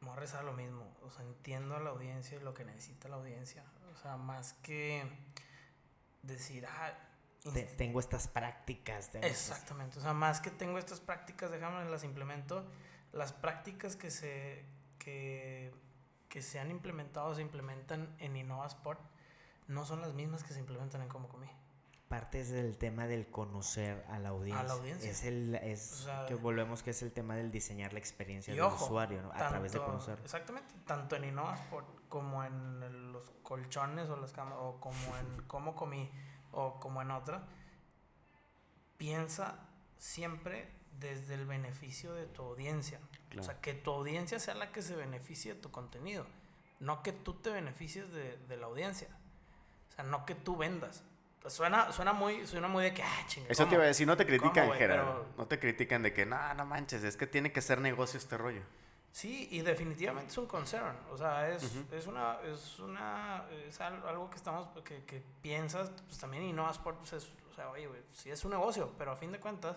me 0.01 0.09
voy 0.09 0.17
a 0.17 0.41
lo 0.41 0.53
mismo. 0.53 0.97
O 1.03 1.11
sea, 1.11 1.23
entiendo 1.23 1.75
a 1.75 1.79
la 1.79 1.91
audiencia 1.91 2.37
y 2.37 2.43
lo 2.43 2.53
que 2.53 2.65
necesita 2.65 3.07
la 3.07 3.17
audiencia. 3.17 3.63
O 3.93 3.95
sea, 3.95 4.17
más 4.17 4.53
que 4.53 5.03
decir, 6.23 6.65
ah, 6.65 6.93
Te, 7.53 7.63
tengo 7.63 7.99
estas 7.99 8.27
prácticas. 8.27 9.13
Exactamente. 9.15 9.99
O 9.99 10.01
sea, 10.01 10.13
más 10.13 10.41
que 10.41 10.51
tengo 10.51 10.77
estas 10.77 10.99
prácticas, 10.99 11.51
déjame 11.51 11.89
las 11.89 12.03
implemento. 12.03 12.65
Las 13.11 13.33
prácticas 13.33 13.95
que 13.95 14.09
se, 14.11 14.65
que, 14.99 15.73
que 16.29 16.41
se 16.41 16.59
han 16.59 16.71
implementado, 16.71 17.33
se 17.35 17.41
implementan 17.41 18.15
en 18.19 18.37
InnovaSport, 18.37 19.01
no 19.67 19.85
son 19.85 20.01
las 20.01 20.13
mismas 20.13 20.43
que 20.43 20.53
se 20.53 20.59
implementan 20.59 21.01
en 21.01 21.09
Como 21.09 21.27
Comí 21.27 21.49
parte 22.11 22.41
es 22.41 22.51
del 22.51 22.77
tema 22.77 23.07
del 23.07 23.31
conocer 23.31 24.05
a 24.09 24.19
la 24.19 24.29
audiencia. 24.29 24.59
A 24.59 24.63
la 24.63 24.73
audiencia. 24.73 25.09
Es 25.09 25.23
el 25.23 25.55
es 25.55 25.93
o 25.93 26.03
sea, 26.03 26.25
que 26.25 26.35
volvemos 26.35 26.83
que 26.83 26.89
es 26.89 27.01
el 27.03 27.13
tema 27.13 27.37
del 27.37 27.51
diseñar 27.51 27.93
la 27.93 27.99
experiencia 27.99 28.53
del 28.53 28.61
ojo, 28.61 28.83
usuario 28.83 29.21
¿no? 29.21 29.29
a 29.29 29.37
tanto, 29.37 29.49
través 29.49 29.71
de 29.71 29.79
conocer. 29.79 30.19
Exactamente, 30.21 30.75
tanto 30.85 31.15
en 31.15 31.23
InnovaSport 31.23 31.87
como 32.09 32.43
en 32.43 32.83
el, 32.83 33.13
los 33.13 33.29
colchones 33.43 34.09
o 34.09 34.17
las 34.17 34.33
camas 34.33 34.55
o 34.59 34.81
como 34.81 34.97
en 35.19 35.41
cómo 35.47 35.73
comí 35.73 36.11
o 36.51 36.81
como 36.81 37.01
en 37.01 37.11
otra. 37.11 37.47
Piensa 38.97 39.69
siempre 39.97 40.69
desde 40.99 41.35
el 41.35 41.45
beneficio 41.45 42.13
de 42.13 42.25
tu 42.25 42.43
audiencia. 42.43 42.99
Claro. 43.29 43.41
O 43.41 43.45
sea, 43.45 43.61
que 43.61 43.73
tu 43.73 43.89
audiencia 43.89 44.37
sea 44.37 44.55
la 44.55 44.73
que 44.73 44.81
se 44.81 44.97
beneficie 44.97 45.55
de 45.55 45.61
tu 45.61 45.71
contenido, 45.71 46.25
no 46.81 47.03
que 47.03 47.13
tú 47.13 47.35
te 47.35 47.51
beneficies 47.51 48.11
de, 48.11 48.37
de 48.37 48.57
la 48.57 48.65
audiencia. 48.65 49.07
O 49.91 49.93
sea, 49.93 50.03
no 50.03 50.25
que 50.25 50.35
tú 50.35 50.57
vendas. 50.57 51.05
Suena, 51.47 51.91
suena, 51.91 52.13
muy, 52.13 52.45
suena 52.45 52.67
muy 52.67 52.83
de 52.83 52.93
que, 52.93 53.01
ah, 53.01 53.23
chingue, 53.27 53.51
Eso 53.51 53.65
te 53.65 53.75
iba 53.75 53.83
a 53.83 53.87
decir, 53.87 54.05
no 54.05 54.15
te 54.15 54.25
critican, 54.25 54.69
wey, 54.69 54.77
Gerardo. 54.77 55.25
Pero... 55.25 55.37
No 55.37 55.47
te 55.47 55.59
critican 55.59 56.03
de 56.03 56.13
que, 56.13 56.25
no, 56.25 56.53
no 56.53 56.65
manches, 56.65 57.03
es 57.03 57.17
que 57.17 57.25
tiene 57.25 57.51
que 57.51 57.61
ser 57.61 57.81
negocio 57.81 58.19
este 58.19 58.37
rollo. 58.37 58.61
Sí, 59.11 59.47
y 59.51 59.61
definitivamente 59.61 60.31
es 60.31 60.37
un 60.37 60.45
concern. 60.45 60.95
O 61.11 61.17
sea, 61.17 61.49
es, 61.49 61.63
uh 61.63 61.67
-huh. 61.67 61.93
es 61.93 62.07
una, 62.07 62.37
es 62.41 62.79
una, 62.79 63.43
es 63.67 63.81
algo 63.81 64.29
que 64.29 64.37
estamos, 64.37 64.67
que, 64.83 65.03
que 65.03 65.21
piensas, 65.41 65.89
pues 66.07 66.17
también 66.17 66.43
y 66.43 66.53
no 66.53 66.69
Sport, 66.69 66.99
pues 66.99 67.13
es, 67.13 67.27
o 67.49 67.53
sea, 67.53 67.69
oye, 67.69 67.87
güey, 67.87 68.01
sí 68.11 68.29
es 68.29 68.45
un 68.45 68.51
negocio, 68.51 68.93
pero 68.97 69.11
a 69.11 69.15
fin 69.15 69.31
de 69.31 69.39
cuentas 69.39 69.75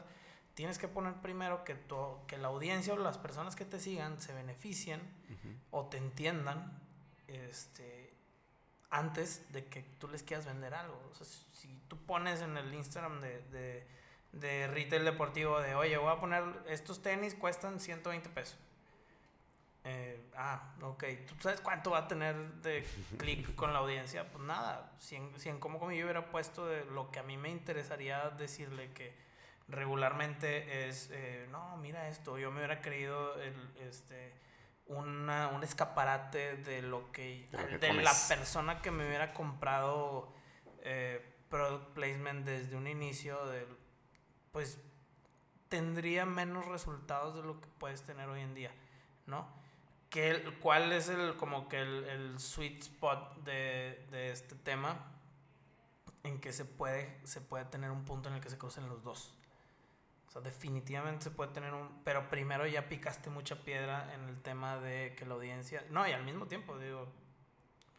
tienes 0.54 0.78
que 0.78 0.86
poner 0.86 1.14
primero 1.14 1.64
que, 1.64 1.74
tu, 1.74 1.96
que 2.28 2.38
la 2.38 2.48
audiencia 2.48 2.94
o 2.94 2.96
las 2.96 3.18
personas 3.18 3.56
que 3.56 3.64
te 3.64 3.80
sigan 3.80 4.20
se 4.20 4.32
beneficien 4.32 5.00
uh 5.00 5.32
-huh. 5.32 5.56
o 5.72 5.86
te 5.86 5.96
entiendan, 5.96 6.80
este, 7.26 8.03
antes 8.94 9.42
de 9.52 9.64
que 9.66 9.82
tú 9.98 10.06
les 10.06 10.22
quieras 10.22 10.46
vender 10.46 10.72
algo. 10.72 11.00
O 11.10 11.14
sea, 11.14 11.26
si 11.52 11.68
tú 11.88 11.98
pones 12.06 12.40
en 12.42 12.56
el 12.56 12.72
Instagram 12.72 13.20
de, 13.20 13.42
de, 13.50 13.86
de, 14.32 14.68
retail 14.68 15.04
deportivo 15.04 15.60
de, 15.60 15.74
oye, 15.74 15.96
voy 15.96 16.12
a 16.12 16.20
poner 16.20 16.44
estos 16.68 17.02
tenis, 17.02 17.34
cuestan 17.34 17.80
120 17.80 18.28
pesos. 18.30 18.56
Eh, 19.82 20.30
ah, 20.36 20.74
ok. 20.80 21.04
¿Tú 21.26 21.34
sabes 21.40 21.60
cuánto 21.60 21.90
va 21.90 21.98
a 21.98 22.08
tener 22.08 22.36
de 22.62 22.86
clic 23.18 23.56
con 23.56 23.72
la 23.72 23.80
audiencia? 23.80 24.30
Pues 24.30 24.44
nada. 24.44 24.92
Si 25.00 25.16
en, 25.16 25.38
si 25.40 25.48
en 25.48 25.58
cómo 25.58 25.80
como 25.80 25.90
yo 25.90 26.04
hubiera 26.04 26.30
puesto 26.30 26.64
de 26.66 26.84
lo 26.84 27.10
que 27.10 27.18
a 27.18 27.24
mí 27.24 27.36
me 27.36 27.50
interesaría 27.50 28.30
decirle 28.30 28.92
que 28.92 29.12
regularmente 29.66 30.88
es, 30.88 31.10
eh, 31.10 31.48
no, 31.50 31.76
mira 31.78 32.08
esto, 32.08 32.38
yo 32.38 32.52
me 32.52 32.58
hubiera 32.58 32.80
creído 32.80 33.40
el, 33.40 33.54
este, 33.80 34.32
una, 34.86 35.48
un 35.48 35.62
escaparate 35.62 36.56
de 36.56 36.82
lo 36.82 37.10
que, 37.10 37.48
de, 37.50 37.66
que 37.66 37.78
de 37.78 37.92
la 37.94 38.12
persona 38.28 38.82
que 38.82 38.90
me 38.90 39.06
hubiera 39.06 39.32
comprado 39.32 40.32
eh, 40.82 41.24
product 41.48 41.94
placement 41.94 42.44
desde 42.44 42.76
un 42.76 42.86
inicio 42.86 43.46
de, 43.46 43.66
pues 44.52 44.78
tendría 45.68 46.26
menos 46.26 46.66
resultados 46.66 47.34
de 47.34 47.42
lo 47.42 47.60
que 47.60 47.66
puedes 47.78 48.02
tener 48.02 48.28
hoy 48.28 48.42
en 48.42 48.54
día 48.54 48.70
¿no? 49.26 49.48
¿Qué, 50.10 50.44
¿cuál 50.60 50.92
es 50.92 51.08
el 51.08 51.36
como 51.36 51.68
que 51.68 51.80
el, 51.80 52.04
el 52.04 52.38
sweet 52.38 52.80
spot 52.80 53.36
de, 53.38 54.06
de, 54.10 54.30
este 54.30 54.54
tema 54.54 55.10
en 56.22 56.40
que 56.40 56.52
se 56.52 56.64
puede 56.64 57.20
se 57.24 57.40
puede 57.40 57.64
tener 57.64 57.90
un 57.90 58.04
punto 58.04 58.28
en 58.28 58.36
el 58.36 58.40
que 58.40 58.50
se 58.50 58.58
crucen 58.58 58.88
los 58.88 59.02
dos 59.02 59.34
sea, 60.34 60.42
definitivamente 60.42 61.24
se 61.24 61.30
puede 61.30 61.52
tener 61.52 61.72
un... 61.72 62.02
Pero 62.04 62.28
primero 62.28 62.66
ya 62.66 62.88
picaste 62.88 63.30
mucha 63.30 63.56
piedra 63.64 64.12
en 64.14 64.28
el 64.28 64.40
tema 64.42 64.78
de 64.78 65.14
que 65.16 65.24
la 65.26 65.34
audiencia... 65.34 65.84
No, 65.90 66.06
y 66.06 66.12
al 66.12 66.24
mismo 66.24 66.46
tiempo, 66.46 66.78
digo, 66.78 67.08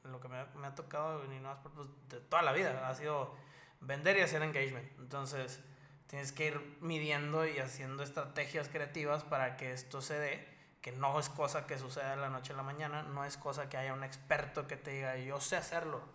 lo 0.03 0.19
que 0.19 0.27
me 0.27 0.37
ha, 0.37 0.45
me 0.55 0.67
ha 0.67 0.75
tocado 0.75 1.23
en 1.23 1.33
Innovasport 1.33 1.75
pues, 1.75 1.87
de 2.09 2.19
toda 2.19 2.41
la 2.41 2.51
vida 2.51 2.87
ha 2.87 2.95
sido 2.95 3.35
vender 3.81 4.17
y 4.17 4.21
hacer 4.21 4.41
engagement. 4.41 4.87
Entonces, 4.99 5.63
tienes 6.07 6.31
que 6.31 6.47
ir 6.47 6.77
midiendo 6.81 7.47
y 7.47 7.57
haciendo 7.59 8.03
estrategias 8.03 8.69
creativas 8.69 9.23
para 9.23 9.57
que 9.57 9.71
esto 9.71 10.01
se 10.01 10.19
dé, 10.19 10.47
que 10.81 10.91
no 10.91 11.19
es 11.19 11.29
cosa 11.29 11.65
que 11.65 11.79
suceda 11.79 12.11
de 12.11 12.17
la 12.17 12.29
noche 12.29 12.53
a 12.53 12.55
la 12.55 12.63
mañana, 12.63 13.03
no 13.03 13.25
es 13.25 13.37
cosa 13.37 13.69
que 13.69 13.77
haya 13.77 13.93
un 13.93 14.03
experto 14.03 14.67
que 14.67 14.77
te 14.77 14.91
diga, 14.91 15.17
yo 15.17 15.39
sé 15.39 15.57
hacerlo 15.57 16.14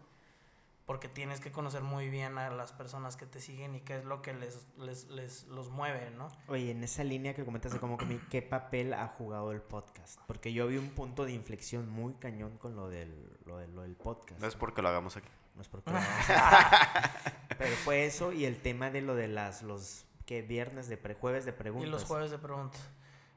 porque 0.91 1.07
tienes 1.07 1.39
que 1.39 1.53
conocer 1.53 1.83
muy 1.83 2.11
bien 2.11 2.37
a 2.37 2.51
las 2.51 2.73
personas 2.73 3.17
que 3.17 3.25
te 3.25 3.41
siguen 3.41 3.77
y 3.77 3.81
qué 3.81 3.99
es 3.99 4.05
lo 4.05 4.23
que 4.23 4.35
les, 4.35 4.67
les, 4.77 5.07
les 5.07 5.45
los 5.45 5.71
mueve, 5.71 6.11
¿no? 6.11 6.27
Oye, 6.49 6.73
en 6.73 6.83
esa 6.83 7.05
línea 7.05 7.33
que 7.33 7.45
comentas 7.45 7.73
de 7.73 7.79
cómo 7.79 7.97
¿qué 8.29 8.43
papel 8.43 8.93
ha 8.95 9.07
jugado 9.07 9.53
el 9.53 9.63
podcast? 9.63 10.19
Porque 10.27 10.53
yo 10.53 10.67
vi 10.67 10.79
un 10.79 10.91
punto 10.91 11.25
de 11.25 11.31
inflexión 11.31 11.89
muy 11.89 12.15
cañón 12.15 12.59
con 12.59 12.75
lo 12.75 12.89
del, 12.89 13.39
lo, 13.47 13.59
de, 13.59 13.69
lo 13.69 13.83
del 13.83 13.95
podcast. 13.95 14.41
No 14.41 14.49
es 14.49 14.57
porque 14.57 14.83
lo 14.83 14.89
hagamos 14.89 15.17
aquí. 15.17 15.29
No 15.55 15.63
es 15.63 15.69
porque 15.69 15.93
lo 15.93 15.97
hagamos 15.97 16.29
aquí. 16.29 17.31
Pero 17.59 17.77
fue 17.77 18.05
eso 18.05 18.33
y 18.33 18.45
el 18.45 18.61
tema 18.61 18.91
de 18.91 19.01
lo 19.01 19.15
de 19.15 19.29
las, 19.29 19.63
los, 19.63 20.07
¿qué? 20.27 20.43
Viernes 20.43 20.89
de, 20.89 20.97
pre, 20.97 21.15
jueves 21.15 21.45
de 21.45 21.53
preguntas. 21.53 21.87
Y 21.87 21.91
los 21.93 22.03
jueves 22.03 22.33
de 22.33 22.39
preguntas. 22.39 22.83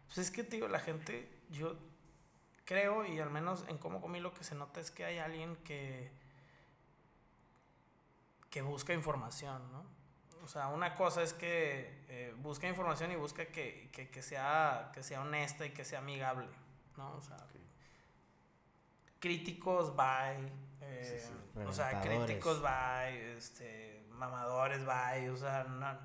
Pues 0.08 0.18
es 0.18 0.32
que, 0.32 0.41
digo, 0.41 0.68
la 0.68 0.80
gente, 0.80 1.30
yo 1.51 1.78
creo, 2.66 3.06
y 3.06 3.20
al 3.20 3.30
menos 3.30 3.64
en 3.68 3.78
cómo 3.78 4.01
comí 4.01 4.20
lo 4.20 4.34
que 4.34 4.43
se 4.43 4.56
nota 4.56 4.80
es 4.80 4.89
que 4.89 5.06
hay 5.06 5.20
alguien 5.20 5.56
que 5.58 6.22
que 8.54 8.62
busca 8.62 8.93
información, 8.93 9.64
¿no? 9.72 9.84
O 10.43 10.47
sea, 10.47 10.68
una 10.68 10.93
cosa 10.95 11.24
es 11.24 11.34
que 11.34 12.06
eh, 12.08 12.36
busca 12.38 12.68
información 12.68 13.12
y 13.12 13.16
busca 13.16 13.47
que, 13.47 13.89
que, 13.91 14.12
que, 14.12 14.22
sea, 14.22 14.91
que 14.93 15.01
sea 15.01 15.22
honesta 15.22 15.66
y 15.66 15.72
que 15.72 15.84
sea 15.84 15.97
amigable, 15.97 16.45
¿no? 16.95 17.16
O 17.16 17.22
sea, 17.22 17.36
okay. 17.38 17.68
críticos, 19.18 19.95
bye. 19.95 20.51
Eh, 20.82 21.20
sí, 21.20 21.30
sí. 21.30 21.60
O 21.66 21.74
sea, 21.74 21.99
críticos, 21.99 22.62
bye. 22.62 23.34
Este, 23.36 24.06
mamadores, 24.12 24.86
bye. 24.86 25.32
O 25.32 25.38
sea, 25.38 25.64
no, 25.64 25.97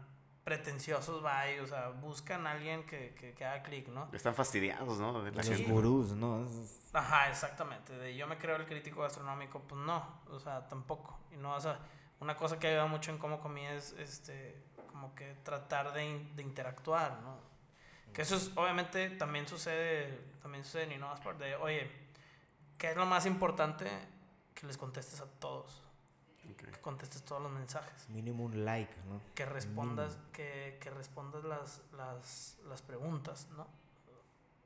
pretenciosos, 0.42 1.22
bye. 1.22 1.60
O 1.60 1.66
sea, 1.66 1.90
buscan 1.90 2.46
a 2.46 2.52
alguien 2.52 2.86
que, 2.86 3.14
que, 3.14 3.34
que 3.34 3.44
haga 3.44 3.62
clic, 3.62 3.88
¿no? 3.88 4.08
Están 4.14 4.34
fastidiados, 4.34 4.98
¿no? 4.98 5.22
De 5.22 5.32
la 5.32 5.42
Los 5.42 5.68
gurús, 5.68 6.12
¿no? 6.12 6.48
Ajá, 6.94 7.28
exactamente. 7.28 7.92
De 7.92 8.16
yo 8.16 8.26
me 8.26 8.38
creo 8.38 8.56
el 8.56 8.64
crítico 8.64 9.02
gastronómico, 9.02 9.60
pues 9.60 9.82
no. 9.82 10.22
O 10.30 10.40
sea, 10.40 10.66
tampoco. 10.66 11.18
Y 11.30 11.36
no 11.36 11.50
vas 11.50 11.66
a 11.66 11.78
una 12.20 12.36
cosa 12.36 12.58
que 12.58 12.68
ayuda 12.68 12.86
mucho 12.86 13.10
en 13.10 13.18
cómo 13.18 13.40
comí 13.40 13.64
es 13.64 13.92
este, 13.92 14.62
como 14.90 15.14
que 15.14 15.34
tratar 15.44 15.92
de, 15.92 16.06
in, 16.06 16.36
de 16.36 16.42
interactuar, 16.42 17.20
¿no? 17.22 17.36
Que 18.12 18.22
eso 18.22 18.36
es, 18.36 18.50
obviamente 18.56 19.10
también 19.10 19.46
sucede, 19.46 20.18
también 20.42 20.64
sucede 20.64 20.84
en 20.84 20.92
Innovasport, 20.92 21.38
de, 21.38 21.54
oye, 21.56 21.90
¿qué 22.76 22.90
es 22.90 22.96
lo 22.96 23.06
más 23.06 23.26
importante? 23.26 23.86
Que 24.54 24.66
les 24.66 24.76
contestes 24.76 25.20
a 25.20 25.26
todos. 25.26 25.84
Okay. 26.54 26.72
Que 26.72 26.80
contestes 26.80 27.22
todos 27.22 27.42
los 27.42 27.52
mensajes. 27.52 28.08
Mínimo 28.08 28.44
un 28.44 28.64
like, 28.64 28.94
¿no? 29.08 29.20
Que 29.34 29.44
respondas, 29.44 30.18
que, 30.32 30.78
que, 30.80 30.90
respondas 30.90 31.44
las, 31.44 31.82
las, 31.92 32.58
las 32.66 32.82
preguntas, 32.82 33.48
¿no? 33.56 33.64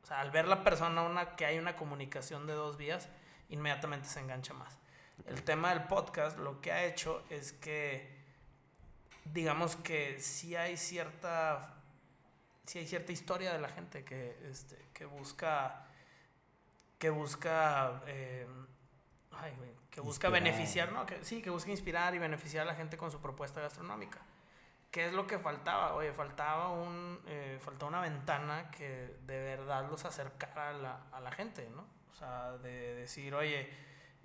O 0.02 0.06
sea, 0.06 0.20
al 0.20 0.30
ver 0.30 0.48
la 0.48 0.64
persona 0.64 1.02
una, 1.02 1.36
que 1.36 1.44
hay 1.44 1.58
una 1.58 1.76
comunicación 1.76 2.46
de 2.46 2.54
dos 2.54 2.76
vías, 2.76 3.08
inmediatamente 3.48 4.08
se 4.08 4.20
engancha 4.20 4.54
más. 4.54 4.78
El 5.26 5.42
tema 5.42 5.70
del 5.70 5.84
podcast 5.84 6.38
lo 6.38 6.60
que 6.60 6.72
ha 6.72 6.84
hecho 6.84 7.24
es 7.30 7.52
que, 7.52 8.08
digamos 9.24 9.76
que 9.76 10.20
sí 10.20 10.56
hay 10.56 10.76
cierta, 10.76 11.74
sí 12.66 12.78
hay 12.78 12.86
cierta 12.86 13.12
historia 13.12 13.52
de 13.52 13.60
la 13.60 13.68
gente 13.68 14.04
que, 14.04 14.36
este, 14.50 14.76
que 14.92 15.04
busca, 15.04 15.86
que 16.98 17.10
busca, 17.10 18.02
eh, 18.06 18.46
ay, 19.32 19.52
que 19.90 20.00
busca 20.00 20.28
inspirar. 20.28 20.32
beneficiar, 20.32 20.92
¿no? 20.92 21.06
Que, 21.06 21.24
sí, 21.24 21.42
que 21.42 21.50
busca 21.50 21.70
inspirar 21.70 22.14
y 22.14 22.18
beneficiar 22.18 22.62
a 22.62 22.72
la 22.72 22.74
gente 22.74 22.96
con 22.96 23.10
su 23.10 23.20
propuesta 23.20 23.60
gastronómica. 23.60 24.20
¿qué 24.92 25.06
es 25.06 25.12
lo 25.12 25.26
que 25.26 25.38
faltaba? 25.38 25.94
Oye, 25.94 26.12
faltaba, 26.12 26.68
un, 26.68 27.18
eh, 27.26 27.58
faltaba 27.60 27.88
una 27.88 28.00
ventana 28.02 28.70
que 28.70 29.16
de 29.26 29.42
verdad 29.42 29.88
los 29.90 30.04
acercara 30.04 30.68
a 30.68 30.72
la, 30.74 31.06
a 31.10 31.20
la 31.20 31.32
gente, 31.32 31.68
¿no? 31.70 31.86
O 32.12 32.14
sea, 32.14 32.52
de 32.58 32.94
decir, 32.94 33.34
oye, 33.34 33.70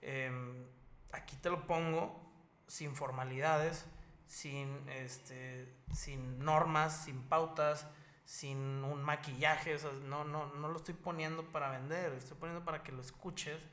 em, 0.02 0.68
aquí 1.12 1.36
te 1.38 1.50
lo 1.50 1.66
pongo 1.68 2.28
sin 2.68 2.96
formalidades, 2.96 3.86
sin, 4.28 4.88
este, 4.90 5.74
sin 5.94 6.40
normas, 6.40 7.06
sin 7.06 7.24
pautas, 7.24 7.88
sin 8.26 8.58
un 8.84 9.04
maquillaje, 9.04 9.76
o 9.76 9.80
sea, 9.80 9.92
no, 10.04 10.26
no, 10.26 10.48
no 10.48 10.68
lo 10.68 10.78
estoy 10.78 10.94
poniendo 10.94 11.44
para 11.46 11.72
vender, 11.72 12.12
estoy 12.14 12.38
poniendo 12.38 12.64
para 12.66 12.84
que 12.84 12.92
lo 12.92 13.02
escuches, 13.02 13.66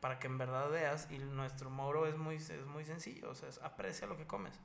para 0.00 0.18
que 0.18 0.28
en 0.28 0.38
verdad 0.38 0.70
veas, 0.70 1.08
y 1.10 1.18
nuestro 1.18 1.68
moro 1.68 2.06
es 2.06 2.16
muy, 2.16 2.36
es 2.36 2.64
muy 2.66 2.84
sencillo, 2.84 3.30
o 3.30 3.34
sea, 3.34 3.50
es 3.50 3.58
aprecia 3.58 4.06
lo 4.06 4.16
que 4.16 4.26
comes. 4.26 4.58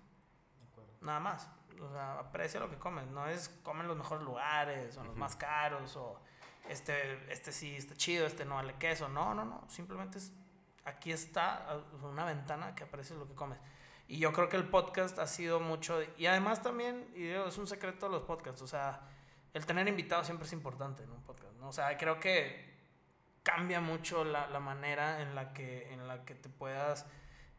Nada 1.01 1.19
más, 1.19 1.49
o 1.81 1.91
sea, 1.91 2.19
aprecia 2.19 2.61
lo 2.61 2.69
que 2.69 2.77
comes, 2.77 3.05
no 3.07 3.27
es 3.27 3.49
comen 3.63 3.87
los 3.87 3.97
mejores 3.97 4.23
lugares, 4.23 4.95
o 4.95 5.03
los 5.03 5.17
más 5.17 5.35
caros, 5.35 5.97
o 5.97 6.21
este, 6.69 7.29
este 7.29 7.51
sí 7.51 7.75
está 7.75 7.95
chido, 7.95 8.25
este 8.25 8.45
no 8.45 8.55
vale 8.55 8.75
queso, 8.75 9.09
no, 9.09 9.33
no, 9.33 9.43
no, 9.43 9.69
simplemente 9.69 10.19
es, 10.19 10.31
aquí 10.85 11.11
está 11.11 11.81
una 12.01 12.25
ventana 12.25 12.75
que 12.75 12.83
aprecia 12.83 13.15
lo 13.15 13.27
que 13.27 13.35
comes. 13.35 13.59
Y 14.07 14.19
yo 14.19 14.33
creo 14.33 14.49
que 14.49 14.57
el 14.57 14.67
podcast 14.67 15.17
ha 15.19 15.27
sido 15.27 15.59
mucho, 15.59 15.99
y 16.17 16.25
además 16.25 16.61
también, 16.61 17.09
y 17.15 17.27
es 17.27 17.57
un 17.57 17.67
secreto 17.67 18.07
de 18.07 18.11
los 18.11 18.23
podcasts, 18.23 18.61
o 18.61 18.67
sea, 18.67 19.01
el 19.53 19.65
tener 19.65 19.87
invitados 19.87 20.25
siempre 20.25 20.45
es 20.45 20.53
importante 20.53 21.03
en 21.03 21.11
un 21.11 21.21
podcast, 21.23 21.53
¿no? 21.55 21.69
O 21.69 21.73
sea, 21.73 21.97
creo 21.97 22.19
que 22.19 22.73
cambia 23.43 23.79
mucho 23.79 24.23
la, 24.23 24.47
la, 24.47 24.59
manera 24.59 25.21
en 25.21 25.35
la, 25.35 25.53
que, 25.53 25.91
en 25.93 26.07
la 26.07 26.25
que 26.25 26.35
te 26.35 26.49
puedas 26.49 27.05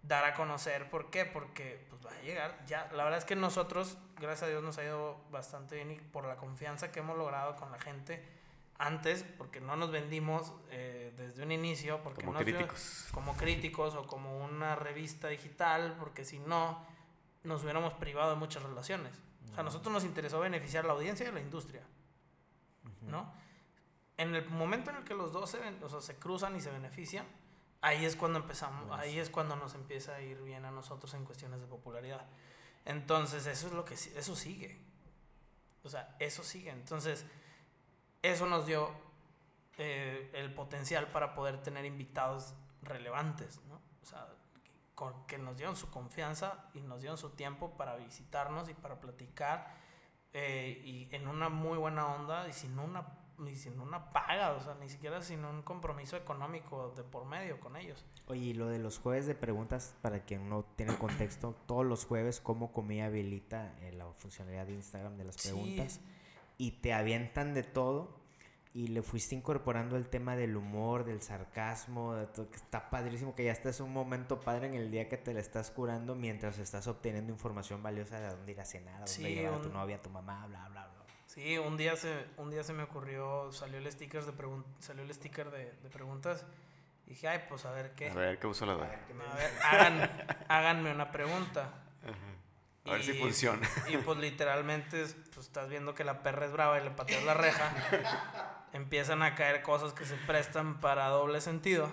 dar 0.02 0.24
a 0.24 0.34
conocer. 0.34 0.90
¿Por 0.90 1.10
qué? 1.10 1.24
Porque 1.24 1.86
pues 1.88 2.04
va 2.04 2.10
a 2.10 2.22
llegar 2.22 2.64
ya. 2.66 2.90
La 2.92 3.04
verdad 3.04 3.18
es 3.18 3.24
que 3.24 3.36
nosotros, 3.36 3.98
gracias 4.16 4.44
a 4.44 4.46
Dios, 4.48 4.62
nos 4.62 4.76
ha 4.78 4.84
ido 4.84 5.24
bastante 5.30 5.76
bien 5.76 5.90
y 5.92 5.96
por 5.96 6.26
la 6.26 6.36
confianza 6.36 6.90
que 6.90 7.00
hemos 7.00 7.16
logrado 7.16 7.56
con 7.56 7.70
la 7.70 7.78
gente 7.78 8.24
antes, 8.78 9.24
porque 9.38 9.60
no 9.60 9.76
nos 9.76 9.90
vendimos 9.90 10.52
eh, 10.70 11.12
desde 11.16 11.42
un 11.42 11.52
inicio, 11.52 12.02
porque 12.02 12.22
como 12.22 12.38
no 12.38 12.44
críticos. 12.44 13.06
como 13.12 13.36
críticos 13.36 13.94
o 13.94 14.06
como 14.06 14.44
una 14.44 14.74
revista 14.74 15.28
digital, 15.28 15.96
porque 15.98 16.24
si 16.24 16.38
no, 16.38 16.84
nos 17.44 17.62
hubiéramos 17.62 17.94
privado 17.94 18.30
de 18.30 18.36
muchas 18.36 18.62
relaciones. 18.62 19.12
O 19.44 19.48
sea, 19.48 19.60
a 19.60 19.62
nosotros 19.62 19.92
nos 19.92 20.04
interesó 20.04 20.40
beneficiar 20.40 20.84
a 20.84 20.88
la 20.88 20.94
audiencia 20.94 21.26
y 21.26 21.28
a 21.28 21.32
la 21.32 21.40
industria, 21.40 21.82
¿no? 23.02 23.32
En 24.16 24.34
el 24.34 24.48
momento 24.48 24.90
en 24.90 24.96
el 24.96 25.04
que 25.04 25.14
los 25.14 25.32
dos 25.32 25.50
se, 25.50 25.58
o 25.82 25.88
sea, 25.88 26.00
se 26.00 26.16
cruzan 26.16 26.56
y 26.56 26.60
se 26.60 26.70
benefician, 26.70 27.26
ahí 27.80 28.04
es 28.04 28.16
cuando 28.16 28.38
empezamos, 28.38 28.90
ahí 28.98 29.18
es 29.18 29.28
cuando 29.28 29.56
nos 29.56 29.74
empieza 29.74 30.14
a 30.14 30.20
ir 30.20 30.40
bien 30.42 30.64
a 30.64 30.70
nosotros 30.70 31.12
en 31.14 31.24
cuestiones 31.24 31.60
de 31.60 31.66
popularidad. 31.66 32.26
Entonces, 32.84 33.46
eso 33.46 33.68
es 33.68 33.72
lo 33.72 33.84
que 33.84 33.94
eso 33.94 34.36
sigue. 34.36 34.80
O 35.82 35.88
sea, 35.88 36.16
eso 36.18 36.42
sigue. 36.42 36.70
Entonces, 36.70 37.26
eso 38.24 38.46
nos 38.46 38.66
dio 38.66 38.90
eh, 39.76 40.30
el 40.34 40.52
potencial 40.54 41.08
para 41.08 41.34
poder 41.34 41.62
tener 41.62 41.84
invitados 41.84 42.54
relevantes, 42.82 43.60
¿no? 43.68 43.80
O 44.02 44.06
sea, 44.06 44.28
que 45.26 45.38
nos 45.38 45.56
dieron 45.56 45.76
su 45.76 45.90
confianza 45.90 46.70
y 46.74 46.80
nos 46.80 47.00
dieron 47.00 47.18
su 47.18 47.30
tiempo 47.30 47.76
para 47.76 47.96
visitarnos 47.96 48.68
y 48.68 48.74
para 48.74 49.00
platicar 49.00 49.74
eh, 50.32 50.80
y 50.84 51.08
en 51.14 51.28
una 51.28 51.48
muy 51.48 51.78
buena 51.78 52.06
onda 52.06 52.48
y 52.48 52.52
sin 52.52 52.78
una 52.78 53.06
ni 53.38 53.56
sin 53.56 53.80
una 53.80 54.10
paga, 54.10 54.52
o 54.52 54.60
sea, 54.60 54.74
ni 54.74 54.88
siquiera 54.88 55.20
sin 55.20 55.44
un 55.44 55.62
compromiso 55.62 56.16
económico 56.16 56.92
de 56.96 57.02
por 57.02 57.24
medio 57.24 57.58
con 57.58 57.76
ellos. 57.76 58.04
Oye, 58.26 58.40
y 58.40 58.54
lo 58.54 58.68
de 58.68 58.78
los 58.78 58.98
jueves 58.98 59.26
de 59.26 59.34
preguntas, 59.34 59.96
para 60.02 60.20
quien 60.20 60.48
no 60.48 60.64
tiene 60.76 60.96
contexto, 60.96 61.54
todos 61.66 61.84
los 61.84 62.04
jueves, 62.04 62.40
¿cómo 62.40 62.72
comía 62.72 63.06
habilita 63.06 63.74
eh, 63.80 63.92
la 63.92 64.06
funcionalidad 64.12 64.66
de 64.66 64.74
Instagram 64.74 65.16
de 65.16 65.24
las 65.24 65.36
preguntas? 65.36 65.94
Sí. 65.94 66.00
Y 66.58 66.72
te 66.80 66.92
avientan 66.92 67.54
de 67.54 67.62
todo 67.62 68.22
y 68.72 68.88
le 68.88 69.02
fuiste 69.02 69.34
incorporando 69.36 69.96
el 69.96 70.08
tema 70.08 70.34
del 70.36 70.56
humor, 70.56 71.04
del 71.04 71.22
sarcasmo, 71.22 72.14
de 72.14 72.26
todo, 72.26 72.50
que 72.50 72.56
está 72.56 72.90
padrísimo, 72.90 73.34
que 73.34 73.44
ya 73.44 73.52
estás 73.52 73.78
un 73.80 73.92
momento 73.92 74.40
padre 74.40 74.66
en 74.66 74.74
el 74.74 74.90
día 74.90 75.08
que 75.08 75.16
te 75.16 75.32
la 75.32 75.40
estás 75.40 75.70
curando 75.70 76.14
mientras 76.16 76.58
estás 76.58 76.86
obteniendo 76.88 77.32
información 77.32 77.82
valiosa 77.82 78.18
de 78.20 78.28
dónde 78.30 78.50
ir 78.52 78.60
a 78.60 78.64
cenar, 78.64 78.94
a 78.94 78.98
dónde 78.98 79.12
Sí, 79.12 79.22
llevar 79.22 79.54
a 79.54 79.62
tu 79.62 79.68
un- 79.68 79.74
novia, 79.74 79.96
a 79.96 80.02
tu 80.02 80.10
mamá, 80.10 80.46
bla, 80.46 80.68
bla, 80.70 80.86
bla. 80.88 81.04
Sí, 81.26 81.58
un 81.58 81.76
día 81.76 81.96
se, 81.96 82.26
un 82.36 82.50
día 82.50 82.62
se 82.64 82.72
me 82.72 82.82
ocurrió, 82.84 83.50
salió 83.52 83.78
el 83.78 83.90
sticker 83.90 84.24
de, 84.24 84.32
pregun- 84.32 84.64
salió 84.78 85.02
el 85.04 85.12
sticker 85.14 85.50
de, 85.50 85.72
de 85.72 85.88
preguntas. 85.90 86.44
Y 87.06 87.10
dije, 87.10 87.28
ay, 87.28 87.40
pues 87.48 87.64
a 87.66 87.70
ver 87.70 87.92
qué. 87.94 88.10
A 88.10 88.14
ver, 88.14 88.38
¿qué 88.38 88.46
uso 88.46 88.64
la 88.66 88.74
doy? 88.74 88.86
A 88.86 89.34
ver, 89.34 89.50
hagan, 89.62 90.10
háganme 90.48 90.90
una 90.92 91.10
pregunta. 91.12 91.70
A 92.86 92.92
ver 92.92 93.02
si 93.02 93.12
Y- 93.12 93.18
funciona. 93.20 93.68
Y 93.88 93.96
pues 93.98 94.18
literalmente 94.18 95.02
es- 95.02 95.14
pues, 95.34 95.46
estás 95.46 95.68
viendo 95.68 95.94
que 95.94 96.04
la 96.04 96.22
perra 96.22 96.46
es 96.46 96.52
brava 96.52 96.78
y 96.80 96.84
le 96.84 96.90
pateas 96.90 97.24
la 97.24 97.34
reja. 97.34 97.72
Empiezan 98.72 99.22
a 99.22 99.34
caer 99.34 99.62
cosas 99.62 99.92
que 99.92 100.04
se 100.04 100.16
prestan 100.16 100.80
para 100.80 101.08
doble 101.08 101.40
sentido. 101.40 101.88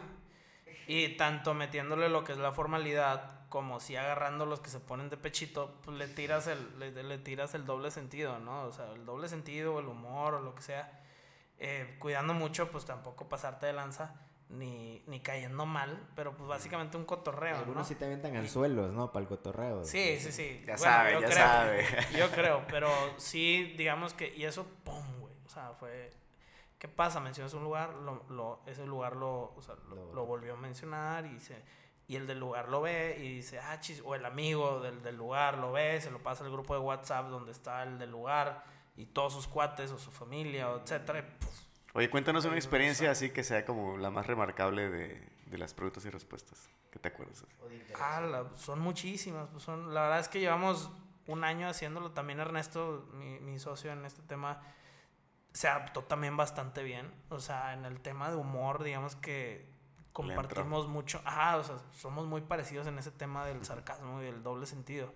Y 0.87 1.09
tanto 1.15 1.53
metiéndole 1.53 2.09
lo 2.09 2.23
que 2.23 2.33
es 2.33 2.37
la 2.37 2.51
formalidad 2.51 3.47
como 3.49 3.79
si 3.79 3.95
agarrando 3.97 4.45
los 4.45 4.59
que 4.61 4.69
se 4.69 4.79
ponen 4.79 5.09
de 5.09 5.17
pechito, 5.17 5.79
pues 5.83 5.97
le 5.97 6.07
tiras 6.07 6.47
el, 6.47 6.79
le, 6.79 6.91
le 7.03 7.17
tiras 7.17 7.53
el 7.53 7.65
doble 7.65 7.91
sentido, 7.91 8.39
¿no? 8.39 8.63
O 8.63 8.71
sea, 8.71 8.91
el 8.93 9.05
doble 9.05 9.27
sentido, 9.29 9.79
el 9.79 9.87
humor 9.87 10.35
o 10.35 10.41
lo 10.41 10.55
que 10.55 10.61
sea. 10.61 11.01
Eh, 11.59 11.97
cuidando 11.99 12.33
mucho, 12.33 12.71
pues 12.71 12.85
tampoco 12.85 13.27
pasarte 13.29 13.65
de 13.67 13.73
lanza 13.73 14.15
ni, 14.51 15.01
ni 15.07 15.19
cayendo 15.21 15.65
mal, 15.65 16.07
pero 16.15 16.35
pues 16.35 16.47
básicamente 16.47 16.97
un 16.97 17.05
cotorreo, 17.05 17.57
Algunos 17.57 17.83
¿no? 17.83 17.85
sí 17.85 17.95
te 17.95 18.05
avientan 18.05 18.35
anzuelos, 18.35 18.91
¿no? 18.91 19.11
Para 19.11 19.23
el 19.23 19.27
cotorreo. 19.29 19.83
Sí, 19.83 20.17
sí, 20.19 20.31
sí. 20.31 20.63
Ya 20.67 20.77
sabe, 20.77 21.13
yo 21.13 21.21
ya 21.21 21.27
creo, 21.27 21.37
sabe. 21.37 21.85
Yo 22.17 22.31
creo, 22.31 22.63
pero 22.69 22.89
sí, 23.17 23.73
digamos 23.77 24.13
que, 24.13 24.33
y 24.35 24.43
eso, 24.45 24.65
¡pum, 24.83 25.19
güey! 25.19 25.33
O 25.45 25.49
sea, 25.49 25.73
fue, 25.79 26.11
¿qué 26.77 26.87
pasa? 26.87 27.19
Mencionas 27.19 27.53
un 27.53 27.63
lugar, 27.63 27.93
lo, 27.93 28.23
lo, 28.29 28.61
ese 28.65 28.85
lugar 28.85 29.15
lo, 29.15 29.53
o 29.55 29.61
sea, 29.61 29.75
lo, 29.89 29.95
Lo- 29.95 30.13
lo 30.13 30.25
volvió 30.25 30.53
a 30.53 30.57
mencionar 30.57 31.25
y 31.25 31.39
se, 31.39 31.61
y 32.07 32.15
el 32.17 32.27
del 32.27 32.39
lugar 32.39 32.67
lo 32.67 32.81
ve 32.81 33.17
y 33.21 33.35
dice, 33.35 33.59
ah, 33.59 33.79
chis, 33.79 34.01
o 34.05 34.15
el 34.15 34.25
amigo 34.25 34.81
del, 34.81 35.01
del 35.01 35.15
lugar 35.15 35.57
lo 35.57 35.71
ve, 35.71 36.01
se 36.01 36.11
lo 36.11 36.19
pasa 36.21 36.43
al 36.43 36.51
grupo 36.51 36.73
de 36.73 36.79
WhatsApp 36.81 37.27
donde 37.29 37.51
está 37.53 37.83
el 37.83 37.97
del 37.99 38.11
lugar 38.11 38.65
y 38.97 39.05
todos 39.05 39.31
sus 39.31 39.47
cuates 39.47 39.91
o 39.91 39.97
su 39.97 40.11
familia, 40.11 40.69
o 40.71 40.81
etcétera, 40.81 41.19
y, 41.19 41.21
puf, 41.39 41.59
Oye, 41.93 42.09
cuéntanos 42.09 42.45
una 42.45 42.55
experiencia 42.55 43.11
así 43.11 43.31
que 43.31 43.43
sea 43.43 43.65
como 43.65 43.97
la 43.97 44.09
más 44.09 44.25
remarcable 44.27 44.89
de, 44.89 45.27
de 45.47 45.57
las 45.57 45.73
preguntas 45.73 46.05
y 46.05 46.09
respuestas. 46.09 46.69
¿Qué 46.89 46.99
te 46.99 47.09
acuerdas? 47.09 47.43
Ah, 47.99 48.21
la- 48.21 48.49
son 48.57 48.79
muchísimas. 48.79 49.49
pues 49.49 49.63
son, 49.63 49.93
la 49.93 50.03
verdad 50.03 50.19
es 50.19 50.27
que 50.29 50.39
llevamos 50.39 50.89
un 51.27 51.43
año 51.43 51.67
haciéndolo. 51.67 52.11
También 52.11 52.39
Ernesto, 52.39 53.09
mi, 53.13 53.39
mi 53.39 53.59
socio 53.59 53.91
en 53.91 54.05
este 54.05 54.21
tema, 54.21 54.61
se 55.53 55.67
adaptó 55.67 56.03
también 56.05 56.37
bastante 56.37 56.81
bien. 56.83 57.11
O 57.29 57.39
sea, 57.39 57.73
en 57.73 57.83
el 57.85 57.99
tema 57.99 58.29
de 58.29 58.37
humor, 58.37 58.83
digamos 58.83 59.17
que 59.17 59.69
compartimos 60.13 60.87
mucho. 60.87 61.21
Ah, 61.25 61.57
o 61.57 61.63
sea, 61.63 61.75
somos 61.91 62.25
muy 62.25 62.39
parecidos 62.41 62.87
en 62.87 62.97
ese 62.99 63.11
tema 63.11 63.45
del 63.45 63.65
sarcasmo 63.65 64.21
y 64.21 64.25
del 64.25 64.43
doble 64.43 64.65
sentido. 64.65 65.13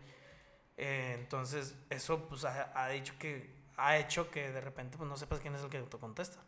Eh, 0.78 1.16
entonces, 1.20 1.76
eso 1.90 2.28
pues 2.28 2.44
ha, 2.44 2.72
ha 2.82 2.90
dicho 2.90 3.14
que 3.18 3.56
ha 3.78 3.98
hecho 3.98 4.30
que 4.30 4.52
de 4.52 4.60
repente 4.62 4.98
pues 4.98 5.10
no 5.10 5.16
sepas 5.18 5.40
quién 5.40 5.56
es 5.56 5.62
el 5.62 5.70
que 5.70 5.80
te 5.82 5.98
contesta. 5.98 6.40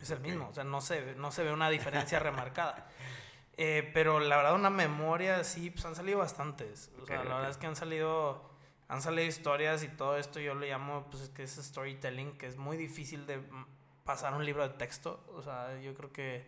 Es 0.00 0.10
el 0.10 0.20
mismo, 0.20 0.48
o 0.48 0.54
sea, 0.54 0.64
no 0.64 0.80
se, 0.80 1.00
ve- 1.00 1.14
no 1.14 1.30
se 1.32 1.42
ve 1.44 1.52
una 1.52 1.70
diferencia 1.70 2.18
remarcada. 2.18 2.88
Eh, 3.56 3.88
pero 3.94 4.18
la 4.18 4.36
verdad, 4.36 4.56
una 4.56 4.68
memoria, 4.68 5.44
sí, 5.44 5.70
pues 5.70 5.84
han 5.84 5.94
salido 5.94 6.18
bastantes. 6.18 6.90
O 7.00 7.06
sea, 7.06 7.20
Ok, 7.20 7.24
la 7.28 7.34
verdad 7.36 7.50
es 7.50 7.56
que 7.56 7.68
han 7.68 7.76
salido, 7.76 8.50
han 8.88 9.00
salido 9.00 9.28
historias 9.28 9.84
y 9.84 9.88
todo 9.88 10.16
esto 10.18 10.40
yo 10.40 10.56
le 10.56 10.68
llamo, 10.68 11.06
pues 11.08 11.22
es 11.22 11.28
que 11.28 11.44
es 11.44 11.52
storytelling, 11.54 12.36
que 12.36 12.48
es 12.48 12.56
muy 12.56 12.76
difícil 12.76 13.26
de 13.28 13.40
pasar 14.02 14.34
un 14.34 14.44
libro 14.44 14.66
de 14.68 14.74
texto. 14.74 15.24
O 15.36 15.40
sea, 15.40 15.80
yo 15.80 15.94
creo 15.94 16.12
que, 16.12 16.44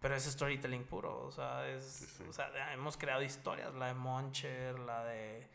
pero 0.00 0.14
es 0.16 0.24
storytelling 0.24 0.84
puro. 0.84 1.20
O 1.26 1.30
sea, 1.32 1.68
es, 1.68 1.84
Sí, 1.84 2.06
sí. 2.06 2.24
o 2.26 2.32
sea, 2.32 2.50
hemos 2.72 2.96
creado 2.96 3.20
historias, 3.22 3.74
la 3.74 3.88
de 3.88 3.94
Moncher, 3.94 4.78
la 4.78 5.04
de, 5.04 5.46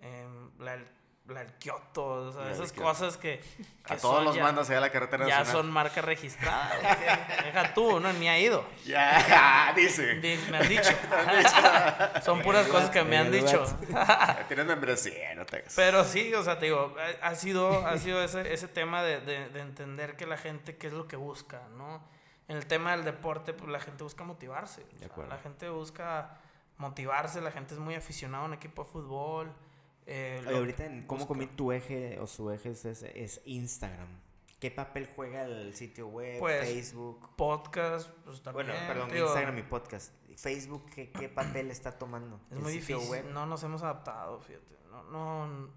em, 0.00 0.50
la 0.58 0.72
del, 0.72 0.86
la 1.30 1.40
del 1.44 1.52
Kioto, 1.54 2.04
o 2.04 2.32
sea, 2.32 2.40
La 2.42 2.46
del 2.48 2.54
esas 2.56 2.72
cosas 2.72 3.16
que, 3.16 3.40
que 3.86 3.94
A 3.94 3.96
todos 3.96 4.16
son 4.16 4.24
los 4.24 4.34
ya- 4.36 4.42
mandas 4.42 4.68
allá 4.68 4.78
a 4.78 4.80
la 4.82 4.90
carretera 4.90 5.26
ya 5.26 5.38
nacional. 5.40 5.62
son 5.64 5.70
marca 5.72 6.00
registrada. 6.02 6.70
Deja 7.44 7.74
tú, 7.74 8.00
no, 8.00 8.12
ni 8.12 8.28
ha 8.28 8.38
ido. 8.38 8.64
Ya, 8.84 9.72
dice. 9.76 10.14
Di- 10.16 10.36
Me 10.50 10.58
han 10.58 10.68
dicho. 10.68 10.90
Son 12.22 12.42
puras 12.42 12.66
cosas 12.68 12.90
que 12.90 13.02
me 13.04 13.16
han 13.18 13.26
El 13.26 13.32
dicho. 13.44 13.64
Tienes 14.48 14.66
membresía, 14.66 15.34
no 15.34 15.46
te 15.46 15.58
hagas. 15.58 15.72
Pero 15.76 16.04
sí, 16.04 16.32
o 16.34 16.42
sea, 16.42 16.58
te 16.58 16.66
digo, 16.66 16.94
ha- 17.22 17.34
sido, 17.34 17.86
ha 17.86 17.96
sido 17.98 18.22
ese, 18.22 18.52
ese 18.52 18.68
tema 18.68 19.02
de, 19.02 19.20
de- 19.20 19.48
de 19.48 19.60
entender 19.60 20.16
que 20.16 20.26
la 20.26 20.36
gente 20.36 20.76
qué 20.76 20.88
es 20.88 20.92
lo 20.92 21.06
que 21.08 21.16
busca, 21.16 21.62
¿no? 21.76 22.02
En 22.48 22.56
el 22.56 22.66
tema 22.66 22.90
del 22.92 23.04
deporte, 23.04 23.52
pues 23.52 23.70
la 23.70 23.78
gente 23.80 24.02
busca 24.02 24.24
motivarse. 24.24 24.82
o 24.94 24.98
sea, 24.98 25.06
acuerdo. 25.06 25.30
la 25.30 25.38
gente 25.38 25.68
busca 25.68 26.30
motivarse, 26.78 27.40
la 27.40 27.52
gente 27.52 27.74
es 27.74 27.80
muy 27.80 27.94
aficionada 27.94 28.42
a 28.42 28.46
un 28.46 28.54
equipo 28.54 28.82
de 28.84 28.90
fútbol. 28.90 29.52
Eh, 30.12 30.42
Oye, 30.46 30.56
ahorita 30.56 30.84
en 30.86 31.06
cómo 31.06 31.20
busca- 31.20 31.28
comí 31.28 31.46
tu 31.46 31.70
eje 31.72 32.18
o 32.18 32.26
su 32.26 32.50
eje 32.50 32.70
es, 32.70 32.84
es, 32.84 33.40
Instagram. 33.44 34.08
¿Qué 34.58 34.70
papel 34.70 35.08
juega 35.16 35.44
el 35.44 35.74
sitio 35.74 36.08
web, 36.08 36.38
Pues, 36.38 36.68
Facebook? 36.68 37.30
podcast, 37.36 38.10
pues 38.24 38.42
también. 38.42 38.66
Bueno, 38.66 38.80
perdón, 38.88 39.08
digo, 39.10 39.26
Instagram 39.26 39.58
y 39.58 39.62
podcast. 39.62 40.12
Facebook, 40.36 40.84
¿qué, 40.94 41.10
qué 41.12 41.28
papel 41.28 41.70
está 41.70 41.92
tomando? 41.98 42.40
Es 42.50 42.56
¿El 42.56 42.62
muy 42.62 42.72
sitio 42.72 42.96
difícil. 42.98 43.24
web? 43.24 43.32
No 43.32 43.46
nos 43.46 43.62
hemos 43.62 43.82
adaptado, 43.82 44.40
fíjate. 44.40 44.76
No, 44.90 45.02
no, 45.04 45.70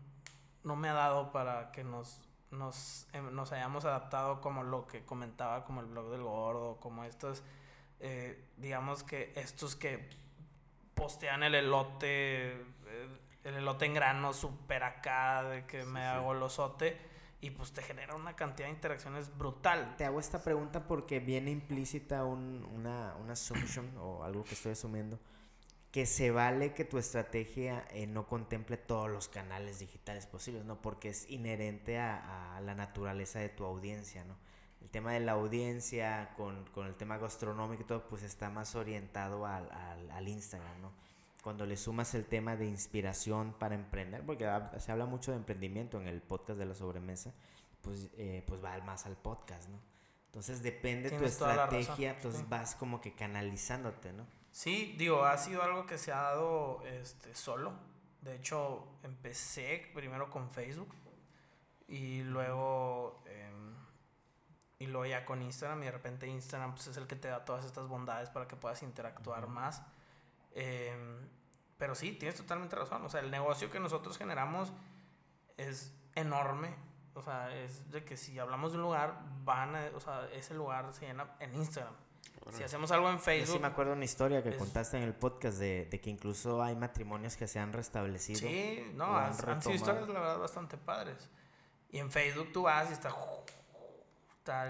no 0.63 0.75
me 0.75 0.89
ha 0.89 0.93
dado 0.93 1.31
para 1.31 1.71
que 1.71 1.83
nos, 1.83 2.19
nos, 2.51 3.07
em, 3.13 3.33
nos 3.33 3.51
hayamos 3.51 3.85
adaptado 3.85 4.41
como 4.41 4.63
lo 4.63 4.87
que 4.87 5.05
comentaba, 5.05 5.63
como 5.63 5.79
el 5.81 5.87
blog 5.87 6.09
del 6.11 6.23
gordo, 6.23 6.77
como 6.81 7.03
estos, 7.05 7.43
eh, 7.99 8.43
digamos 8.57 9.03
que 9.03 9.31
estos 9.35 9.75
que 9.75 10.09
postean 10.93 11.43
el 11.43 11.55
elote, 11.55 12.51
eh, 12.51 13.19
el 13.43 13.55
elote 13.55 13.85
en 13.85 13.93
grano 13.93 14.33
super 14.33 14.83
acá, 14.83 15.43
de 15.43 15.65
que 15.65 15.83
me 15.83 16.05
hago 16.05 16.33
el 16.33 16.41
osote, 16.43 16.97
y 17.41 17.51
pues 17.51 17.73
te 17.73 17.81
genera 17.81 18.15
una 18.15 18.35
cantidad 18.35 18.67
de 18.67 18.73
interacciones 18.73 19.37
brutal. 19.37 19.95
Te 19.97 20.05
hago 20.05 20.19
esta 20.19 20.43
pregunta 20.43 20.87
porque 20.87 21.19
viene 21.19 21.51
implícita 21.51 22.23
un, 22.23 22.65
una, 22.73 23.15
una 23.21 23.33
assumption 23.33 23.97
o 23.97 24.23
algo 24.23 24.43
que 24.43 24.53
estoy 24.53 24.71
asumiendo 24.71 25.19
que 25.93 26.07
se 26.07 26.31
vale 26.31 26.73
que 26.73 26.85
tu 26.85 26.97
estrategia 26.97 27.85
eh, 27.91 28.07
no 28.07 28.25
contemple 28.25 28.77
todos 28.77 29.11
los 29.11 29.27
canales 29.27 29.77
digitales 29.77 30.25
posibles, 30.25 30.65
¿no? 30.65 30.81
Porque 30.81 31.09
es 31.09 31.29
inherente 31.29 31.99
a, 31.99 32.59
la 32.65 32.73
naturaleza 32.73 33.37
de 33.37 33.49
tu 33.49 33.63
audiencia, 33.63 34.25
¿no? 34.25 34.35
El 34.81 34.89
tema 34.89 35.11
de 35.13 35.19
la 35.19 35.33
audiencia 35.33 36.33
con, 36.35 36.65
con 36.73 36.87
el 36.87 36.95
tema 36.95 37.19
gastronómico 37.19 37.83
y 37.83 37.85
todo, 37.85 38.07
pues 38.07 38.23
está 38.23 38.49
más 38.49 38.73
orientado 38.73 39.45
al, 39.45 39.69
al, 39.71 40.09
al, 40.09 40.27
Instagram, 40.27 40.81
¿no? 40.81 40.91
Cuando 41.43 41.65
le 41.65 41.75
sumas 41.75 42.15
el 42.15 42.25
tema 42.25 42.55
de 42.55 42.65
inspiración 42.65 43.53
para 43.59 43.75
emprender, 43.75 44.25
porque 44.25 44.49
se 44.77 44.91
habla 44.93 45.05
mucho 45.05 45.31
de 45.31 45.37
emprendimiento 45.37 45.99
en 45.99 46.07
el 46.07 46.21
podcast 46.21 46.57
de 46.57 46.65
la 46.65 46.73
sobremesa, 46.73 47.33
pues, 47.81 48.09
eh, 48.17 48.45
pues 48.47 48.63
va 48.63 48.77
más 48.79 49.05
al 49.05 49.17
podcast, 49.17 49.67
¿no? 49.67 49.77
Entonces 50.27 50.63
depende 50.63 51.09
de 51.09 51.17
tu 51.19 51.25
estrategia, 51.25 52.17
pues 52.21 52.47
vas 52.47 52.75
como 52.75 53.01
que 53.01 53.13
canalizándote, 53.13 54.13
¿no? 54.13 54.25
Sí, 54.51 54.95
digo, 54.97 55.25
ha 55.25 55.37
sido 55.37 55.61
algo 55.63 55.85
que 55.85 55.97
se 55.97 56.13
ha 56.13 56.21
dado 56.21 56.81
este, 56.85 57.35
solo. 57.35 57.73
De 58.21 58.35
hecho, 58.35 58.87
empecé 59.03 59.91
primero 59.93 60.29
con 60.29 60.49
Facebook 60.49 60.95
y 61.89 62.23
luego, 62.23 63.21
em, 63.25 63.75
y 64.79 64.87
luego 64.87 65.05
ya 65.05 65.25
con 65.25 65.41
Instagram 65.41 65.83
y 65.83 65.85
de 65.87 65.91
repente 65.91 66.25
Instagram 66.25 66.73
pues, 66.73 66.87
es 66.87 66.95
el 66.95 67.05
que 67.05 67.17
te 67.17 67.27
da 67.27 67.43
todas 67.43 67.65
estas 67.65 67.87
bondades 67.89 68.29
para 68.29 68.47
que 68.47 68.55
puedas 68.55 68.81
interactuar 68.81 69.47
más. 69.47 69.83
Em, 70.53 71.27
pero 71.77 71.95
sí, 71.95 72.13
tienes 72.13 72.37
totalmente 72.37 72.75
razón. 72.75 73.03
O 73.05 73.09
sea, 73.09 73.19
el 73.19 73.31
negocio 73.31 73.69
que 73.69 73.79
nosotros 73.79 74.17
generamos 74.17 74.71
es 75.57 75.93
enorme. 76.15 76.75
O 77.15 77.21
sea, 77.21 77.55
es 77.55 77.91
de 77.91 78.03
que 78.03 78.17
si 78.17 78.39
hablamos 78.39 78.71
de 78.71 78.77
un 78.77 78.83
lugar, 78.83 79.21
van 79.43 79.75
a, 79.75 79.91
o 79.95 79.99
sea, 79.99 80.27
ese 80.33 80.53
lugar 80.53 80.93
se 80.93 81.07
llena 81.07 81.35
en 81.39 81.53
Instagram. 81.55 81.93
Si 82.51 82.63
hacemos 82.63 82.91
algo 82.91 83.09
en 83.09 83.19
Facebook. 83.19 83.47
Yo 83.47 83.53
sí 83.53 83.59
me 83.59 83.67
acuerdo 83.67 83.93
una 83.93 84.03
historia 84.03 84.43
que 84.43 84.55
contaste 84.57 84.97
en 84.97 85.03
el 85.03 85.13
podcast 85.13 85.57
de, 85.59 85.85
de, 85.85 86.01
que 86.01 86.09
incluso 86.09 86.61
hay 86.61 86.75
matrimonios 86.75 87.37
que 87.37 87.47
se 87.47 87.59
han 87.59 87.71
restablecido. 87.71 88.39
Sí, 88.39 88.91
no, 88.95 89.17
han, 89.17 89.33
sido 89.61 89.75
historias, 89.75 90.07
la 90.09 90.19
verdad, 90.19 90.39
bastante 90.39 90.77
padres. 90.77 91.29
Y 91.89 91.99
en 91.99 92.11
Facebook 92.11 92.51
tú 92.51 92.63
vas 92.63 92.89
y 92.89 92.93
está. 92.93 93.15
Está, 94.43 94.69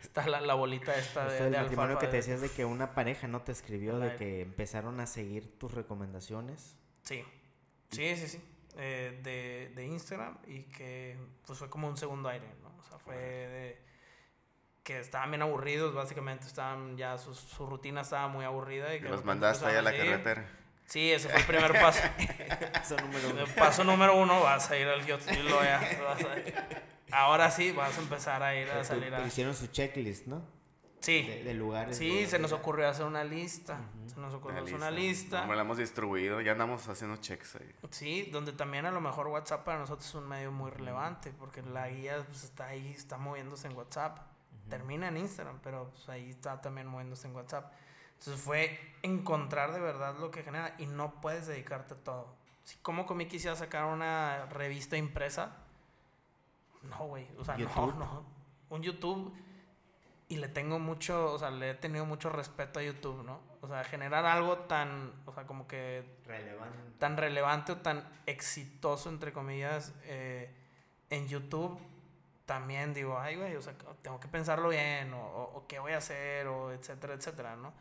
está 0.00 0.26
la, 0.26 0.40
la, 0.40 0.54
bolita 0.54 0.96
esta 0.96 1.26
de, 1.26 1.36
el 1.36 1.50
matrimonio 1.50 1.98
que 1.98 2.06
te 2.06 2.16
decías 2.16 2.40
de 2.40 2.48
que 2.48 2.64
una 2.64 2.94
pareja 2.94 3.28
no 3.28 3.42
te 3.42 3.52
escribió, 3.52 3.98
de 3.98 4.16
que 4.16 4.40
empezaron 4.40 5.00
a 5.00 5.06
seguir 5.06 5.58
tus 5.58 5.74
recomendaciones. 5.74 6.78
Sí, 7.02 7.22
sí, 7.90 8.16
sí, 8.16 8.26
sí. 8.26 8.40
Eh, 8.78 9.20
de, 9.22 9.70
de 9.74 9.86
Instagram 9.86 10.38
y 10.46 10.62
que 10.62 11.18
pues 11.46 11.58
fue 11.58 11.68
como 11.68 11.88
un 11.88 11.98
segundo 11.98 12.30
aire, 12.30 12.46
¿no? 12.62 12.74
O 12.80 12.82
sea, 12.84 12.98
fue 12.98 13.16
de 13.16 13.82
que 14.82 14.98
estaban 14.98 15.30
bien 15.30 15.42
aburridos, 15.42 15.94
básicamente 15.94 16.46
estaban 16.46 16.96
ya 16.96 17.18
su, 17.18 17.34
su 17.34 17.66
rutina 17.66 18.00
estaba 18.00 18.28
muy 18.28 18.46
aburrida. 18.46 18.94
Y 18.94 19.00
que 19.02 19.10
los 19.10 19.26
mandaste 19.26 19.66
ahí 19.66 19.76
a 19.76 19.82
la 19.82 19.92
carretera. 19.92 20.48
Sí, 20.86 21.12
ese 21.12 21.28
fue 21.28 21.40
el 21.40 21.46
primer 21.46 21.72
paso. 21.78 22.02
paso 22.72 22.96
número 22.96 23.28
uno. 23.28 23.44
paso 23.58 23.84
número 23.84 24.16
uno, 24.16 24.40
vas 24.40 24.70
a 24.70 24.78
ir 24.78 24.88
al 24.88 25.04
Yotzilloya. 25.04 25.80
Ahora 27.14 27.50
sí, 27.50 27.72
vas 27.72 27.96
a 27.96 28.00
empezar 28.00 28.42
a 28.42 28.54
ir 28.54 28.70
a 28.70 28.84
salir 28.84 29.14
a... 29.14 29.26
Hicieron 29.26 29.54
su 29.54 29.68
checklist, 29.68 30.26
¿no? 30.26 30.42
Sí. 31.00 31.22
De, 31.22 31.52
lugares. 31.54 31.98
Sí, 31.98 32.26
se 32.26 32.38
nos 32.38 32.52
ocurrió 32.52 32.88
hacer 32.88 33.04
una 33.04 33.24
lista. 33.24 33.78
Se 34.06 34.18
nos 34.18 34.32
ocurrió 34.32 34.62
hacer 34.62 34.74
una 34.74 34.90
lista. 34.90 35.42
Como 35.42 35.54
la 35.54 35.62
hemos 35.62 35.76
distribuido, 35.76 36.40
ya 36.40 36.52
andamos 36.52 36.88
haciendo 36.88 37.18
checks 37.18 37.56
ahí. 37.56 37.70
Sí, 37.90 38.28
donde 38.32 38.52
también 38.52 38.86
a 38.86 38.90
lo 38.90 39.00
mejor 39.00 39.28
WhatsApp 39.28 39.64
para 39.64 39.78
nosotros 39.78 40.08
es 40.08 40.14
un 40.14 40.26
medio 40.26 40.50
muy 40.50 40.70
relevante, 40.70 41.32
porque 41.38 41.62
la 41.62 41.88
guía 41.90 42.24
pues, 42.26 42.44
está 42.44 42.68
ahí, 42.68 42.92
está 42.96 43.18
moviéndose 43.18 43.68
en 43.68 43.76
WhatsApp 43.76 44.18
termina 44.68 45.08
en 45.08 45.16
Instagram, 45.16 45.58
pero 45.62 45.90
pues, 45.90 46.08
ahí 46.08 46.30
está 46.30 46.60
también 46.60 46.86
moviéndose 46.86 47.26
en 47.28 47.34
WhatsApp. 47.34 47.72
Entonces 48.18 48.42
fue 48.42 48.78
encontrar 49.02 49.72
de 49.72 49.80
verdad 49.80 50.16
lo 50.18 50.30
que 50.30 50.42
genera 50.42 50.74
y 50.78 50.86
no 50.86 51.20
puedes 51.20 51.46
dedicarte 51.46 51.94
a 51.94 51.96
todo. 51.98 52.36
Si 52.64 52.76
como 52.78 53.06
comí 53.06 53.26
quisiera 53.26 53.56
sacar 53.56 53.84
una 53.84 54.46
revista 54.46 54.96
impresa, 54.96 55.56
no, 56.88 57.06
güey, 57.06 57.26
o 57.38 57.44
sea, 57.44 57.56
no, 57.56 57.86
no. 57.98 58.24
Un 58.70 58.82
YouTube 58.82 59.32
y 60.28 60.36
le 60.36 60.48
tengo 60.48 60.78
mucho, 60.78 61.32
o 61.32 61.38
sea, 61.38 61.50
le 61.50 61.70
he 61.70 61.74
tenido 61.74 62.06
mucho 62.06 62.30
respeto 62.30 62.80
a 62.80 62.82
YouTube, 62.82 63.22
¿no? 63.24 63.40
O 63.60 63.68
sea, 63.68 63.84
generar 63.84 64.24
algo 64.24 64.58
tan, 64.60 65.12
o 65.26 65.32
sea, 65.32 65.46
como 65.46 65.66
que... 65.66 66.04
Relevante. 66.26 66.78
Tan 66.98 67.16
relevante 67.16 67.72
o 67.72 67.76
tan 67.78 68.06
exitoso, 68.26 69.10
entre 69.10 69.32
comillas, 69.32 69.94
eh, 70.04 70.50
en 71.10 71.28
YouTube 71.28 71.78
también 72.46 72.92
digo, 72.92 73.18
ay, 73.18 73.36
güey, 73.36 73.56
o 73.56 73.62
sea, 73.62 73.74
tengo 74.02 74.20
que 74.20 74.28
pensarlo 74.28 74.68
bien, 74.68 75.12
o, 75.14 75.24
o, 75.54 75.66
qué 75.66 75.78
voy 75.78 75.92
a 75.92 75.98
hacer, 75.98 76.46
o 76.46 76.72
etcétera, 76.72 77.14
etcétera, 77.14 77.56
¿no? 77.56 77.72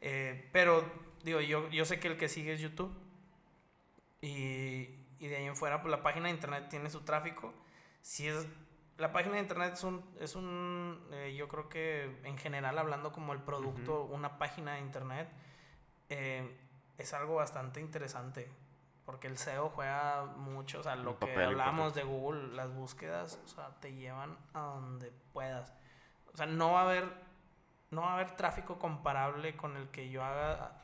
Eh, 0.00 0.48
pero, 0.52 0.84
digo, 1.24 1.40
yo, 1.40 1.68
yo 1.70 1.84
sé 1.84 1.98
que 1.98 2.08
el 2.08 2.18
que 2.18 2.28
sigue 2.28 2.52
es 2.52 2.60
YouTube, 2.60 2.92
y, 4.20 4.88
y 5.18 5.28
de 5.28 5.36
ahí 5.36 5.44
en 5.44 5.56
fuera, 5.56 5.80
pues 5.80 5.90
la 5.90 6.02
página 6.02 6.26
de 6.26 6.32
internet 6.34 6.66
tiene 6.68 6.90
su 6.90 7.00
tráfico. 7.00 7.54
Si 8.02 8.28
es, 8.28 8.46
la 8.98 9.12
página 9.12 9.36
de 9.36 9.42
internet 9.42 9.72
es 9.72 9.84
un, 9.84 10.04
es 10.20 10.36
un 10.36 11.08
eh, 11.12 11.34
yo 11.36 11.48
creo 11.48 11.68
que 11.68 12.20
en 12.24 12.36
general, 12.36 12.78
hablando 12.78 13.12
como 13.12 13.32
el 13.32 13.40
producto, 13.40 14.04
una 14.04 14.38
página 14.38 14.74
de 14.74 14.80
internet, 14.80 15.28
eh, 16.10 16.58
es 16.98 17.14
algo 17.14 17.36
bastante 17.36 17.80
interesante 17.80 18.50
porque 19.04 19.26
el 19.26 19.36
SEO 19.36 19.70
juega 19.70 20.24
mucho, 20.36 20.80
o 20.80 20.82
sea, 20.82 20.94
lo 20.94 21.18
que 21.18 21.34
hablamos 21.34 21.94
de 21.94 22.04
Google, 22.04 22.54
las 22.54 22.72
búsquedas, 22.72 23.40
o 23.44 23.48
sea, 23.48 23.70
te 23.80 23.94
llevan 23.94 24.36
a 24.54 24.60
donde 24.60 25.12
puedas. 25.32 25.72
O 26.32 26.36
sea, 26.36 26.46
no 26.46 26.72
va 26.72 26.80
a 26.80 26.84
haber, 26.84 27.12
no 27.90 28.02
va 28.02 28.10
a 28.10 28.14
haber 28.14 28.36
tráfico 28.36 28.78
comparable 28.78 29.56
con 29.56 29.76
el 29.76 29.88
que 29.90 30.08
yo 30.10 30.24
haga 30.24 30.80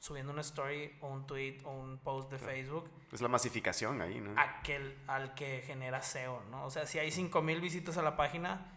subiendo 0.00 0.32
una 0.32 0.42
story 0.42 0.96
o 1.00 1.08
un 1.08 1.26
tweet 1.26 1.60
o 1.64 1.70
un 1.70 1.98
post 1.98 2.30
de 2.30 2.38
Facebook. 2.38 2.90
Es 3.12 3.20
la 3.20 3.28
masificación 3.28 4.00
ahí, 4.00 4.20
¿no? 4.20 4.34
Aquel, 4.36 4.96
al 5.06 5.34
que 5.34 5.62
genera 5.66 6.02
SEO, 6.02 6.42
¿no? 6.50 6.64
O 6.64 6.70
sea, 6.70 6.86
si 6.86 6.98
hay 6.98 7.10
5000 7.10 7.60
visitas 7.60 7.96
a 7.96 8.02
la 8.02 8.16
página, 8.16 8.72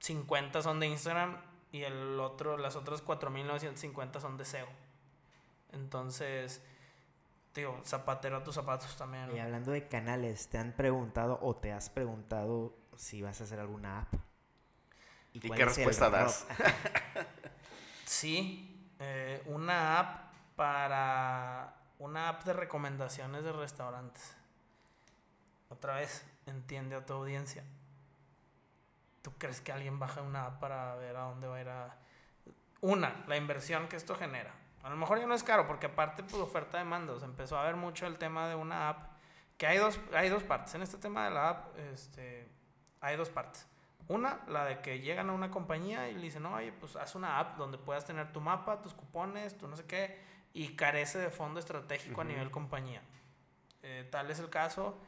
50 0.00 0.62
son 0.62 0.80
de 0.80 0.86
Instagram 0.86 1.36
y 1.72 1.82
el 1.82 2.18
otro, 2.20 2.56
las 2.56 2.76
otras 2.76 3.02
4950 3.02 4.20
son 4.20 4.36
de 4.36 4.44
SEO. 4.44 4.68
Entonces, 5.72 6.62
digo, 7.54 7.80
zapatero 7.84 8.38
a 8.38 8.44
tus 8.44 8.54
zapatos 8.54 8.96
también. 8.96 9.34
Y 9.34 9.38
hablando 9.38 9.72
de 9.72 9.86
canales, 9.86 10.48
¿te 10.48 10.58
han 10.58 10.72
preguntado 10.72 11.38
o 11.42 11.56
te 11.56 11.72
has 11.72 11.90
preguntado 11.90 12.74
si 12.96 13.22
vas 13.22 13.40
a 13.40 13.44
hacer 13.44 13.60
alguna 13.60 14.00
app? 14.00 14.14
¿Y, 15.34 15.40
qué 15.40 15.64
respuesta 15.64 16.08
das? 16.08 16.46
sí, 18.04 18.90
eh, 18.98 19.42
una 19.46 19.98
app 19.98 20.27
para 20.58 21.72
una 22.00 22.30
app 22.30 22.42
de 22.42 22.52
recomendaciones 22.52 23.44
de 23.44 23.52
restaurantes. 23.52 24.36
Otra 25.68 25.94
vez, 25.94 26.26
entiende 26.46 26.96
a 26.96 27.06
tu 27.06 27.12
audiencia. 27.12 27.62
¿Tú 29.22 29.30
crees 29.38 29.60
que 29.60 29.70
alguien 29.70 30.00
baja 30.00 30.20
una 30.20 30.46
app 30.46 30.58
para 30.58 30.96
ver 30.96 31.14
a 31.14 31.26
dónde 31.26 31.46
va 31.46 31.56
a 31.56 31.60
ir 31.60 31.68
a... 31.68 31.96
Una, 32.80 33.24
la 33.28 33.36
inversión 33.36 33.86
que 33.86 33.94
esto 33.94 34.16
genera. 34.16 34.52
A 34.82 34.90
lo 34.90 34.96
mejor 34.96 35.20
ya 35.20 35.26
no 35.26 35.34
es 35.34 35.44
caro, 35.44 35.68
porque 35.68 35.86
aparte, 35.86 36.24
pues, 36.24 36.42
oferta 36.42 36.78
de 36.78 36.84
mandos. 36.84 37.22
Empezó 37.22 37.56
a 37.56 37.62
ver 37.62 37.76
mucho 37.76 38.08
el 38.08 38.18
tema 38.18 38.48
de 38.48 38.56
una 38.56 38.88
app. 38.88 39.12
Que 39.58 39.68
hay 39.68 39.78
dos, 39.78 40.00
hay 40.12 40.28
dos 40.28 40.42
partes. 40.42 40.74
En 40.74 40.82
este 40.82 40.98
tema 40.98 41.26
de 41.26 41.30
la 41.30 41.50
app, 41.50 41.78
este, 41.92 42.50
hay 43.00 43.16
dos 43.16 43.30
partes. 43.30 43.64
Una, 44.08 44.40
la 44.48 44.64
de 44.64 44.80
que 44.80 44.98
llegan 44.98 45.30
a 45.30 45.34
una 45.34 45.52
compañía 45.52 46.08
y 46.08 46.14
le 46.14 46.22
dicen, 46.22 46.44
oye, 46.46 46.72
pues 46.72 46.96
haz 46.96 47.14
una 47.14 47.38
app 47.38 47.58
donde 47.58 47.78
puedas 47.78 48.04
tener 48.04 48.32
tu 48.32 48.40
mapa, 48.40 48.82
tus 48.82 48.94
cupones, 48.94 49.56
tu 49.56 49.68
no 49.68 49.76
sé 49.76 49.84
qué, 49.86 50.26
y 50.52 50.74
carece 50.76 51.18
de 51.18 51.30
fondo 51.30 51.60
estratégico 51.60 52.20
a 52.20 52.24
nivel 52.24 52.50
compañía. 52.50 53.02
Eh, 53.82 54.08
tal 54.10 54.30
es 54.30 54.38
el 54.38 54.50
caso. 54.50 54.98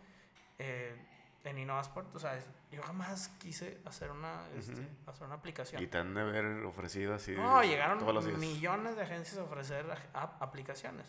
Eh, 0.58 0.96
en 1.44 1.58
InnovaSport, 1.58 2.14
o 2.14 2.18
sea, 2.18 2.38
yo 2.70 2.82
jamás 2.82 3.28
quise 3.38 3.80
hacer 3.86 4.10
una, 4.10 4.46
este, 4.56 4.86
hacer 5.06 5.26
una 5.26 5.36
aplicación. 5.36 5.82
Y 5.82 5.86
te 5.86 5.98
han 5.98 6.12
de 6.12 6.20
haber 6.20 6.44
ofrecido 6.64 7.14
así. 7.14 7.32
No, 7.32 7.62
llegaron 7.62 7.98
millones 8.38 8.96
de 8.96 9.02
agencias 9.02 9.38
a 9.38 9.44
ofrecer 9.44 9.86
aplicaciones. 10.12 11.06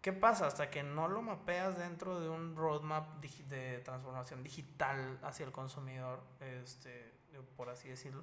¿Qué 0.00 0.12
pasa? 0.12 0.46
Hasta 0.46 0.70
que 0.70 0.84
no 0.84 1.08
lo 1.08 1.20
mapeas 1.20 1.76
dentro 1.78 2.20
de 2.20 2.28
un 2.28 2.54
roadmap 2.54 3.20
de 3.20 3.80
transformación 3.80 4.44
digital 4.44 5.18
hacia 5.24 5.44
el 5.44 5.50
consumidor, 5.50 6.22
este, 6.38 7.12
por 7.56 7.68
así 7.68 7.88
decirlo. 7.88 8.22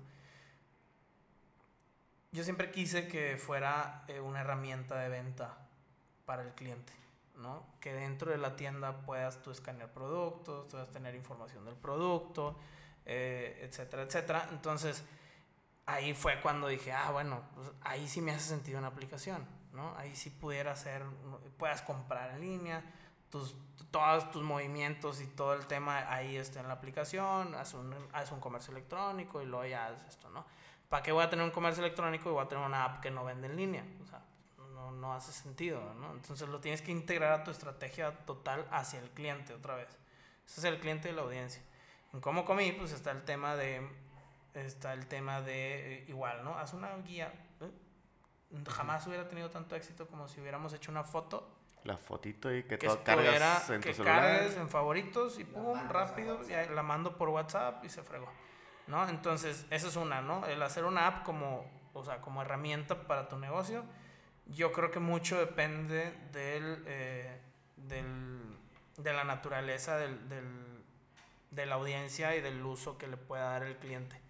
Yo 2.33 2.43
siempre 2.43 2.71
quise 2.71 3.07
que 3.07 3.37
fuera 3.37 4.03
eh, 4.07 4.19
una 4.19 4.41
herramienta 4.41 4.95
de 4.97 5.07
venta 5.07 5.55
para 6.25 6.43
el 6.43 6.53
cliente. 6.53 6.93
¿no? 7.35 7.65
Que 7.79 7.93
dentro 7.93 8.31
de 8.31 8.37
la 8.37 8.55
tienda 8.55 9.01
puedas 9.01 9.41
tú 9.41 9.51
escanear 9.51 9.91
productos, 9.91 10.67
puedas 10.69 10.91
tener 10.91 11.15
información 11.15 11.65
del 11.65 11.75
producto, 11.75 12.57
eh, 13.05 13.59
etcétera, 13.61 14.03
etcétera. 14.03 14.47
Entonces, 14.51 15.03
ahí 15.85 16.13
fue 16.13 16.39
cuando 16.41 16.67
dije, 16.67 16.91
ah, 16.91 17.11
bueno, 17.11 17.41
pues 17.55 17.71
ahí 17.81 18.07
sí 18.07 18.21
me 18.21 18.31
hace 18.31 18.49
sentido 18.49 18.79
una 18.79 18.87
aplicación, 18.89 19.45
¿no? 19.71 19.95
Ahí 19.97 20.15
sí 20.15 20.29
pudiera 20.29 20.71
hacer, 20.71 21.03
puedas 21.57 21.81
comprar 21.81 22.31
en 22.31 22.41
línea, 22.41 22.83
tus, 23.29 23.55
todos 23.89 24.29
tus 24.31 24.43
movimientos 24.43 25.21
y 25.21 25.27
todo 25.27 25.53
el 25.55 25.65
tema 25.65 26.11
ahí 26.13 26.37
está 26.37 26.59
en 26.59 26.67
la 26.67 26.75
aplicación, 26.75 27.55
haz 27.55 27.73
un, 27.73 27.93
haz 28.13 28.31
un 28.31 28.39
comercio 28.39 28.71
electrónico 28.71 29.41
y 29.41 29.45
luego 29.45 29.65
ya 29.65 29.87
haces 29.87 30.07
esto, 30.09 30.29
¿no? 30.29 30.45
¿Para 30.93 31.01
qué 31.01 31.11
voy 31.11 31.23
a 31.23 31.29
tener 31.31 31.43
un 31.43 31.49
comercio 31.49 31.83
electrónico 31.83 32.29
y 32.29 32.33
voy 32.33 32.45
a 32.45 32.47
tener 32.47 32.63
una 32.63 32.85
app 32.85 33.01
que 33.01 33.09
no 33.09 33.25
vende 33.25 33.47
en 33.47 33.55
línea? 33.55 33.83
O 34.03 34.05
sea, 34.05 34.21
no, 34.75 34.91
no 34.91 35.15
hace 35.15 35.31
sentido, 35.31 35.81
¿no? 35.95 36.11
Entonces 36.11 36.47
lo 36.47 36.59
tienes 36.59 36.83
que 36.83 36.91
integrar 36.91 37.31
a 37.31 37.43
tu 37.43 37.49
estrategia 37.49 38.11
total 38.27 38.67
hacia 38.69 38.99
el 38.99 39.09
cliente 39.09 39.55
otra 39.55 39.75
vez. 39.75 39.87
Ese 40.45 40.59
es 40.59 40.65
el 40.65 40.79
cliente 40.79 41.07
de 41.07 41.15
la 41.15 41.23
audiencia. 41.23 41.63
En 42.13 42.21
cómo 42.21 42.45
comí, 42.45 42.73
pues 42.73 42.91
está 42.91 43.09
el 43.09 43.23
tema 43.23 43.55
de, 43.55 43.89
está 44.53 44.93
el 44.93 45.07
tema 45.07 45.41
de, 45.41 45.95
eh, 45.95 46.05
igual, 46.09 46.43
¿no? 46.43 46.59
Haz 46.59 46.73
una 46.73 46.95
guía. 46.97 47.33
¿eh? 47.61 47.71
Jamás 48.69 49.07
hubiera 49.07 49.27
tenido 49.27 49.49
tanto 49.49 49.75
éxito 49.75 50.05
como 50.05 50.27
si 50.27 50.41
hubiéramos 50.41 50.73
hecho 50.73 50.91
una 50.91 51.03
foto 51.03 51.57
la 51.85 51.97
fotito 51.97 52.55
y 52.55 52.61
que, 52.61 52.77
que 52.77 52.85
todo 52.85 53.03
cargas 53.03 53.67
en 53.71 53.81
que 53.81 53.89
tu 53.89 53.95
celular. 53.95 54.21
cargues 54.21 54.57
en 54.57 54.69
favoritos 54.69 55.39
y 55.39 55.43
pum, 55.43 55.89
rápido, 55.89 56.39
y 56.47 56.73
la 56.73 56.83
mando 56.83 57.17
por 57.17 57.29
WhatsApp 57.29 57.83
y 57.83 57.89
se 57.89 58.03
fregó. 58.03 58.29
¿No? 58.87 59.07
Entonces, 59.07 59.65
esa 59.69 59.87
es 59.87 59.95
una, 59.95 60.21
¿no? 60.21 60.45
El 60.45 60.61
hacer 60.61 60.83
una 60.85 61.07
app 61.07 61.23
como, 61.23 61.65
o 61.93 62.03
sea, 62.03 62.17
como 62.21 62.41
herramienta 62.41 63.07
para 63.07 63.29
tu 63.29 63.37
negocio, 63.37 63.85
yo 64.47 64.71
creo 64.73 64.91
que 64.91 64.99
mucho 64.99 65.37
depende 65.39 66.11
del, 66.31 66.83
eh, 66.87 67.39
del 67.77 68.41
de 68.97 69.11
la 69.13 69.23
naturaleza 69.23 69.97
del, 69.97 70.29
del, 70.29 70.83
de 71.51 71.65
la 71.65 71.75
audiencia 71.75 72.35
y 72.35 72.41
del 72.41 72.63
uso 72.63 72.97
que 72.97 73.07
le 73.07 73.17
pueda 73.17 73.45
dar 73.51 73.63
el 73.63 73.77
cliente. 73.77 74.21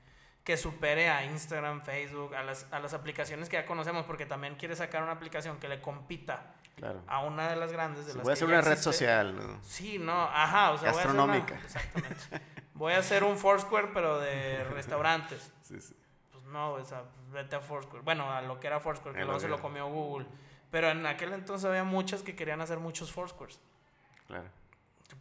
Que 0.46 0.56
supere 0.56 1.10
a 1.10 1.26
Instagram, 1.26 1.82
Facebook, 1.84 2.36
a 2.36 2.44
las, 2.44 2.68
a 2.72 2.80
las 2.80 2.94
aplicaciones 2.94 3.50
que 3.50 3.56
ya 3.58 3.66
conocemos, 3.66 4.06
porque 4.06 4.26
también 4.26 4.56
quiere 4.56 4.76
sacar 4.76 5.02
una 5.04 5.14
aplicación 5.14 5.58
que 5.60 5.68
le 5.68 5.82
compita 5.82 6.54
Claro. 6.76 7.04
a 7.08 7.20
una 7.20 7.50
de 7.50 7.56
las 7.56 7.72
grandes 7.72 8.08
de 8.08 8.14
las 8.16 8.24
voy 8.24 8.32
a 8.32 8.34
hacer 8.34 8.48
una 8.48 8.62
red 8.62 8.78
social, 8.80 9.36
¿no? 9.36 9.60
Sí, 9.64 10.00
no, 10.00 10.24
ajá, 10.24 10.72
o 10.72 10.78
sea, 10.80 10.92
voy 10.92 11.00
a 11.00 11.04
hacer 11.04 11.20
una- 11.20 11.38
exactamente. 11.38 12.42
Voy 12.84 12.92
a 12.94 12.98
hacer 12.98 13.24
un 13.24 13.38
Foursquare, 13.38 13.92
pero 13.94 14.20
de 14.20 14.62
restaurantes. 14.72 15.54
Sí, 15.62 15.80
sí. 15.80 15.96
Pues 16.34 16.44
no, 16.46 16.74
o 16.74 16.84
sea, 16.84 17.04
vete 17.32 17.56
a 17.56 17.62
Foursquare. 17.62 18.04
Bueno, 18.04 18.30
a 18.30 18.42
lo 18.42 18.60
que 18.60 18.68
era 18.68 18.82
Foursquare, 18.82 19.18
que 19.18 19.24
luego 19.24 19.40
se 19.40 19.48
lo 19.48 19.62
comió 19.62 19.88
Google. 19.88 20.28
Pero 20.70 20.90
en 20.90 21.06
aquel 21.06 21.32
entonces 21.32 21.64
había 21.66 21.86
muchas 21.86 22.24
que 22.24 22.36
querían 22.36 22.60
hacer 22.60 22.80
muchos 22.80 23.10
Foursquares. 23.12 23.58
Claro. 24.28 24.50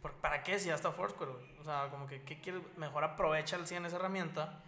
¿Por- 0.01 0.11
¿Para 0.15 0.43
qué 0.43 0.59
si 0.59 0.67
ya 0.67 0.75
está 0.75 0.91
Foursquare? 0.91 1.31
O 1.61 1.63
sea, 1.63 1.87
como 1.89 2.05
que 2.05 2.23
¿qué 2.23 2.41
quieres? 2.41 2.61
Mejor 2.75 3.05
aprovecha 3.05 3.55
al 3.55 3.65
100 3.65 3.85
esa 3.85 3.95
herramienta 3.95 4.61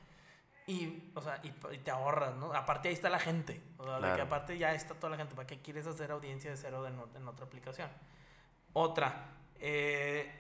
y, 0.66 1.12
o 1.16 1.22
sea, 1.22 1.42
y, 1.44 1.50
y 1.74 1.78
te 1.80 1.92
ahorras, 1.92 2.36
¿no? 2.36 2.54
Aparte 2.54 2.88
ahí 2.88 2.94
está 2.94 3.10
la 3.10 3.20
gente. 3.20 3.62
O 3.78 3.84
sea, 3.84 3.96
de 3.96 4.00
Claro. 4.00 4.16
que 4.16 4.22
aparte 4.22 4.58
ya 4.58 4.74
está 4.74 4.94
toda 4.96 5.10
la 5.12 5.18
gente. 5.18 5.36
¿Para 5.36 5.48
qué 5.48 5.60
quieres 5.62 5.86
hacer 5.86 6.12
audiencia 6.12 6.50
de 6.50 6.56
cero 6.56 6.88
en 6.88 7.28
otra 7.28 7.46
aplicación? 7.46 7.90
Otra, 8.74 9.32
eh, 9.60 10.32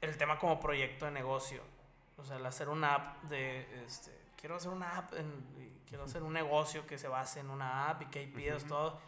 el 0.00 0.16
tema 0.16 0.38
como 0.38 0.58
proyecto 0.60 1.04
de 1.06 1.10
negocio. 1.10 1.62
O 2.16 2.24
sea, 2.24 2.36
el 2.36 2.46
hacer 2.46 2.68
una 2.68 2.94
app 2.94 3.22
de, 3.24 3.84
este, 3.84 4.10
quiero 4.36 4.56
hacer 4.56 4.70
una 4.70 4.96
app, 4.98 5.14
en- 5.14 5.80
quiero 5.88 6.04
hacer 6.04 6.22
un 6.22 6.32
negocio 6.32 6.86
que 6.86 6.98
se 6.98 7.08
base 7.08 7.40
en 7.40 7.50
una 7.50 7.88
app 7.90 8.02
y 8.02 8.06
que 8.06 8.20
ahí 8.20 8.26
pidas 8.26 8.64
todo. 8.64 9.00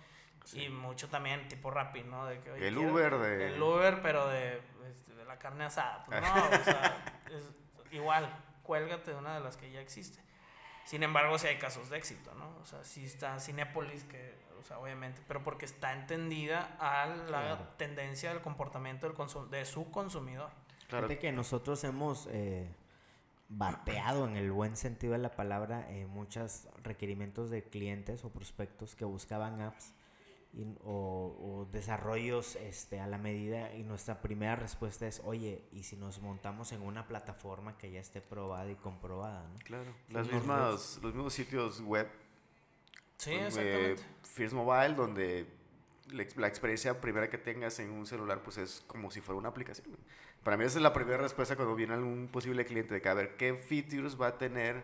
Y 0.55 0.69
mucho 0.69 1.09
también 1.09 1.47
tipo 1.49 1.71
Rappi, 1.71 2.03
¿no? 2.03 2.27
De 2.27 2.41
que, 2.41 2.51
oye, 2.51 2.69
El 2.69 2.75
quiero- 2.75 2.93
Uber 2.93 3.19
de- 3.19 3.55
El 3.55 3.63
Uber, 3.63 4.03
pero 4.03 4.27
de, 4.29 4.61
este, 4.91 5.15
de 5.15 5.25
la 5.25 5.39
carne 5.39 5.65
asada. 5.65 6.05
Pues 6.05 6.21
no, 6.21 6.29
o 6.35 6.65
sea, 6.65 7.05
es 7.31 7.93
igual, 7.93 8.29
cuélgate 8.65 9.13
de 9.13 9.17
una 9.17 9.35
de 9.35 9.41
las 9.41 9.57
que 9.57 9.71
ya 9.71 9.81
existe. 9.81 10.21
Sin 10.85 11.05
embargo, 11.05 11.39
sí 11.39 11.47
hay 11.47 11.59
casos 11.59 11.89
de 11.91 11.99
éxito, 11.99 12.35
¿no? 12.35 12.57
O 12.61 12.65
sea, 12.67 12.83
sí 12.83 13.05
está 13.05 13.39
Cinépolis, 13.39 14.03
que, 14.03 14.37
o 14.59 14.65
sea, 14.65 14.81
obviamente, 14.81 15.23
pero 15.29 15.45
porque 15.45 15.65
está 15.65 15.93
entendida 15.93 16.77
a 16.81 17.07
la 17.07 17.25
Claro. 17.27 17.59
tendencia 17.77 18.31
del 18.31 18.41
comportamiento 18.43 19.07
del 19.07 19.15
consum 19.15 19.49
de 19.49 19.65
su 19.65 19.93
consumidor. 19.93 20.51
Claro. 20.93 21.07
Fíjate 21.09 21.19
que 21.27 21.33
nosotros 21.33 21.83
hemos 21.85 22.29
eh, 22.31 22.69
bateado 23.49 24.27
en 24.29 24.37
el 24.37 24.53
buen 24.53 24.77
sentido 24.77 25.15
de 25.15 25.19
la 25.21 25.31
palabra 25.31 25.87
eh, 25.91 26.07
muchos 26.07 26.69
requerimientos 26.83 27.49
de 27.51 27.63
clientes 27.65 28.25
o 28.25 28.31
prospectos 28.31 28.95
que 28.95 29.07
buscaban 29.07 29.63
apps 29.63 29.95
y- 30.53 30.67
o, 30.85 31.65
o 31.65 31.69
desarrollos 31.73 32.57
este, 32.57 33.01
a 33.01 33.07
la 33.07 33.17
medida 33.17 33.75
y 33.75 33.85
nuestra 33.85 34.21
primera 34.21 34.55
respuesta 34.55 35.07
es, 35.07 35.23
oye, 35.25 35.63
¿y 35.73 35.85
si 35.85 35.97
nos 35.97 36.21
montamos 36.21 36.73
en 36.73 36.83
una 36.83 37.07
plataforma 37.09 37.79
que 37.79 37.91
ya 37.91 38.01
esté 38.01 38.21
probada 38.21 38.71
y 38.71 38.75
comprobada? 38.77 39.49
¿no? 39.49 39.59
Claro. 39.65 39.91
Sí, 40.09 40.13
Las 40.13 40.27
mismas, 40.29 40.99
los 41.03 41.15
mismos 41.15 41.33
sitios 41.33 41.81
web. 41.81 42.07
Sí, 43.17 43.31
eh, 43.31 43.47
exactamente. 43.47 44.03
First 44.25 44.55
Mobile, 44.55 44.95
donde 44.95 45.47
la 46.11 46.47
experiencia 46.49 47.01
primera 47.01 47.31
que 47.31 47.39
tengas 47.39 47.79
en 47.79 47.91
un 47.91 48.07
celular, 48.07 48.43
pues 48.43 48.59
es 48.59 48.83
como 48.87 49.11
si 49.11 49.21
fuera 49.21 49.39
una 49.39 49.49
aplicación. 49.49 49.87
Para 50.45 50.57
mí 50.57 50.65
esa 50.65 50.79
es 50.79 50.83
la 50.83 50.93
primera 50.93 51.19
respuesta 51.19 51.57
cuando 51.57 51.75
viene 51.75 51.95
algún 51.95 52.29
posible 52.29 52.65
cliente, 52.65 52.95
de 52.95 53.03
que 53.03 53.09
a 53.09 53.15
ver 53.15 53.37
qué 53.37 53.55
features 53.55 54.21
va 54.21 54.29
a 54.29 54.39
tener 54.39 54.83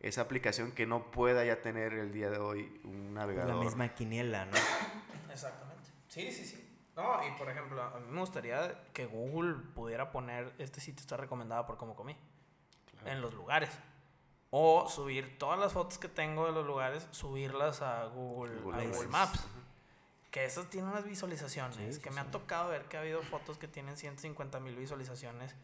esa 0.00 0.22
aplicación 0.22 0.72
que 0.72 0.86
no 0.86 1.10
pueda 1.10 1.44
ya 1.44 1.60
tener 1.60 1.92
el 1.92 2.12
día 2.12 2.30
de 2.30 2.38
hoy 2.38 2.80
un 2.84 3.14
navegador. 3.14 3.54
la 3.54 3.60
misma 3.60 3.88
quiniela, 3.94 4.44
¿no? 4.46 4.52
Exactamente. 5.32 5.90
Sí, 6.08 6.30
sí, 6.30 6.44
sí. 6.44 6.58
No, 6.96 7.26
y 7.26 7.30
por 7.38 7.48
ejemplo, 7.48 7.82
a 7.82 7.98
mí 8.00 8.06
me 8.10 8.20
gustaría 8.20 8.84
que 8.92 9.06
Google 9.06 9.54
pudiera 9.74 10.12
poner 10.12 10.52
este 10.58 10.80
sitio 10.80 11.00
está 11.00 11.16
recomendado 11.16 11.66
por 11.66 11.78
cómo 11.78 11.96
comí 11.96 12.16
en 13.06 13.20
los 13.20 13.32
lugares. 13.34 13.70
O 14.50 14.86
subir 14.88 15.38
todas 15.38 15.58
las 15.58 15.72
fotos 15.72 15.98
que 15.98 16.08
tengo 16.08 16.44
de 16.44 16.52
los 16.52 16.66
lugares, 16.66 17.08
subirlas 17.10 17.80
a 17.80 18.04
Google, 18.06 18.60
Google 18.60 18.82
a 18.82 18.84
Maps. 18.84 18.96
Google 18.96 19.08
Maps. 19.08 19.48
Que 20.32 20.44
esas 20.46 20.68
tienen 20.68 20.90
unas 20.90 21.04
visualizaciones. 21.04 21.76
Sí, 21.96 22.00
que 22.02 22.08
sí, 22.08 22.14
me 22.14 22.20
ha 22.22 22.30
tocado 22.30 22.70
ver 22.70 22.86
que 22.86 22.96
ha 22.96 23.00
habido 23.00 23.22
fotos 23.22 23.58
que 23.58 23.68
tienen 23.68 23.96
150 23.96 24.58
mil 24.58 24.74
visualizaciones. 24.74 25.54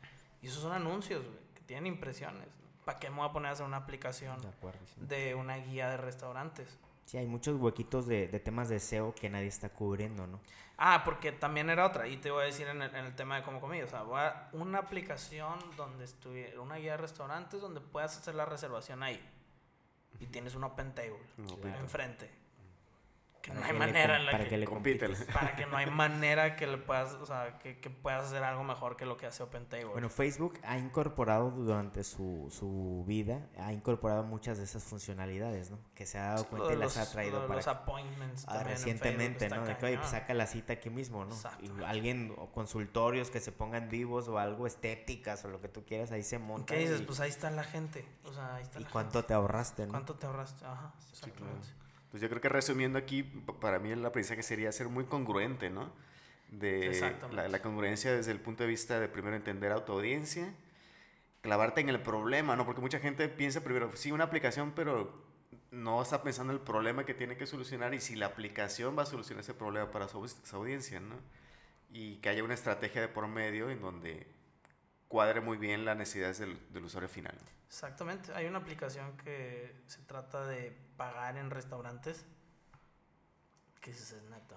Y 0.43 0.47
esos 0.47 0.63
son 0.63 0.73
anuncios, 0.73 1.25
güey, 1.25 1.39
que 1.55 1.63
tienen 1.63 1.87
impresiones. 1.87 2.47
¿Para 2.85 2.99
qué 3.01 3.11
me 3.11 3.17
voy 3.17 3.29
a 3.29 3.33
poner 3.33 3.49
a 3.49 3.53
hacer 3.53 3.67
una 3.67 3.79
aplicación 3.79 4.41
De 4.41 4.49
acuerdo. 4.49 4.79
sí. 4.87 4.95
de 5.01 5.35
una 5.35 5.57
guía 5.57 5.91
de 5.91 5.97
restaurantes? 5.97 6.79
Sí, 7.07 7.17
hay 7.17 7.27
muchos 7.27 7.59
huequitos 7.61 8.07
de, 8.07 8.29
de 8.29 8.39
temas 8.41 8.69
de 8.69 8.79
SEO 8.81 9.15
que 9.15 9.29
nadie 9.31 9.47
está 9.49 9.71
cubriendo, 9.71 10.27
¿no? 10.27 10.39
Ah, 10.77 11.03
porque 11.05 11.33
también 11.33 11.71
era 11.71 11.85
otra, 11.87 12.07
y 12.07 12.19
te 12.19 12.31
voy 12.31 12.43
a 12.43 12.47
decir 12.47 12.69
en 12.69 12.81
el, 12.83 12.95
en 12.95 13.05
el 13.07 13.17
tema 13.17 13.37
de 13.37 13.43
cómo 13.43 13.61
comí. 13.61 13.81
O 13.83 13.89
sea, 13.89 14.03
voy 14.03 14.21
a- 14.21 14.49
una 14.53 14.79
aplicación 14.79 15.59
donde 15.77 16.05
estuviera, 16.05 16.61
una 16.61 16.77
guía 16.77 16.93
de 16.93 16.99
restaurantes 16.99 17.61
donde 17.61 17.81
puedas 17.81 18.17
hacer 18.19 18.35
la 18.35 18.45
reservación 18.45 19.03
ahí. 19.03 19.21
Y 20.21 20.27
tienes 20.27 20.55
un 20.55 20.65
open 20.65 20.95
table 20.95 21.19
Un 21.39 21.45
open 21.47 21.61
table. 21.63 21.79
enfrente. 21.79 22.31
Que 23.43 23.53
no 23.53 23.65
hay 23.65 23.73
manera 23.73 24.17
en 24.17 24.27
la 24.27 24.33
para 24.33 24.45
que, 24.45 24.51
que 24.51 24.57
le 24.59 24.67
compites. 24.67 25.25
para 25.33 25.55
que 25.57 25.65
no 25.67 25.77
hay 25.77 25.87
manera 25.91 26.57
que 26.57 26.67
le 26.67 26.77
puedas, 26.77 27.15
o 27.15 27.25
sea, 27.27 27.59
que, 27.59 27.79
que 27.79 27.89
puedas 27.89 28.25
hacer 28.25 28.43
algo 28.43 28.65
mejor 28.65 28.97
que 28.97 29.07
lo 29.07 29.17
que 29.17 29.27
hace 29.27 29.43
open 29.43 29.67
table. 29.67 29.87
Bueno, 29.87 30.09
Facebook 30.11 30.59
ha 30.65 30.77
incorporado 30.77 31.51
durante 31.51 32.05
su, 32.05 32.49
su 32.51 33.05
vida, 33.07 33.47
ha 33.59 33.73
incorporado 33.73 34.25
muchas 34.25 34.59
de 34.59 34.65
esas 34.65 34.83
funcionalidades, 34.85 35.71
¿no? 35.71 35.79
Que 35.95 36.05
se 36.05 36.19
ha 36.19 36.31
dado 36.35 36.45
cuenta 36.47 36.73
y 36.73 36.77
las 36.77 36.97
ha 36.97 37.11
traído 37.11 37.43
para 37.43 37.57
los 37.57 37.69
appointments 37.69 38.45
Ah, 38.49 38.55
también 38.55 38.67
en 38.71 38.77
recientemente, 38.77 39.39
Facebook 39.49 39.65
¿no? 39.65 39.69
De 39.69 39.77
que, 39.79 39.87
oye, 39.87 39.99
pues 39.99 40.11
saca 40.11 40.35
la 40.35 40.47
cita 40.47 40.75
aquí 40.75 40.91
mismo, 40.91 41.25
¿no? 41.25 41.31
Y 41.31 41.35
Exactamente. 41.39 41.87
alguien, 41.87 42.35
o 42.37 42.51
consultorios 42.51 43.31
que 43.31 43.41
se 43.41 43.53
pongan 43.53 43.89
vivos 43.89 44.29
o 44.29 44.39
algo 44.39 44.67
estéticas 44.67 45.45
o 45.45 45.49
lo 45.49 45.61
que 45.61 45.69
tú 45.69 45.85
quieras, 45.85 46.13
ahí 46.13 46.23
se 46.23 46.39
monta. 46.39 46.75
¿Qué 46.75 46.81
dices? 46.81 47.01
y, 47.01 47.05
Pues 47.05 47.21
ahí 47.21 47.31
está 47.31 47.51
la 47.51 47.65
gente. 47.65 48.05
O 48.25 48.33
sea, 48.33 48.57
ahí 48.57 48.63
está 48.63 48.81
¿y 48.81 48.85
la 48.85 48.91
cuánto 48.91 49.19
gente. 49.21 49.29
te 49.29 49.35
ahorraste, 49.35 49.87
no? 49.87 49.93
¿Cuánto 49.93 50.15
te 50.15 50.27
ahorraste? 50.27 50.65
Ajá, 50.65 50.93
claro. 51.35 51.53
Pues 52.11 52.23
yo 52.23 52.29
creo 52.29 52.41
que 52.41 52.49
resumiendo 52.49 52.99
aquí, 52.99 53.23
para 53.23 53.79
mí 53.79 53.91
el 53.91 54.05
aprendizaje 54.05 54.43
sería 54.43 54.73
ser 54.73 54.89
muy 54.89 55.05
congruente, 55.05 55.71
¿no? 55.71 55.93
De 56.51 57.19
la, 57.33 57.49
la 57.49 57.61
congruencia 57.61 58.13
desde 58.13 58.33
el 58.33 58.41
punto 58.41 58.63
de 58.63 58.69
vista 58.71 58.99
de 58.99 59.09
primero 59.09 59.37
entender 59.37 59.73
a 59.73 59.85
tu 59.85 59.93
audiencia, 59.93 60.55
clavarte 61.43 61.83
en 61.83 61.91
el 61.91 62.01
problema, 62.01 62.57
¿no? 62.57 62.65
Porque 62.65 62.81
mucha 62.81 62.99
gente 62.99 63.29
piensa 63.29 63.63
primero, 63.63 63.91
sí, 63.95 64.13
una 64.13 64.25
aplicación, 64.25 64.73
pero 64.75 65.29
no 65.71 66.01
está 66.01 66.23
pensando 66.23 66.53
el 66.53 66.61
problema 66.61 67.05
que 67.05 67.13
tiene 67.13 67.37
que 67.37 67.47
solucionar 67.47 67.93
y 67.93 68.01
si 68.01 68.17
la 68.17 68.27
aplicación 68.27 68.97
va 68.97 69.03
a 69.03 69.07
solucionar 69.07 69.43
ese 69.43 69.55
problema 69.55 69.91
para 69.91 70.09
su, 70.09 70.27
su 70.27 70.57
audiencia, 70.57 71.01
¿no? 71.01 71.17
Y 71.93 72.17
que 72.17 72.31
haya 72.31 72.43
una 72.43 72.55
estrategia 72.55 73.03
de 73.03 73.09
por 73.09 73.27
medio 73.29 73.71
en 73.71 73.81
donde 73.81 74.27
cuadre 75.09 75.41
muy 75.41 75.57
bien 75.57 75.85
las 75.85 75.97
necesidades 75.97 76.39
del, 76.39 76.59
del 76.73 76.85
usuario 76.85 77.09
final. 77.09 77.35
Exactamente. 77.67 78.33
Hay 78.35 78.47
una 78.47 78.59
aplicación 78.59 79.17
que 79.17 79.75
se 79.87 80.03
trata 80.03 80.47
de 80.47 80.71
pagar 80.97 81.37
en 81.37 81.51
restaurantes. 81.51 82.25
Que 83.81 83.91
es 83.91 84.13
es 84.13 84.23
neto. 84.25 84.57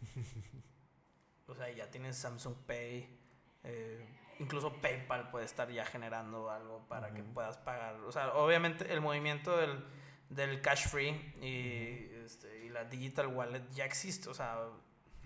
o 1.46 1.54
sea, 1.54 1.70
ya 1.70 1.90
tienes 1.90 2.16
Samsung 2.16 2.54
Pay. 2.66 3.18
eh, 3.64 4.06
incluso 4.38 4.72
PayPal 4.80 5.30
puede 5.30 5.44
estar 5.44 5.70
ya 5.70 5.84
generando 5.84 6.50
algo 6.50 6.86
para 6.88 7.12
que 7.14 7.22
Ujú. 7.22 7.34
puedas 7.34 7.58
pagar. 7.58 7.96
O 8.00 8.10
sea, 8.12 8.32
obviamente 8.34 8.92
el 8.92 9.00
movimiento 9.00 9.56
del, 9.56 9.84
del 10.30 10.60
cash 10.60 10.88
free 10.88 11.10
y, 11.40 12.12
este, 12.24 12.64
y 12.64 12.68
la 12.70 12.84
digital 12.84 13.28
wallet 13.28 13.62
ya 13.72 13.84
existe. 13.84 14.28
O 14.28 14.34
sea, 14.34 14.58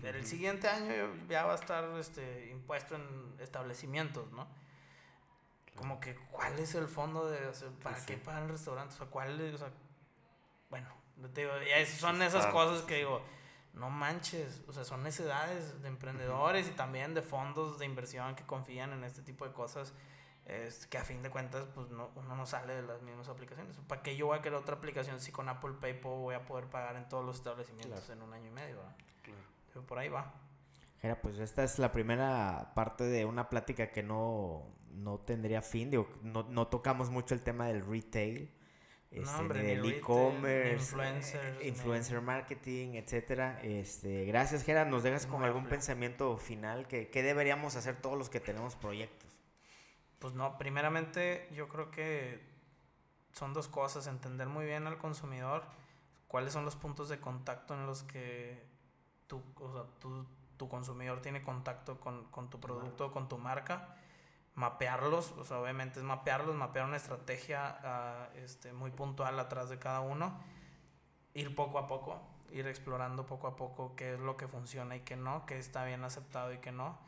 El 0.02 0.26
siguiente 0.26 0.68
año 0.68 0.92
ya 1.28 1.44
va 1.44 1.52
a 1.52 1.56
estar 1.56 1.84
este, 1.98 2.50
impuesto 2.50 2.94
en 2.96 3.36
establecimientos, 3.40 4.30
¿no? 4.32 4.46
Como 5.74 6.00
que, 6.00 6.16
¿cuál 6.30 6.58
es 6.58 6.74
el 6.74 6.88
fondo 6.88 7.28
de, 7.30 7.46
o 7.46 7.54
sea, 7.54 7.68
para 7.82 8.04
qué 8.06 8.16
pagan 8.16 8.48
restaurantes? 8.48 8.96
O 8.96 8.98
sea, 8.98 9.06
¿cuál 9.08 9.40
es, 9.40 9.54
o 9.54 9.58
sea, 9.58 9.70
bueno, 10.70 10.88
te 11.34 11.42
digo, 11.42 11.52
ya 11.68 11.84
son 11.86 12.22
esas 12.22 12.46
cosas 12.46 12.82
que 12.82 12.96
digo, 12.96 13.22
no 13.74 13.90
manches, 13.90 14.62
o 14.68 14.72
sea, 14.72 14.84
son 14.84 15.02
necesidades 15.02 15.82
de 15.82 15.88
emprendedores 15.88 16.66
y 16.68 16.70
también 16.70 17.12
de 17.14 17.20
fondos 17.22 17.78
de 17.78 17.84
inversión 17.84 18.34
que 18.36 18.44
confían 18.44 18.92
en 18.92 19.04
este 19.04 19.22
tipo 19.22 19.46
de 19.46 19.52
cosas, 19.52 19.92
es, 20.46 20.86
que 20.86 20.96
a 20.96 21.04
fin 21.04 21.22
de 21.22 21.28
cuentas, 21.30 21.66
pues 21.74 21.90
no, 21.90 22.10
uno 22.14 22.36
no 22.36 22.46
sale 22.46 22.74
de 22.74 22.82
las 22.82 23.02
mismas 23.02 23.28
aplicaciones. 23.28 23.76
¿Para 23.88 24.02
qué 24.02 24.16
yo 24.16 24.26
voy 24.26 24.38
a 24.38 24.42
querer 24.42 24.58
otra 24.58 24.76
aplicación 24.76 25.20
si 25.20 25.32
con 25.32 25.48
Apple 25.48 25.72
Pay 25.80 26.00
puedo- 26.00 26.16
voy 26.18 26.36
a 26.36 26.46
poder 26.46 26.66
pagar 26.66 26.96
en 26.96 27.08
todos 27.08 27.24
los 27.24 27.36
establecimientos 27.36 28.08
en 28.10 28.22
un 28.22 28.32
año 28.32 28.46
y 28.46 28.50
medio? 28.50 28.76
¿verdad? 28.78 28.96
Pero 29.76 29.86
por 29.86 29.98
ahí 29.98 30.08
va. 30.08 30.32
Jera, 31.02 31.20
pues 31.20 31.38
esta 31.38 31.62
es 31.62 31.78
la 31.78 31.92
primera 31.92 32.72
parte 32.74 33.04
de 33.04 33.26
una 33.26 33.50
plática 33.50 33.90
que 33.90 34.02
no, 34.02 34.74
no 34.90 35.18
tendría 35.18 35.60
fin. 35.60 35.90
Digo, 35.90 36.08
no, 36.22 36.44
no 36.44 36.68
tocamos 36.68 37.10
mucho 37.10 37.34
el 37.34 37.42
tema 37.42 37.66
del 37.66 37.84
retail, 37.84 38.50
este, 39.10 39.36
hombre, 39.38 39.62
del 39.62 39.84
e-commerce, 39.84 40.82
influencers, 40.82 41.60
eh, 41.60 41.68
influencer 41.68 42.22
marketing, 42.22 42.94
etcétera. 42.94 43.60
Este, 43.62 44.24
gracias, 44.24 44.64
Jera. 44.64 44.86
¿Nos 44.86 45.02
dejas 45.02 45.26
con 45.26 45.42
algún 45.42 45.64
amplio. 45.64 45.76
pensamiento 45.76 46.38
final? 46.38 46.88
que 46.88 47.10
¿Qué 47.10 47.22
deberíamos 47.22 47.76
hacer 47.76 48.00
todos 48.00 48.16
los 48.16 48.30
que 48.30 48.40
tenemos 48.40 48.76
proyectos? 48.76 49.28
Pues 50.20 50.32
no, 50.32 50.56
primeramente 50.56 51.50
yo 51.52 51.68
creo 51.68 51.90
que 51.90 52.40
son 53.32 53.52
dos 53.52 53.68
cosas, 53.68 54.06
entender 54.06 54.48
muy 54.48 54.64
bien 54.64 54.86
al 54.86 54.96
consumidor, 54.96 55.64
cuáles 56.28 56.54
son 56.54 56.64
los 56.64 56.76
puntos 56.76 57.10
de 57.10 57.20
contacto 57.20 57.74
en 57.74 57.84
los 57.84 58.04
que 58.04 58.74
tu, 59.26 59.42
o 59.60 59.72
sea, 59.72 59.82
tu, 60.00 60.26
tu 60.56 60.68
consumidor 60.68 61.20
tiene 61.22 61.42
contacto 61.42 61.98
con, 62.00 62.24
con 62.30 62.48
tu 62.50 62.58
producto, 62.60 63.12
con 63.12 63.28
tu 63.28 63.38
marca, 63.38 63.96
mapearlos, 64.54 65.32
o 65.32 65.44
sea, 65.44 65.60
obviamente 65.60 65.98
es 66.00 66.04
mapearlos, 66.04 66.54
mapear 66.54 66.86
una 66.86 66.96
estrategia 66.96 67.78
ah, 67.82 68.28
este, 68.36 68.72
muy 68.72 68.90
puntual 68.90 69.38
atrás 69.38 69.68
de 69.68 69.78
cada 69.78 70.00
uno, 70.00 70.38
ir 71.34 71.54
poco 71.54 71.78
a 71.78 71.86
poco, 71.86 72.20
ir 72.52 72.66
explorando 72.66 73.26
poco 73.26 73.46
a 73.48 73.56
poco 73.56 73.94
qué 73.96 74.14
es 74.14 74.20
lo 74.20 74.36
que 74.36 74.48
funciona 74.48 74.96
y 74.96 75.00
qué 75.00 75.16
no, 75.16 75.44
qué 75.46 75.58
está 75.58 75.84
bien 75.84 76.04
aceptado 76.04 76.52
y 76.52 76.58
qué 76.58 76.72
no. 76.72 76.98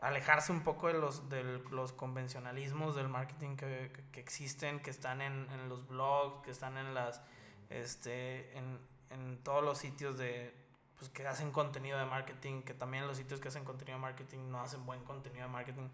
Alejarse 0.00 0.50
un 0.52 0.62
poco 0.62 0.86
de 0.86 0.94
los, 0.94 1.28
de 1.28 1.42
los 1.70 1.92
convencionalismos 1.92 2.96
del 2.96 3.08
marketing 3.08 3.56
que, 3.56 3.92
que- 3.94 4.04
que 4.12 4.20
existen, 4.20 4.80
que 4.80 4.88
están 4.90 5.20
en, 5.20 5.46
en 5.50 5.68
los 5.68 5.86
blogs, 5.86 6.42
que 6.42 6.50
están 6.50 6.78
en 6.78 6.94
las 6.94 7.20
este 7.68 8.56
en, 8.58 8.78
en 9.10 9.42
todos 9.44 9.62
los 9.62 9.76
sitios 9.78 10.16
de 10.16 10.54
pues 11.00 11.10
que 11.10 11.26
hacen 11.26 11.50
contenido 11.50 11.98
de 11.98 12.04
marketing, 12.04 12.62
que 12.62 12.74
también 12.74 13.08
los 13.08 13.16
sitios 13.16 13.40
que 13.40 13.48
hacen 13.48 13.64
contenido 13.64 13.98
de 13.98 14.02
marketing 14.02 14.50
no 14.50 14.60
hacen 14.60 14.86
buen 14.86 15.02
contenido 15.02 15.46
de 15.46 15.52
marketing, 15.52 15.88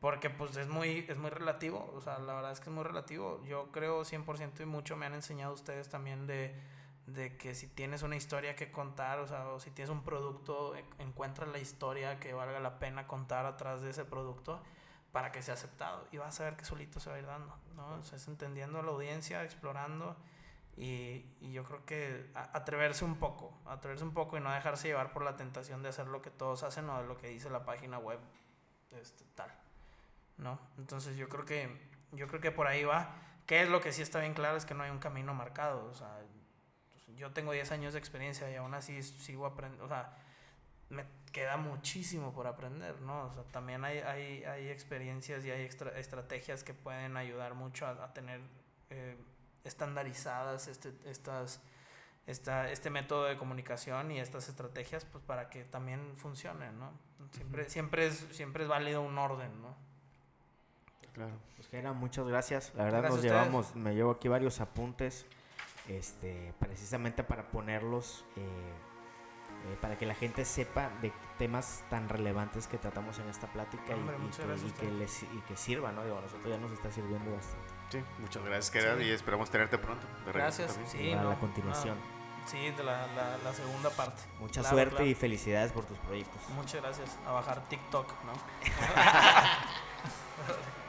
porque 0.00 0.30
pues 0.30 0.56
es 0.56 0.68
muy 0.68 1.04
es 1.08 1.18
muy 1.18 1.30
relativo, 1.30 1.92
o 1.94 2.00
sea, 2.00 2.18
la 2.20 2.34
verdad 2.34 2.52
es 2.52 2.60
que 2.60 2.70
es 2.70 2.74
muy 2.74 2.84
relativo. 2.84 3.42
Yo 3.44 3.70
creo 3.72 4.04
100% 4.04 4.62
y 4.62 4.66
mucho 4.66 4.96
me 4.96 5.06
han 5.06 5.14
enseñado 5.14 5.52
ustedes 5.54 5.88
también 5.90 6.26
de 6.26 6.54
de 7.06 7.36
que 7.36 7.54
si 7.54 7.66
tienes 7.68 8.02
una 8.02 8.16
historia 8.16 8.56
que 8.56 8.72
contar, 8.72 9.18
o 9.18 9.26
sea, 9.26 9.48
o 9.48 9.60
si 9.60 9.70
tienes 9.70 9.90
un 9.90 10.02
producto, 10.04 10.74
e- 10.74 10.84
encuentra 11.00 11.46
la 11.46 11.58
historia 11.58 12.18
que 12.18 12.32
valga 12.32 12.60
la 12.60 12.78
pena 12.78 13.06
contar 13.06 13.44
atrás 13.46 13.82
de 13.82 13.90
ese 13.90 14.04
producto 14.06 14.60
para 15.12 15.30
que 15.30 15.42
sea 15.42 15.54
aceptado. 15.54 16.06
Y 16.12 16.16
vas 16.18 16.40
a 16.40 16.44
ver 16.44 16.56
que 16.56 16.64
solito 16.64 17.00
se 17.00 17.10
va 17.10 17.16
a 17.16 17.18
ir 17.18 17.26
dando, 17.26 17.54
¿no? 17.76 17.96
O 17.96 18.02
sea, 18.04 18.16
es 18.16 18.26
entendiendo 18.28 18.78
a 18.80 18.82
la 18.82 18.90
audiencia, 18.90 19.44
explorando 19.44 20.16
y, 20.76 21.24
y 21.40 21.52
yo 21.52 21.64
creo 21.64 21.84
que 21.86 22.30
atreverse 22.34 23.04
un 23.04 23.16
poco, 23.18 23.56
atreverse 23.66 24.04
un 24.04 24.12
poco 24.12 24.36
y 24.36 24.40
no 24.40 24.50
dejarse 24.52 24.88
llevar 24.88 25.12
por 25.12 25.22
la 25.24 25.36
tentación 25.36 25.82
de 25.82 25.90
hacer 25.90 26.06
lo 26.08 26.20
que 26.22 26.30
todos 26.30 26.62
hacen 26.64 26.88
o 26.90 27.00
de 27.00 27.06
lo 27.06 27.16
que 27.16 27.28
dice 27.28 27.48
la 27.50 27.64
página 27.64 27.98
web 27.98 28.18
este, 28.92 29.24
tal, 29.34 29.50
¿no? 30.38 30.58
Entonces 30.78 31.16
yo 31.16 31.28
creo 31.28 31.44
que 31.44 31.94
yo 32.12 32.28
creo 32.28 32.40
que 32.40 32.50
por 32.52 32.66
ahí 32.66 32.84
va. 32.84 33.16
¿Qué 33.46 33.62
es 33.62 33.68
lo 33.68 33.80
que 33.80 33.92
sí 33.92 34.02
está 34.02 34.20
bien 34.20 34.34
claro? 34.34 34.56
Es 34.56 34.64
que 34.64 34.74
no 34.74 34.84
hay 34.84 34.90
un 34.90 34.98
camino 34.98 35.34
marcado, 35.34 35.84
o 35.86 35.94
sea, 35.94 36.18
yo 37.16 37.32
tengo 37.32 37.52
10 37.52 37.70
años 37.72 37.92
de 37.92 37.98
experiencia 37.98 38.50
y 38.50 38.56
aún 38.56 38.74
así 38.74 39.02
sigo 39.02 39.46
aprendiendo, 39.46 39.84
o 39.84 39.88
sea, 39.88 40.16
me 40.88 41.04
queda 41.32 41.56
muchísimo 41.56 42.32
por 42.32 42.46
aprender, 42.46 43.00
¿no? 43.02 43.24
O 43.26 43.32
sea, 43.32 43.42
también 43.44 43.84
hay, 43.84 43.98
hay, 43.98 44.44
hay 44.44 44.68
experiencias 44.70 45.44
y 45.44 45.50
hay 45.50 45.62
extra- 45.62 45.98
estrategias 45.98 46.64
que 46.64 46.72
pueden 46.74 47.16
ayudar 47.16 47.54
mucho 47.54 47.86
a, 47.86 47.90
a 48.04 48.12
tener 48.14 48.40
eh, 48.90 49.16
estandarizadas 49.64 50.68
este, 50.68 50.92
estas, 51.06 51.60
esta, 52.26 52.70
este 52.70 52.90
método 52.90 53.24
de 53.24 53.36
comunicación 53.36 54.10
y 54.10 54.20
estas 54.20 54.48
estrategias, 54.48 55.04
pues 55.04 55.24
para 55.24 55.48
que 55.50 55.64
también 55.64 56.14
funcionen, 56.16 56.78
¿no? 56.78 56.92
Siempre, 57.32 57.68
siempre, 57.68 58.06
es, 58.06 58.26
siempre 58.32 58.64
es 58.64 58.68
válido 58.68 59.02
un 59.02 59.18
orden, 59.18 59.60
¿no? 59.62 59.74
Claro. 61.14 61.32
Pues 61.56 61.68
Jera, 61.68 61.92
muchas 61.92 62.26
gracias. 62.26 62.72
La 62.74 62.84
verdad 62.84 63.00
Gracias 63.00 63.22
nos 63.22 63.24
llevamos, 63.32 63.76
me 63.76 63.94
llevo 63.94 64.10
aquí 64.12 64.28
varios 64.28 64.60
apuntes, 64.60 65.26
este, 65.88 66.52
precisamente 66.58 67.22
para 67.22 67.48
ponerlos, 67.50 68.24
eh, 68.36 68.40
eh, 68.40 69.78
para 69.80 69.96
que 69.96 70.06
la 70.06 70.14
gente 70.14 70.44
sepa 70.44 70.90
de 71.00 71.12
temas 71.38 71.84
tan 71.88 72.08
relevantes 72.08 72.66
que 72.66 72.78
tratamos 72.78 73.18
en 73.20 73.28
esta 73.28 73.46
plática 73.52 73.90
y- 73.90 73.94
Hombre, 73.94 74.16
y, 74.16 74.20
muchas 74.20 74.44
que, 74.60 74.66
y 74.66 74.70
que 74.72 74.90
les, 74.90 75.22
y 75.22 75.40
que 75.46 75.56
sirva, 75.56 75.92
¿no? 75.92 76.04
Digo, 76.04 76.18
a 76.18 76.22
nosotros 76.22 76.48
ya 76.48 76.58
nos 76.58 76.72
está 76.72 76.90
sirviendo 76.90 77.32
bastante. 77.32 77.72
Sí, 77.94 78.04
muchas 78.18 78.42
gracias, 78.44 78.70
Gerard, 78.72 79.00
y 79.00 79.10
esperamos 79.10 79.50
tenerte 79.50 79.78
pronto. 79.78 80.04
de 80.26 80.32
regreso 80.32 80.62
Gracias. 80.62 80.72
también. 80.74 80.90
Sí, 80.90 81.10
para 81.10 81.22
no, 81.22 81.30
la 81.30 81.38
continuación. 81.38 81.96
no, 81.96 82.48
sí, 82.48 82.70
de 82.70 82.82
la, 82.84 83.06
la, 83.08 83.38
la 83.44 83.52
segunda 83.52 83.90
parte. 83.90 84.20
Mucha 84.40 84.60
Claro, 84.62 84.76
suerte 84.76 84.96
claro. 84.96 85.06
y 85.10 85.14
felicidades 85.14 85.70
por 85.72 85.84
tus 85.84 85.98
proyectos. 85.98 86.40
Muchas 86.56 86.82
gracias. 86.82 87.18
A 87.26 87.32
bajar 87.32 87.60
TikTok, 87.68 88.08
¿no? 88.24 88.32